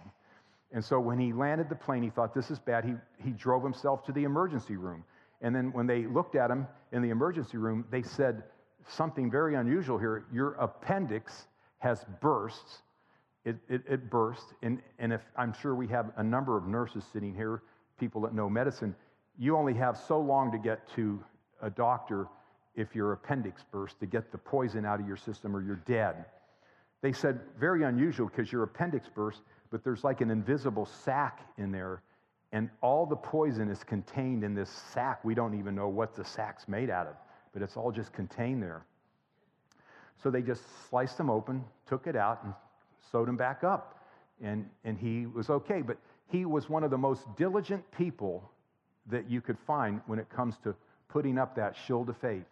And 0.72 0.84
so 0.84 1.00
when 1.00 1.20
he 1.20 1.32
landed 1.32 1.70
the 1.70 1.76
plane, 1.76 2.04
he 2.04 2.10
thought, 2.10 2.34
this 2.34 2.52
is 2.52 2.60
bad. 2.60 2.84
He, 2.84 2.94
he 3.24 3.32
drove 3.32 3.64
himself 3.64 4.04
to 4.06 4.12
the 4.12 4.24
emergency 4.24 4.76
room. 4.76 5.04
And 5.42 5.56
then 5.56 5.72
when 5.72 5.88
they 5.88 6.06
looked 6.06 6.36
at 6.36 6.52
him 6.52 6.68
in 6.92 7.02
the 7.02 7.10
emergency 7.10 7.58
room, 7.58 7.86
they 7.92 8.02
said 8.02 8.44
something 8.88 9.32
very 9.32 9.56
unusual 9.56 9.98
here. 9.98 10.26
Your 10.34 10.54
appendix 10.54 11.48
has 11.80 12.04
burst. 12.20 12.82
It, 13.46 13.58
it, 13.70 13.84
it 13.88 14.10
burst. 14.10 14.54
And, 14.64 14.82
and 15.00 15.14
if 15.14 15.22
I'm 15.38 15.54
sure 15.54 15.76
we 15.76 15.88
have 15.88 16.12
a 16.18 16.24
number 16.24 16.58
of 16.58 16.68
nurses 16.68 17.04
sitting 17.14 17.34
here, 17.34 17.62
people 18.00 18.22
that 18.22 18.34
know 18.34 18.50
medicine, 18.50 18.96
you 19.38 19.56
only 19.56 19.74
have 19.76 19.98
so 19.98 20.20
long 20.20 20.52
to 20.52 20.58
get 20.58 20.88
to 20.96 21.24
a 21.62 21.70
doctor 21.70 22.28
if 22.76 22.96
your 22.96 23.14
appendix 23.14 23.64
bursts 23.72 23.98
to 24.00 24.06
get 24.06 24.32
the 24.32 24.38
poison 24.38 24.86
out 24.86 25.00
of 25.00 25.08
your 25.08 25.16
system 25.16 25.56
or 25.56 25.62
you're 25.62 25.82
dead. 25.88 26.26
They 27.02 27.14
said, 27.14 27.40
very 27.60 27.84
unusual 27.84 28.28
because 28.28 28.52
your 28.52 28.64
appendix 28.64 29.08
burst, 29.14 29.42
but 29.70 29.84
there's 29.84 30.04
like 30.04 30.22
an 30.22 30.32
invisible 30.32 30.86
sac 30.86 31.42
in 31.58 31.72
there, 31.72 32.02
and 32.52 32.70
all 32.82 33.06
the 33.06 33.16
poison 33.16 33.70
is 33.70 33.84
contained 33.84 34.44
in 34.44 34.56
this 34.56 34.70
sac. 34.94 35.24
We 35.24 35.36
don't 35.36 35.58
even 35.60 35.76
know 35.76 35.88
what 35.88 36.16
the 36.16 36.26
sac's 36.26 36.68
made 36.68 36.90
out 36.90 37.08
of, 37.08 37.16
but 37.54 37.62
it's 37.62 37.78
all 37.78 37.92
just 37.92 38.12
contained 38.12 38.64
there. 38.64 38.86
So 40.24 40.32
they 40.32 40.42
just 40.42 40.64
sliced 40.90 41.18
them 41.18 41.30
open, 41.30 41.64
took 41.88 42.08
it 42.08 42.16
out, 42.16 42.44
and 42.44 42.54
sewed 43.12 43.30
him 43.30 43.38
back 43.38 43.64
up. 43.64 44.00
And, 44.42 44.70
and 44.84 44.98
he 44.98 45.26
was 45.26 45.50
okay. 45.50 45.82
But 45.82 45.98
he 46.28 46.46
was 46.46 46.70
one 46.70 46.84
of 46.84 46.92
the 46.92 46.98
most 46.98 47.24
diligent 47.36 47.84
people 47.92 48.50
that 49.08 49.30
you 49.30 49.42
could 49.42 49.58
find 49.60 50.02
when 50.08 50.20
it 50.20 50.30
comes 50.30 50.58
to 50.64 50.76
putting 51.08 51.38
up 51.38 51.56
that 51.56 51.76
shield 51.86 52.10
of 52.10 52.18
faith. 52.18 52.46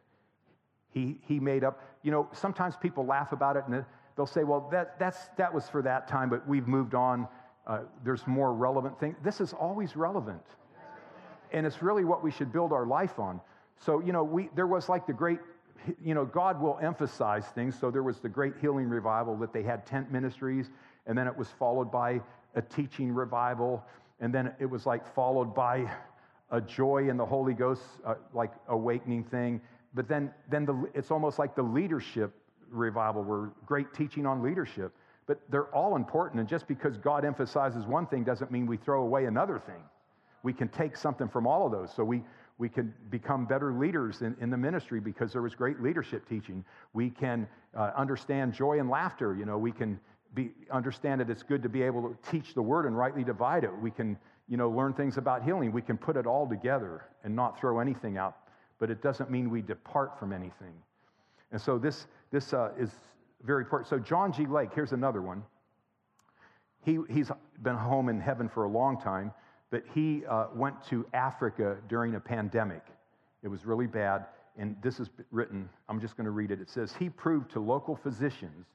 He, 0.90 1.18
he 1.28 1.40
made 1.40 1.64
up, 1.64 1.82
you 2.04 2.12
know, 2.12 2.30
sometimes 2.34 2.76
people 2.78 3.06
laugh 3.06 3.32
about 3.32 3.58
it 3.58 3.64
and 3.68 3.84
they'll 4.16 4.28
say, 4.28 4.44
well, 4.44 4.70
that, 4.72 5.00
that's, 5.00 5.18
that 5.38 5.54
was 5.54 5.68
for 5.68 5.82
that 5.82 6.08
time, 6.08 6.30
but 6.30 6.48
we've 6.48 6.68
moved 6.68 6.94
on. 6.94 7.28
Uh, 7.66 7.80
there's 8.04 8.26
more 8.28 8.54
relevant 8.54 9.00
things. 9.00 9.16
This 9.24 9.42
is 9.42 9.54
always 9.54 9.96
relevant. 9.96 10.44
And 11.52 11.66
it's 11.66 11.82
really 11.82 12.04
what 12.04 12.24
we 12.24 12.32
should 12.32 12.52
build 12.52 12.72
our 12.72 12.86
life 12.86 13.20
on. 13.20 13.42
So, 13.80 14.00
you 14.00 14.14
know, 14.14 14.24
we, 14.24 14.50
there 14.56 14.68
was 14.68 14.88
like 14.88 15.08
the 15.08 15.14
great, 15.14 15.40
you 16.04 16.14
know, 16.14 16.26
God 16.26 16.62
will 16.62 16.80
emphasize 16.82 17.46
things. 17.48 17.78
So 17.80 17.92
there 17.92 18.04
was 18.04 18.20
the 18.20 18.30
great 18.30 18.54
healing 18.62 18.90
revival 18.90 19.36
that 19.38 19.54
they 19.54 19.64
had 19.64 19.86
tent 19.86 20.12
ministries, 20.12 20.70
and 21.06 21.18
then 21.18 21.28
it 21.28 21.38
was 21.38 21.50
followed 21.60 21.92
by 21.92 22.22
a 22.56 22.62
teaching 22.62 23.14
revival, 23.14 23.84
and 24.20 24.34
then 24.34 24.54
it 24.60 24.66
was 24.66 24.86
like 24.86 25.06
followed 25.14 25.54
by 25.54 25.90
a 26.52 26.62
joy 26.62 27.10
in 27.10 27.18
the 27.18 27.26
Holy 27.26 27.54
Ghost, 27.54 27.82
uh, 28.06 28.16
like 28.34 28.52
awakening 28.68 29.24
thing, 29.24 29.60
but 29.94 30.08
then, 30.08 30.32
then 30.50 30.66
the, 30.66 30.90
it's 30.94 31.12
almost 31.12 31.40
like 31.40 31.56
the 31.56 31.64
leadership 31.64 32.34
revival, 32.70 33.24
where 33.24 33.52
great 33.66 33.94
teaching 33.94 34.26
on 34.26 34.42
leadership. 34.42 34.92
But 35.28 35.40
they're 35.50 35.74
all 35.76 35.96
important. 35.96 36.40
And 36.40 36.50
just 36.50 36.68
because 36.68 36.98
God 36.98 37.24
emphasizes 37.24 37.86
one 37.86 38.08
thing 38.08 38.24
doesn't 38.24 38.52
mean 38.52 38.66
we 38.66 38.78
throw 38.78 39.04
away 39.04 39.26
another 39.26 39.60
thing. 39.60 39.82
We 40.42 40.52
can 40.52 40.68
take 40.68 40.98
something 40.98 41.30
from 41.30 41.48
all 41.48 41.66
of 41.66 41.72
those. 41.72 41.94
So 41.96 42.04
we, 42.04 42.24
we 42.58 42.70
can 42.70 42.94
become 43.10 43.46
better 43.46 43.74
leaders 43.74 44.22
in, 44.22 44.36
in 44.40 44.50
the 44.50 44.58
ministry 44.58 45.00
because 45.00 45.34
there 45.34 45.42
was 45.42 45.56
great 45.56 45.82
leadership 45.82 46.28
teaching. 46.28 46.64
We 46.94 47.10
can 47.10 47.48
uh, 47.76 47.92
understand 47.96 48.54
joy 48.54 48.80
and 48.80 48.90
laughter. 48.90 49.36
You 49.36 49.46
know, 49.46 49.58
we 49.58 49.72
can 49.72 50.00
be, 50.34 50.52
understand 50.72 51.22
that 51.22 51.30
it's 51.30 51.44
good 51.44 51.64
to 51.64 51.70
be 51.70 51.82
able 51.82 52.02
to 52.04 52.32
teach 52.32 52.54
the 52.54 52.62
word 52.62 52.86
and 52.86 52.98
rightly 52.98 53.24
divide 53.24 53.64
it. 53.64 53.72
We 53.82 53.92
can, 53.92 54.18
you 54.48 54.58
know, 54.58 54.70
learn 54.70 54.94
things 54.94 55.18
about 55.18 55.44
healing. 55.44 55.72
We 55.72 55.82
can 55.82 55.98
put 55.98 56.16
it 56.16 56.28
all 56.28 56.48
together 56.48 57.06
and 57.24 57.36
not 57.36 57.60
throw 57.60 57.80
anything 57.80 58.18
out 58.18 58.38
but 58.84 58.90
it 58.90 59.02
doesn't 59.02 59.32
mean 59.32 59.50
we 59.50 59.62
depart 59.62 60.20
from 60.20 60.34
anything. 60.34 60.74
And 61.54 61.62
so 61.62 61.78
this, 61.78 62.08
this 62.32 62.52
uh, 62.52 62.72
is 62.78 62.92
very 63.42 63.64
important. 63.64 63.90
So, 63.90 63.98
John 63.98 64.34
G. 64.34 64.46
Lake, 64.46 64.72
here's 64.76 64.92
another 64.92 65.22
one. 65.22 65.42
He, 66.84 67.00
he's 67.10 67.32
been 67.62 67.78
home 67.78 68.10
in 68.10 68.20
heaven 68.20 68.50
for 68.50 68.66
a 68.66 68.70
long 68.70 69.00
time, 69.00 69.32
but 69.74 69.84
he 69.96 70.24
uh, 70.30 70.46
went 70.54 70.76
to 70.86 71.04
Africa 71.16 71.78
during 71.90 72.14
a 72.14 72.20
pandemic. 72.20 72.84
It 73.42 73.48
was 73.48 73.66
really 73.66 73.88
bad. 73.88 74.28
And 74.56 74.76
this 74.84 75.00
is 75.00 75.10
written, 75.32 75.68
I'm 75.90 76.00
just 76.00 76.16
going 76.16 76.26
to 76.26 76.32
read 76.32 76.52
it. 76.52 76.62
It 76.62 76.70
says, 76.70 76.94
He 76.94 77.10
proved 77.10 77.50
to 77.54 77.60
local 77.60 77.96
physicians, 77.96 78.68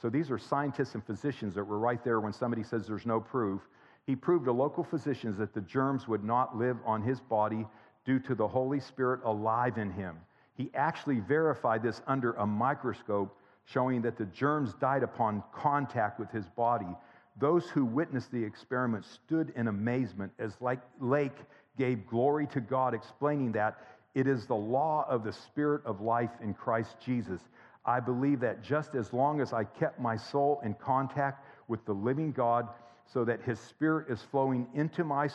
so 0.00 0.08
these 0.08 0.30
are 0.30 0.38
scientists 0.38 0.94
and 0.94 1.04
physicians 1.04 1.54
that 1.56 1.64
were 1.64 1.78
right 1.78 2.02
there 2.02 2.20
when 2.20 2.32
somebody 2.32 2.62
says 2.62 2.86
there's 2.86 3.04
no 3.04 3.20
proof. 3.20 3.68
He 4.06 4.16
proved 4.16 4.46
to 4.46 4.52
local 4.52 4.82
physicians 4.82 5.36
that 5.36 5.52
the 5.52 5.60
germs 5.60 6.08
would 6.08 6.24
not 6.24 6.56
live 6.56 6.78
on 6.86 7.02
his 7.02 7.20
body 7.20 7.66
due 8.06 8.18
to 8.20 8.34
the 8.34 8.48
Holy 8.48 8.80
Spirit 8.80 9.20
alive 9.24 9.76
in 9.76 9.90
him. 9.90 10.16
He 10.54 10.70
actually 10.74 11.20
verified 11.20 11.82
this 11.82 12.00
under 12.06 12.32
a 12.32 12.46
microscope, 12.46 13.38
showing 13.66 14.00
that 14.00 14.16
the 14.16 14.26
germs 14.26 14.72
died 14.80 15.02
upon 15.02 15.42
contact 15.52 16.18
with 16.18 16.30
his 16.30 16.48
body. 16.48 16.96
Those 17.36 17.68
who 17.68 17.84
witnessed 17.84 18.30
the 18.30 18.42
experiment 18.42 19.04
stood 19.04 19.52
in 19.56 19.68
amazement 19.68 20.32
as 20.38 20.56
Lake 21.00 21.36
gave 21.76 22.06
glory 22.06 22.46
to 22.48 22.60
God, 22.60 22.94
explaining 22.94 23.52
that 23.52 23.78
it 24.14 24.28
is 24.28 24.46
the 24.46 24.54
law 24.54 25.04
of 25.08 25.24
the 25.24 25.32
Spirit 25.32 25.82
of 25.84 26.00
life 26.00 26.30
in 26.40 26.54
Christ 26.54 26.96
Jesus. 27.04 27.40
I 27.84 28.00
believe 28.00 28.40
that 28.40 28.62
just 28.62 28.94
as 28.94 29.12
long 29.12 29.40
as 29.40 29.52
I 29.52 29.64
kept 29.64 30.00
my 30.00 30.16
soul 30.16 30.60
in 30.64 30.74
contact 30.74 31.44
with 31.68 31.84
the 31.84 31.92
living 31.92 32.30
God, 32.32 32.68
so 33.12 33.24
that 33.24 33.42
his 33.42 33.60
spirit 33.60 34.08
is 34.08 34.22
flowing 34.30 34.66
into 34.74 35.04
my 35.04 35.28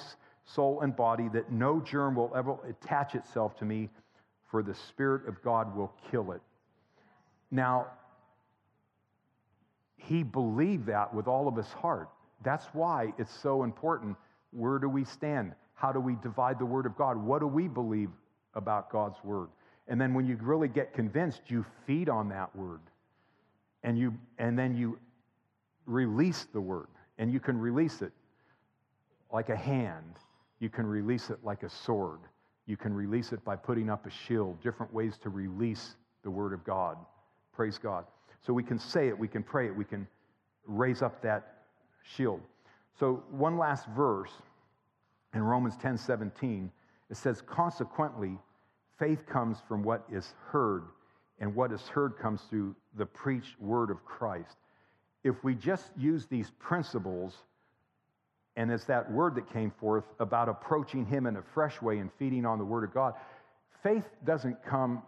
soul 0.46 0.82
and 0.82 0.96
body, 0.96 1.30
that 1.34 1.52
no 1.52 1.80
germ 1.80 2.16
will 2.16 2.32
ever 2.36 2.56
attach 2.68 3.14
itself 3.14 3.56
to 3.58 3.66
me, 3.66 3.90
for 4.50 4.64
the 4.64 4.74
Spirit 4.74 5.28
of 5.28 5.42
God 5.44 5.76
will 5.76 5.94
kill 6.10 6.32
it. 6.32 6.42
Now, 7.52 7.88
he 10.00 10.24
believed 10.24 10.86
that 10.88 11.14
with 11.14 11.28
all 11.28 11.48
of 11.48 11.56
his 11.56 11.68
heart. 11.68 12.10
That's 12.44 12.66
why 12.74 13.14
it's 13.18 13.34
so 13.34 13.64
important. 13.64 14.16
Where 14.52 14.80
do 14.80 14.90
we 14.90 15.04
stand? 15.04 15.54
How 15.74 15.92
do 15.92 16.00
we 16.00 16.16
divide 16.24 16.60
the 16.60 16.66
Word 16.66 16.86
of 16.86 16.98
God? 16.98 17.18
What 17.18 17.40
do 17.40 17.48
we 17.48 17.68
believe 17.68 18.10
about 18.56 18.92
God's 18.92 19.18
Word? 19.24 19.50
And 19.88 20.00
then 20.00 20.14
when 20.14 20.26
you 20.26 20.38
really 20.42 20.68
get 20.68 20.94
convinced, 20.94 21.42
you 21.48 21.66
feed 21.86 22.10
on 22.10 22.30
that 22.30 22.56
Word. 22.56 22.82
And, 23.84 23.98
you, 23.98 24.14
and 24.38 24.58
then 24.58 24.76
you 24.76 25.00
release 25.86 26.48
the 26.54 26.62
Word. 26.62 26.88
And 27.18 27.32
you 27.32 27.40
can 27.40 27.58
release 27.58 28.02
it 28.02 28.14
like 29.32 29.50
a 29.50 29.56
hand, 29.56 30.16
you 30.60 30.70
can 30.70 30.88
release 30.88 31.30
it 31.30 31.40
like 31.44 31.64
a 31.64 31.70
sword. 31.70 32.20
You 32.66 32.78
can 32.78 32.94
release 32.94 33.32
it 33.32 33.44
by 33.44 33.56
putting 33.56 33.90
up 33.90 34.06
a 34.06 34.12
shield, 34.12 34.62
different 34.62 34.94
ways 34.94 35.18
to 35.24 35.30
release 35.30 35.96
the 36.24 36.30
Word 36.30 36.54
of 36.54 36.64
God. 36.64 36.98
Praise 37.52 37.80
God. 37.80 38.06
So 38.46 38.54
we 38.54 38.64
can 38.64 38.80
say 38.80 39.08
it, 39.08 39.18
we 39.18 39.28
can 39.28 39.44
pray 39.44 39.68
it, 39.68 39.76
we 39.76 39.86
can 39.86 40.08
raise 40.66 41.02
up 41.02 41.22
that 41.22 41.58
shield. 42.04 42.42
So, 43.00 43.24
one 43.32 43.58
last 43.58 43.88
verse 43.96 44.32
in 45.34 45.42
Romans 45.42 45.76
10 45.82 45.98
17, 45.98 46.72
it 47.10 47.18
says, 47.18 47.42
Consequently, 47.42 48.38
faith 48.98 49.26
comes 49.26 49.58
from 49.68 49.84
what 49.84 50.06
is 50.12 50.34
heard, 50.48 50.84
and 51.40 51.56
what 51.56 51.72
is 51.72 51.88
heard 51.88 52.18
comes 52.18 52.42
through 52.50 52.76
the 52.98 53.06
preached 53.06 53.60
word 53.60 53.90
of 53.90 54.04
Christ. 54.06 54.58
If 55.24 55.44
we 55.44 55.56
just 55.56 55.92
use 55.98 56.26
these 56.26 56.52
principles, 56.60 57.38
and 58.56 58.72
it's 58.72 58.86
that 58.86 59.10
word 59.12 59.36
that 59.36 59.52
came 59.52 59.72
forth 59.72 60.06
about 60.20 60.50
approaching 60.50 61.06
Him 61.06 61.26
in 61.26 61.38
a 61.38 61.42
fresh 61.54 61.82
way 61.82 62.00
and 62.00 62.10
feeding 62.20 62.46
on 62.46 62.58
the 62.58 62.66
Word 62.66 62.84
of 62.84 62.94
God, 62.94 63.14
faith 63.84 64.06
doesn't 64.26 64.64
come, 64.64 65.04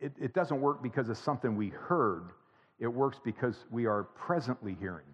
it, 0.00 0.12
it 0.20 0.34
doesn't 0.34 0.60
work 0.60 0.82
because 0.82 1.08
it's 1.08 1.20
something 1.20 1.56
we 1.56 1.68
heard 1.68 2.30
it 2.78 2.86
works 2.86 3.18
because 3.22 3.64
we 3.70 3.86
are 3.86 4.04
presently 4.14 4.76
hearing. 4.78 5.06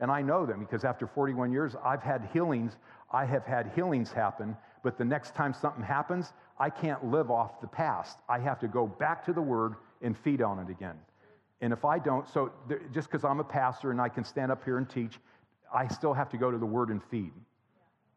And 0.00 0.10
I 0.10 0.22
know 0.22 0.46
them 0.46 0.60
because 0.60 0.84
after 0.84 1.06
41 1.06 1.52
years, 1.52 1.74
I've 1.84 2.02
had 2.02 2.28
healings. 2.32 2.76
I 3.12 3.24
have 3.24 3.44
had 3.44 3.72
healings 3.74 4.12
happen, 4.12 4.56
but 4.84 4.96
the 4.96 5.04
next 5.04 5.34
time 5.34 5.52
something 5.52 5.82
happens, 5.82 6.32
I 6.58 6.70
can't 6.70 7.04
live 7.10 7.30
off 7.30 7.60
the 7.60 7.66
past. 7.66 8.18
I 8.28 8.38
have 8.38 8.60
to 8.60 8.68
go 8.68 8.86
back 8.86 9.24
to 9.26 9.32
the 9.32 9.42
Word 9.42 9.74
and 10.02 10.16
feed 10.16 10.42
on 10.42 10.58
it 10.58 10.70
again. 10.70 10.96
And 11.60 11.72
if 11.72 11.84
I 11.84 11.98
don't, 11.98 12.28
so 12.28 12.52
just 12.92 13.10
because 13.10 13.24
I'm 13.24 13.40
a 13.40 13.44
pastor 13.44 13.90
and 13.90 14.00
I 14.00 14.08
can 14.08 14.24
stand 14.24 14.52
up 14.52 14.62
here 14.64 14.78
and 14.78 14.88
teach, 14.88 15.18
I 15.74 15.88
still 15.88 16.14
have 16.14 16.28
to 16.30 16.36
go 16.36 16.50
to 16.50 16.58
the 16.58 16.66
Word 16.66 16.90
and 16.90 17.02
feed. 17.10 17.32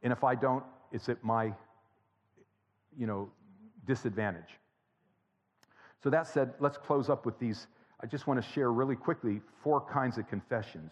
And 0.03 0.13
if 0.13 0.23
I 0.23 0.35
don't, 0.35 0.63
it's 0.91 1.09
at 1.09 1.23
my, 1.23 1.53
you 2.97 3.07
know, 3.07 3.29
disadvantage. 3.85 4.59
So 6.03 6.09
that 6.09 6.27
said, 6.27 6.53
let's 6.59 6.77
close 6.77 7.09
up 7.09 7.25
with 7.25 7.39
these 7.39 7.67
I 8.03 8.07
just 8.07 8.25
want 8.27 8.43
to 8.43 8.51
share 8.51 8.71
really 8.71 8.95
quickly 8.95 9.41
four 9.63 9.81
kinds 9.81 10.17
of 10.17 10.27
confessions. 10.27 10.91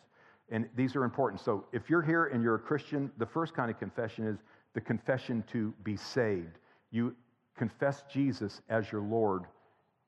And 0.52 0.68
these 0.76 0.96
are 0.96 1.04
important. 1.04 1.42
So 1.42 1.66
if 1.72 1.90
you're 1.90 2.02
here 2.02 2.28
and 2.28 2.44
you're 2.44 2.56
a 2.56 2.60
Christian, 2.60 3.12
the 3.18 3.26
first 3.26 3.54
kind 3.54 3.70
of 3.70 3.80
confession 3.80 4.28
is 4.28 4.40
the 4.74 4.82
confession 4.82 5.44
to 5.52 5.74
be 5.84 5.96
saved. 5.96 6.58
You 6.92 7.16
confess 7.58 8.04
Jesus 8.12 8.62
as 8.70 8.92
your 8.92 9.02
Lord 9.02 9.44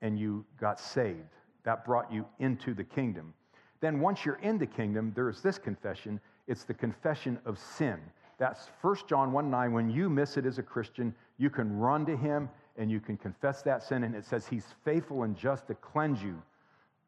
and 0.02 0.18
you 0.20 0.46
got 0.60 0.80
saved. 0.80 1.36
That 1.64 1.86
brought 1.86 2.12
you 2.12 2.26
into 2.40 2.74
the 2.74 2.84
kingdom. 2.84 3.34
Then 3.82 4.00
once 4.00 4.26
you're 4.26 4.40
in 4.42 4.58
the 4.58 4.66
kingdom, 4.66 5.12
there's 5.16 5.42
this 5.42 5.58
confession. 5.58 6.20
It's 6.48 6.64
the 6.64 6.74
confession 6.74 7.40
of 7.46 7.58
sin. 7.58 8.00
That's 8.38 8.70
1 8.82 8.96
John 9.08 9.32
1 9.32 9.50
9. 9.50 9.74
When 9.74 9.90
you 9.90 10.10
miss 10.10 10.38
it 10.38 10.46
as 10.46 10.58
a 10.58 10.64
Christian, 10.64 11.14
you 11.38 11.50
can 11.50 11.78
run 11.78 12.06
to 12.08 12.16
him 12.16 12.50
and 12.78 12.90
you 12.90 13.00
can 13.00 13.18
confess 13.18 13.62
that 13.64 13.84
sin. 13.84 14.04
And 14.04 14.16
it 14.16 14.26
says 14.26 14.48
he's 14.48 14.66
faithful 14.84 15.24
and 15.24 15.36
just 15.36 15.68
to 15.68 15.76
cleanse 15.76 16.24
you 16.24 16.42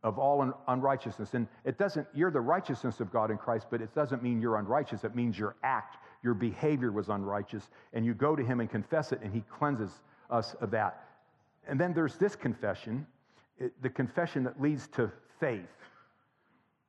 of 0.04 0.20
all 0.20 0.54
unrighteousness. 0.68 1.34
And 1.34 1.48
it 1.64 1.78
doesn't, 1.78 2.06
you're 2.14 2.32
the 2.32 2.42
righteousness 2.42 3.00
of 3.00 3.12
God 3.12 3.32
in 3.32 3.38
Christ, 3.38 3.68
but 3.72 3.82
it 3.82 3.96
doesn't 3.96 4.22
mean 4.22 4.42
you're 4.42 4.58
unrighteous. 4.58 5.04
It 5.04 5.16
means 5.16 5.40
your 5.40 5.56
act, 5.64 5.98
your 6.24 6.34
behavior 6.34 6.92
was 6.92 7.10
unrighteous. 7.10 7.70
And 7.94 8.06
you 8.06 8.14
go 8.14 8.36
to 8.36 8.44
Him 8.44 8.60
and 8.60 8.70
confess 8.70 9.14
it, 9.14 9.22
and 9.22 9.34
He 9.34 9.42
cleanses 9.50 10.02
us 10.30 10.56
of 10.60 10.72
that. 10.72 11.06
And 11.68 11.80
then 11.80 11.94
there's 11.94 12.16
this 12.16 12.36
confession, 12.36 13.08
the 13.82 13.90
confession 13.90 14.44
that 14.44 14.62
leads 14.62 14.88
to 14.90 15.10
faith. 15.40 15.62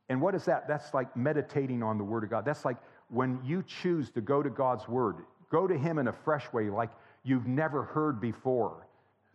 And 0.09 0.21
what 0.21 0.35
is 0.35 0.45
that? 0.47 0.67
That's 0.67 0.93
like 0.93 1.17
meditating 1.17 1.83
on 1.83 1.99
the 1.99 2.05
Word 2.05 2.25
of 2.25 2.31
God. 2.31 2.45
That's 2.45 2.65
like 2.65 2.79
when 3.09 3.39
you 3.45 3.63
choose 3.63 4.11
to 4.11 4.21
go 4.21 4.43
to 4.43 4.51
God's 4.51 4.89
Word, 4.89 5.19
go 5.53 5.69
to 5.69 5.79
Him 5.79 5.99
in 5.99 6.09
a 6.09 6.13
fresh 6.13 6.53
way, 6.53 6.69
like 6.69 6.91
you've 7.23 7.47
never 7.47 7.85
heard 7.85 8.21
before, 8.21 8.89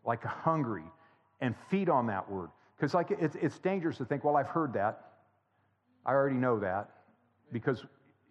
like 0.06 0.26
a 0.26 0.30
hungry, 0.30 0.84
and 1.40 1.56
feed 1.72 1.88
on 1.88 2.08
that 2.08 2.30
Word. 2.30 2.50
Because 2.80 2.94
like 2.94 3.12
it's, 3.12 3.36
it's 3.42 3.60
dangerous 3.60 3.98
to 3.98 4.06
think, 4.06 4.24
well, 4.24 4.38
I've 4.38 4.48
heard 4.48 4.74
that. 4.74 5.12
I 6.06 6.12
already 6.12 6.38
know 6.38 6.60
that. 6.60 6.90
Because 7.52 7.84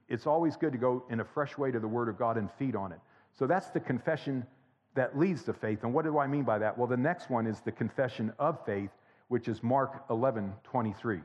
it's 0.09 0.27
always 0.27 0.57
good 0.57 0.73
to 0.73 0.79
go 0.79 1.05
in 1.11 1.21
a 1.21 1.25
fresh 1.25 1.59
way 1.59 1.71
to 1.71 1.79
the 1.79 1.89
Word 1.89 2.09
of 2.09 2.19
God 2.19 2.39
and 2.39 2.49
feed 2.59 2.75
on 2.75 2.93
it. 2.93 2.99
So 3.39 3.47
that's 3.47 3.69
the 3.69 3.81
confession 3.81 4.47
that 4.95 5.19
leads 5.19 5.45
to 5.45 5.53
faith. 5.53 5.81
And 5.83 5.93
what 5.93 6.05
do 6.05 6.19
I 6.19 6.27
mean 6.27 6.45
by 6.45 6.59
that? 6.59 6.79
Well, 6.79 6.87
the 6.87 6.97
next 6.97 7.29
one 7.29 7.47
is 7.47 7.61
the 7.61 7.73
confession 7.73 8.33
of 8.39 8.65
faith, 8.65 8.91
which 9.29 9.49
is 9.49 9.63
Mark 9.63 10.05
11 10.09 10.55
23, 10.65 11.21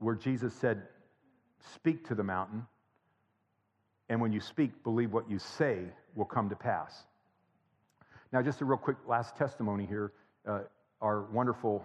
where 0.00 0.16
Jesus 0.16 0.52
said, 0.54 0.82
Speak 1.74 2.06
to 2.08 2.14
the 2.14 2.24
mountain, 2.24 2.66
and 4.08 4.20
when 4.20 4.32
you 4.32 4.40
speak, 4.40 4.82
believe 4.82 5.12
what 5.12 5.30
you 5.30 5.38
say 5.38 5.84
will 6.14 6.26
come 6.26 6.50
to 6.50 6.56
pass. 6.56 7.04
Now, 8.32 8.42
just 8.42 8.60
a 8.60 8.64
real 8.64 8.78
quick 8.78 8.96
last 9.06 9.36
testimony 9.36 9.86
here. 9.86 10.12
Uh, 10.46 10.60
our 11.04 11.20
wonderful 11.30 11.84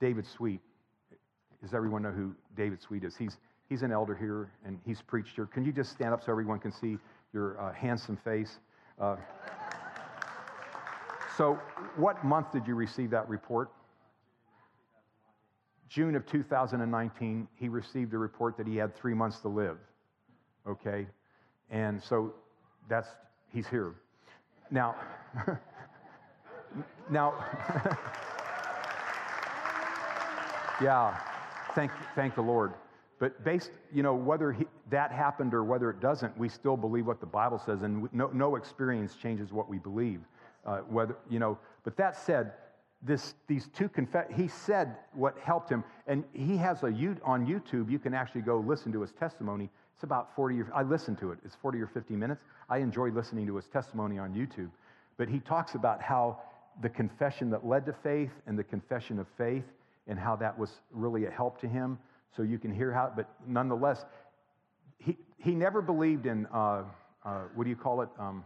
David 0.00 0.26
Sweet. 0.26 0.60
Does 1.62 1.72
everyone 1.72 2.02
know 2.02 2.10
who 2.10 2.34
David 2.56 2.82
Sweet 2.82 3.04
is? 3.04 3.16
He's, 3.16 3.38
he's 3.68 3.82
an 3.82 3.92
elder 3.92 4.14
here 4.14 4.50
and 4.66 4.78
he's 4.84 5.00
preached 5.00 5.36
here. 5.36 5.46
Can 5.46 5.64
you 5.64 5.72
just 5.72 5.92
stand 5.92 6.12
up 6.12 6.22
so 6.22 6.32
everyone 6.32 6.58
can 6.58 6.72
see 6.72 6.98
your 7.32 7.58
uh, 7.60 7.72
handsome 7.72 8.16
face? 8.16 8.58
Uh, 9.00 9.16
so, 11.36 11.58
what 11.96 12.24
month 12.24 12.50
did 12.50 12.66
you 12.66 12.74
receive 12.74 13.10
that 13.10 13.28
report? 13.28 13.70
June 15.88 16.16
of 16.16 16.26
2019, 16.26 17.46
he 17.54 17.68
received 17.68 18.12
a 18.14 18.18
report 18.18 18.56
that 18.56 18.66
he 18.66 18.76
had 18.76 18.96
three 18.96 19.14
months 19.14 19.38
to 19.40 19.48
live. 19.48 19.76
Okay? 20.66 21.06
And 21.70 22.02
so 22.02 22.34
that's, 22.88 23.08
he's 23.52 23.68
here. 23.68 23.94
Now, 24.70 24.96
now, 27.10 27.34
Yeah, 30.80 31.18
thank, 31.74 31.90
thank 32.14 32.34
the 32.34 32.42
Lord. 32.42 32.74
But 33.18 33.42
based, 33.44 33.70
you 33.94 34.02
know, 34.02 34.14
whether 34.14 34.52
he, 34.52 34.66
that 34.90 35.10
happened 35.10 35.54
or 35.54 35.64
whether 35.64 35.88
it 35.88 36.00
doesn't, 36.00 36.36
we 36.36 36.50
still 36.50 36.76
believe 36.76 37.06
what 37.06 37.20
the 37.20 37.26
Bible 37.26 37.58
says, 37.58 37.82
and 37.82 38.08
no, 38.12 38.28
no 38.32 38.56
experience 38.56 39.16
changes 39.16 39.52
what 39.52 39.70
we 39.70 39.78
believe. 39.78 40.20
Uh, 40.66 40.78
whether, 40.80 41.16
you 41.30 41.38
know, 41.38 41.58
but 41.84 41.96
that 41.96 42.16
said, 42.16 42.52
this, 43.02 43.34
these 43.46 43.68
two 43.68 43.88
confess, 43.88 44.26
he 44.34 44.48
said 44.48 44.96
what 45.14 45.38
helped 45.38 45.70
him, 45.70 45.84
and 46.06 46.24
he 46.32 46.56
has 46.56 46.82
a 46.82 46.92
you 46.92 47.16
on 47.24 47.46
YouTube. 47.46 47.90
You 47.90 47.98
can 47.98 48.12
actually 48.12 48.40
go 48.42 48.58
listen 48.58 48.92
to 48.92 49.00
his 49.00 49.12
testimony. 49.12 49.70
It's 49.94 50.02
about 50.02 50.34
40 50.34 50.60
or 50.60 50.74
I 50.74 50.82
listened 50.82 51.18
to 51.18 51.30
it. 51.30 51.38
It's 51.44 51.54
40 51.54 51.80
or 51.80 51.86
50 51.86 52.16
minutes. 52.16 52.42
I 52.68 52.78
enjoy 52.78 53.10
listening 53.10 53.46
to 53.46 53.56
his 53.56 53.66
testimony 53.66 54.18
on 54.18 54.34
YouTube. 54.34 54.70
But 55.16 55.28
he 55.28 55.38
talks 55.40 55.74
about 55.74 56.02
how 56.02 56.40
the 56.82 56.88
confession 56.88 57.48
that 57.50 57.66
led 57.66 57.86
to 57.86 57.94
faith 58.02 58.32
and 58.46 58.58
the 58.58 58.64
confession 58.64 59.18
of 59.18 59.26
faith 59.38 59.64
and 60.06 60.18
how 60.18 60.36
that 60.36 60.58
was 60.58 60.80
really 60.90 61.26
a 61.26 61.30
help 61.30 61.60
to 61.60 61.68
him. 61.68 61.98
So 62.36 62.42
you 62.42 62.58
can 62.58 62.72
hear 62.72 62.92
how, 62.92 63.12
but 63.14 63.28
nonetheless, 63.46 64.04
he, 64.98 65.16
he 65.38 65.54
never 65.54 65.80
believed 65.82 66.26
in, 66.26 66.46
uh, 66.52 66.82
uh, 67.24 67.42
what 67.54 67.64
do 67.64 67.70
you 67.70 67.76
call 67.76 68.02
it? 68.02 68.08
Um, 68.18 68.44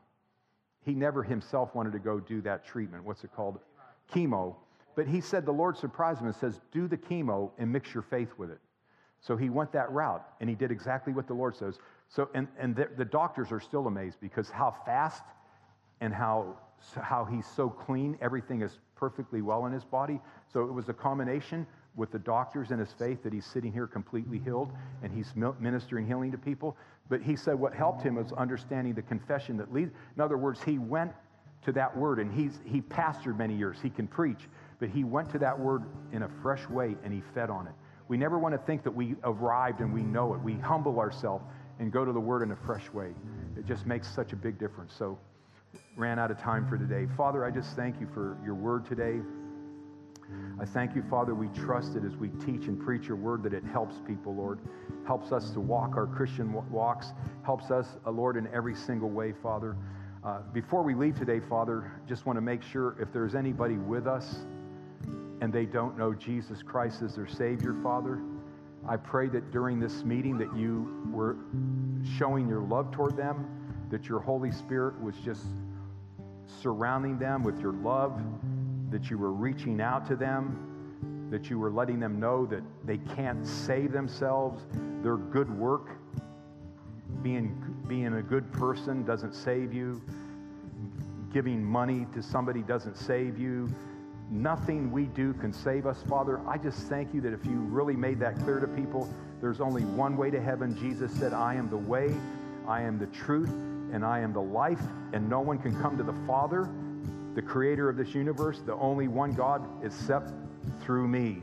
he 0.85 0.95
never 0.95 1.23
himself 1.23 1.75
wanted 1.75 1.93
to 1.93 1.99
go 1.99 2.21
do 2.21 2.41
that 2.43 2.65
treatment. 2.65 3.05
What's 3.05 3.25
it 3.25 3.31
called? 3.35 3.59
Chemo. 4.13 4.57
But 4.97 5.07
he 5.07 5.21
said 5.21 5.45
the 5.45 5.53
Lord 5.53 5.77
surprised 5.77 6.21
him 6.21 6.27
and 6.27 6.37
says, 6.37 6.61
do 6.73 6.89
the 6.89 6.97
chemo 6.97 7.51
and 7.59 7.71
mix 7.71 7.93
your 7.95 8.03
faith 8.03 8.31
with 8.39 8.51
it. 8.51 8.59
So 9.21 9.37
he 9.37 9.51
went 9.51 9.73
that 9.73 9.91
route 9.93 10.27
and 10.41 10.49
he 10.49 10.57
did 10.57 10.71
exactly 10.71 11.13
what 11.13 11.27
the 11.27 11.35
Lord 11.35 11.55
says. 11.55 11.79
So, 12.09 12.31
and, 12.35 12.49
and 12.59 12.75
the, 12.75 12.89
the 12.97 13.05
doctors 13.05 13.53
are 13.53 13.61
still 13.61 13.87
amazed 13.87 14.17
because 14.21 14.51
how 14.51 14.75
fast 14.87 15.23
and 16.01 16.15
how, 16.15 16.57
how 17.01 17.25
he's 17.25 17.47
so 17.47 17.69
clean, 17.69 18.17
everything 18.21 18.63
is 18.63 18.79
perfectly 19.01 19.43
well 19.43 19.67
in 19.67 19.73
his 19.73 19.85
body. 19.85 20.21
So 20.53 20.61
it 20.65 20.73
was 20.73 20.89
a 20.91 20.95
combination, 20.95 21.67
with 21.97 22.11
the 22.11 22.19
doctors 22.19 22.71
and 22.71 22.79
his 22.81 22.93
faith 22.93 23.23
that 23.23 23.33
he's 23.33 23.47
sitting 23.47 23.73
here 23.73 23.87
completely 23.87 24.39
healed 24.39 24.71
and 25.03 25.13
he's 25.13 25.33
ministering 25.59 26.07
healing 26.07 26.31
to 26.33 26.39
people. 26.39 26.77
But 27.09 27.23
he 27.23 27.37
said 27.37 27.55
what 27.55 27.75
helped 27.75 28.03
him 28.03 28.15
was 28.15 28.33
understanding 28.33 28.95
the 28.95 29.03
confession 29.03 29.57
that 29.57 29.73
leads. 29.73 29.93
In 30.15 30.23
other 30.23 30.39
words, 30.39 30.63
he 30.63 30.79
went 30.79 31.13
to 31.65 31.73
that 31.73 31.95
word 31.97 32.19
and 32.19 32.33
he's, 32.33 32.61
he 32.65 32.81
pastored 32.81 33.37
many 33.37 33.57
years. 33.57 33.79
He 33.83 33.91
can 33.91 34.07
preach, 34.07 34.49
but 34.79 34.89
he 34.89 35.05
went 35.05 35.31
to 35.31 35.39
that 35.41 35.59
word 35.59 35.83
in 36.13 36.23
a 36.23 36.29
fresh 36.43 36.67
way 36.69 36.97
and 37.05 37.13
he 37.13 37.23
fed 37.35 37.51
on 37.51 37.67
it. 37.67 37.75
We 38.09 38.17
never 38.17 38.39
want 38.39 38.55
to 38.55 38.67
think 38.67 38.83
that 38.85 38.95
we 38.95 39.17
arrived 39.25 39.81
and 39.81 39.93
we 39.93 40.03
know 40.03 40.35
it. 40.35 40.41
We 40.41 40.55
humble 40.55 40.99
ourselves 40.99 41.45
and 41.79 41.93
go 41.93 42.05
to 42.05 42.13
the 42.13 42.21
word 42.21 42.43
in 42.43 42.53
a 42.53 42.57
fresh 42.57 42.91
way. 42.93 43.11
It 43.57 43.67
just 43.67 43.87
makes 43.87 44.13
such 44.15 44.33
a 44.33 44.37
big 44.37 44.59
difference. 44.59 44.95
So, 44.97 45.19
ran 45.97 46.19
out 46.19 46.31
of 46.31 46.39
time 46.39 46.67
for 46.69 46.79
today. 46.79 47.07
Father, 47.17 47.45
I 47.45 47.51
just 47.51 47.77
thank 47.77 48.01
you 48.01 48.09
for 48.15 48.39
your 48.45 48.55
word 48.55 48.87
today. 48.87 49.21
I 50.61 50.65
thank 50.65 50.95
you, 50.95 51.03
Father, 51.11 51.35
we 51.35 51.49
trust 51.49 51.97
it 51.97 52.05
as 52.05 52.17
we 52.17 52.29
teach 52.29 52.67
and 52.67 52.79
preach 52.79 53.07
your 53.07 53.17
word 53.17 53.43
that 53.43 53.53
it 53.53 53.65
helps 53.65 53.97
people, 54.07 54.35
Lord. 54.35 54.61
Helps 55.07 55.33
us 55.33 55.51
to 55.51 55.61
walk 55.61 55.97
our 55.97 56.07
Christian 56.07 56.53
walks, 56.71 57.13
helps 57.45 57.71
us, 57.71 57.87
uh, 58.07 58.11
Lord, 58.11 58.37
in 58.37 58.47
every 58.55 58.75
single 58.75 59.11
way, 59.11 59.33
Father. 59.43 59.77
Uh, 60.23 60.41
before 60.53 60.83
we 60.83 60.95
leave 60.95 61.19
today, 61.19 61.41
Father, 61.41 61.91
just 62.07 62.27
want 62.27 62.37
to 62.37 62.43
make 62.43 62.63
sure 62.63 62.95
if 63.01 63.13
there's 63.13 63.35
anybody 63.35 63.77
with 63.77 64.07
us 64.07 64.45
and 65.41 65.53
they 65.53 65.65
don't 65.65 65.97
know 65.97 66.13
Jesus 66.13 66.63
Christ 66.63 67.01
as 67.03 67.17
their 67.17 67.27
Savior, 67.27 67.75
Father, 67.83 68.21
I 68.87 68.97
pray 68.97 69.29
that 69.29 69.51
during 69.51 69.81
this 69.81 70.05
meeting 70.05 70.37
that 70.39 70.55
you 70.55 71.09
were 71.11 71.37
showing 72.19 72.49
your 72.49 72.61
love 72.61 72.91
toward 72.93 73.17
them, 73.17 73.60
that 73.91 74.09
your 74.09 74.21
Holy 74.21 74.53
Spirit 74.53 75.01
was 75.03 75.17
just 75.17 75.45
surrounding 76.63 77.19
them 77.19 77.43
with 77.43 77.61
your 77.61 77.73
love, 77.73 78.21
that 78.91 79.11
you 79.11 79.19
were 79.19 79.33
reaching 79.33 79.81
out 79.81 80.07
to 80.07 80.17
them, 80.17 81.29
that 81.31 81.49
you 81.49 81.59
were 81.59 81.71
letting 81.71 82.01
them 82.01 82.19
know 82.19 82.47
that 82.47 82.63
they 82.85 82.99
can't 82.99 83.47
save 83.47 83.93
themselves. 83.93 84.65
Their 85.03 85.17
good 85.17 85.51
work, 85.57 85.91
being, 87.23 87.57
being 87.87 88.15
a 88.15 88.23
good 88.23 88.51
person, 88.53 89.05
doesn't 89.05 89.35
save 89.35 89.73
you. 89.73 90.03
Giving 91.33 91.63
money 91.63 92.07
to 92.13 92.23
somebody 92.23 92.63
doesn't 92.63 92.97
save 92.97 93.39
you. 93.39 93.73
Nothing 94.29 94.91
we 94.91 95.05
do 95.07 95.33
can 95.35 95.53
save 95.53 95.87
us, 95.87 96.03
Father. 96.09 96.41
I 96.49 96.59
just 96.59 96.79
thank 96.89 97.15
you 97.15 97.21
that 97.21 97.33
if 97.33 97.45
you 97.45 97.53
really 97.53 97.97
made 97.97 98.19
that 98.21 98.39
clear 98.41 98.59
to 98.61 98.67
people, 98.67 99.09
there's 99.41 99.61
only 99.61 99.85
one 99.85 100.17
way 100.17 100.31
to 100.31 100.41
heaven. 100.41 100.77
Jesus 100.79 101.13
said, 101.13 101.33
I 101.33 101.55
am 101.55 101.71
the 101.71 101.77
way, 101.77 102.15
I 102.67 102.83
am 102.83 102.99
the 102.99 103.07
truth, 103.07 103.53
and 103.93 104.05
I 104.05 104.21
am 104.21 104.33
the 104.33 104.43
life, 104.43 104.83
and 105.13 105.29
no 105.29 105.41
one 105.41 105.59
can 105.59 105.81
come 105.81 105.97
to 105.97 106.03
the 106.03 106.15
Father 106.27 106.71
the 107.35 107.43
creator 107.43 107.89
of 107.89 107.97
this 107.97 108.15
universe, 108.15 108.61
the 108.67 108.75
only 108.75 109.09
one 109.09 109.33
God, 109.33 109.67
except 109.85 110.33
through 110.81 111.07
me. 111.07 111.43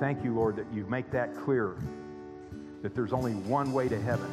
Thank 0.00 0.24
you, 0.24 0.34
Lord, 0.34 0.56
that 0.56 0.66
you 0.72 0.84
make 0.86 1.10
that 1.12 1.34
clear 1.36 1.76
that 2.82 2.94
there's 2.94 3.12
only 3.12 3.32
one 3.32 3.72
way 3.72 3.88
to 3.88 4.00
heaven, 4.00 4.30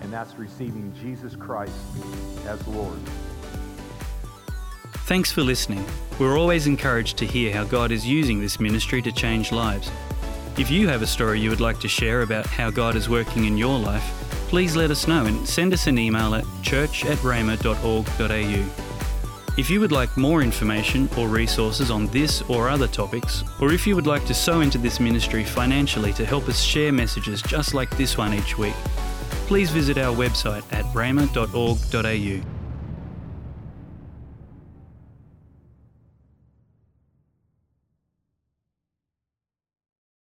and 0.00 0.12
that's 0.12 0.36
receiving 0.36 0.92
Jesus 1.00 1.36
Christ 1.36 1.74
as 2.46 2.66
Lord. 2.68 2.98
Thanks 5.04 5.30
for 5.30 5.42
listening. 5.42 5.84
We're 6.18 6.38
always 6.38 6.66
encouraged 6.66 7.18
to 7.18 7.26
hear 7.26 7.52
how 7.52 7.64
God 7.64 7.92
is 7.92 8.06
using 8.06 8.40
this 8.40 8.58
ministry 8.58 9.02
to 9.02 9.12
change 9.12 9.52
lives. 9.52 9.90
If 10.56 10.70
you 10.70 10.88
have 10.88 11.02
a 11.02 11.06
story 11.06 11.40
you 11.40 11.50
would 11.50 11.60
like 11.60 11.80
to 11.80 11.88
share 11.88 12.22
about 12.22 12.46
how 12.46 12.70
God 12.70 12.96
is 12.96 13.08
working 13.08 13.44
in 13.44 13.58
your 13.58 13.78
life, 13.78 14.19
please 14.50 14.74
let 14.74 14.90
us 14.90 15.06
know 15.06 15.26
and 15.26 15.48
send 15.48 15.72
us 15.72 15.86
an 15.86 15.96
email 15.96 16.34
at 16.34 16.44
church 16.60 17.04
at 17.04 17.16
rhema.org.au. 17.18 18.64
If 19.56 19.70
you 19.70 19.78
would 19.78 19.92
like 19.92 20.16
more 20.16 20.42
information 20.42 21.08
or 21.16 21.28
resources 21.28 21.88
on 21.88 22.08
this 22.08 22.42
or 22.42 22.68
other 22.68 22.88
topics, 22.88 23.44
or 23.60 23.72
if 23.72 23.86
you 23.86 23.94
would 23.94 24.08
like 24.08 24.26
to 24.26 24.34
sow 24.34 24.60
into 24.60 24.76
this 24.76 24.98
ministry 24.98 25.44
financially 25.44 26.12
to 26.14 26.26
help 26.26 26.48
us 26.48 26.60
share 26.60 26.90
messages 26.90 27.42
just 27.42 27.74
like 27.74 27.96
this 27.96 28.18
one 28.18 28.34
each 28.34 28.58
week, 28.58 28.74
please 29.46 29.70
visit 29.70 29.98
our 29.98 30.12
website 30.12 30.64
at 30.72 30.84
rhema.org.au. 30.86 32.59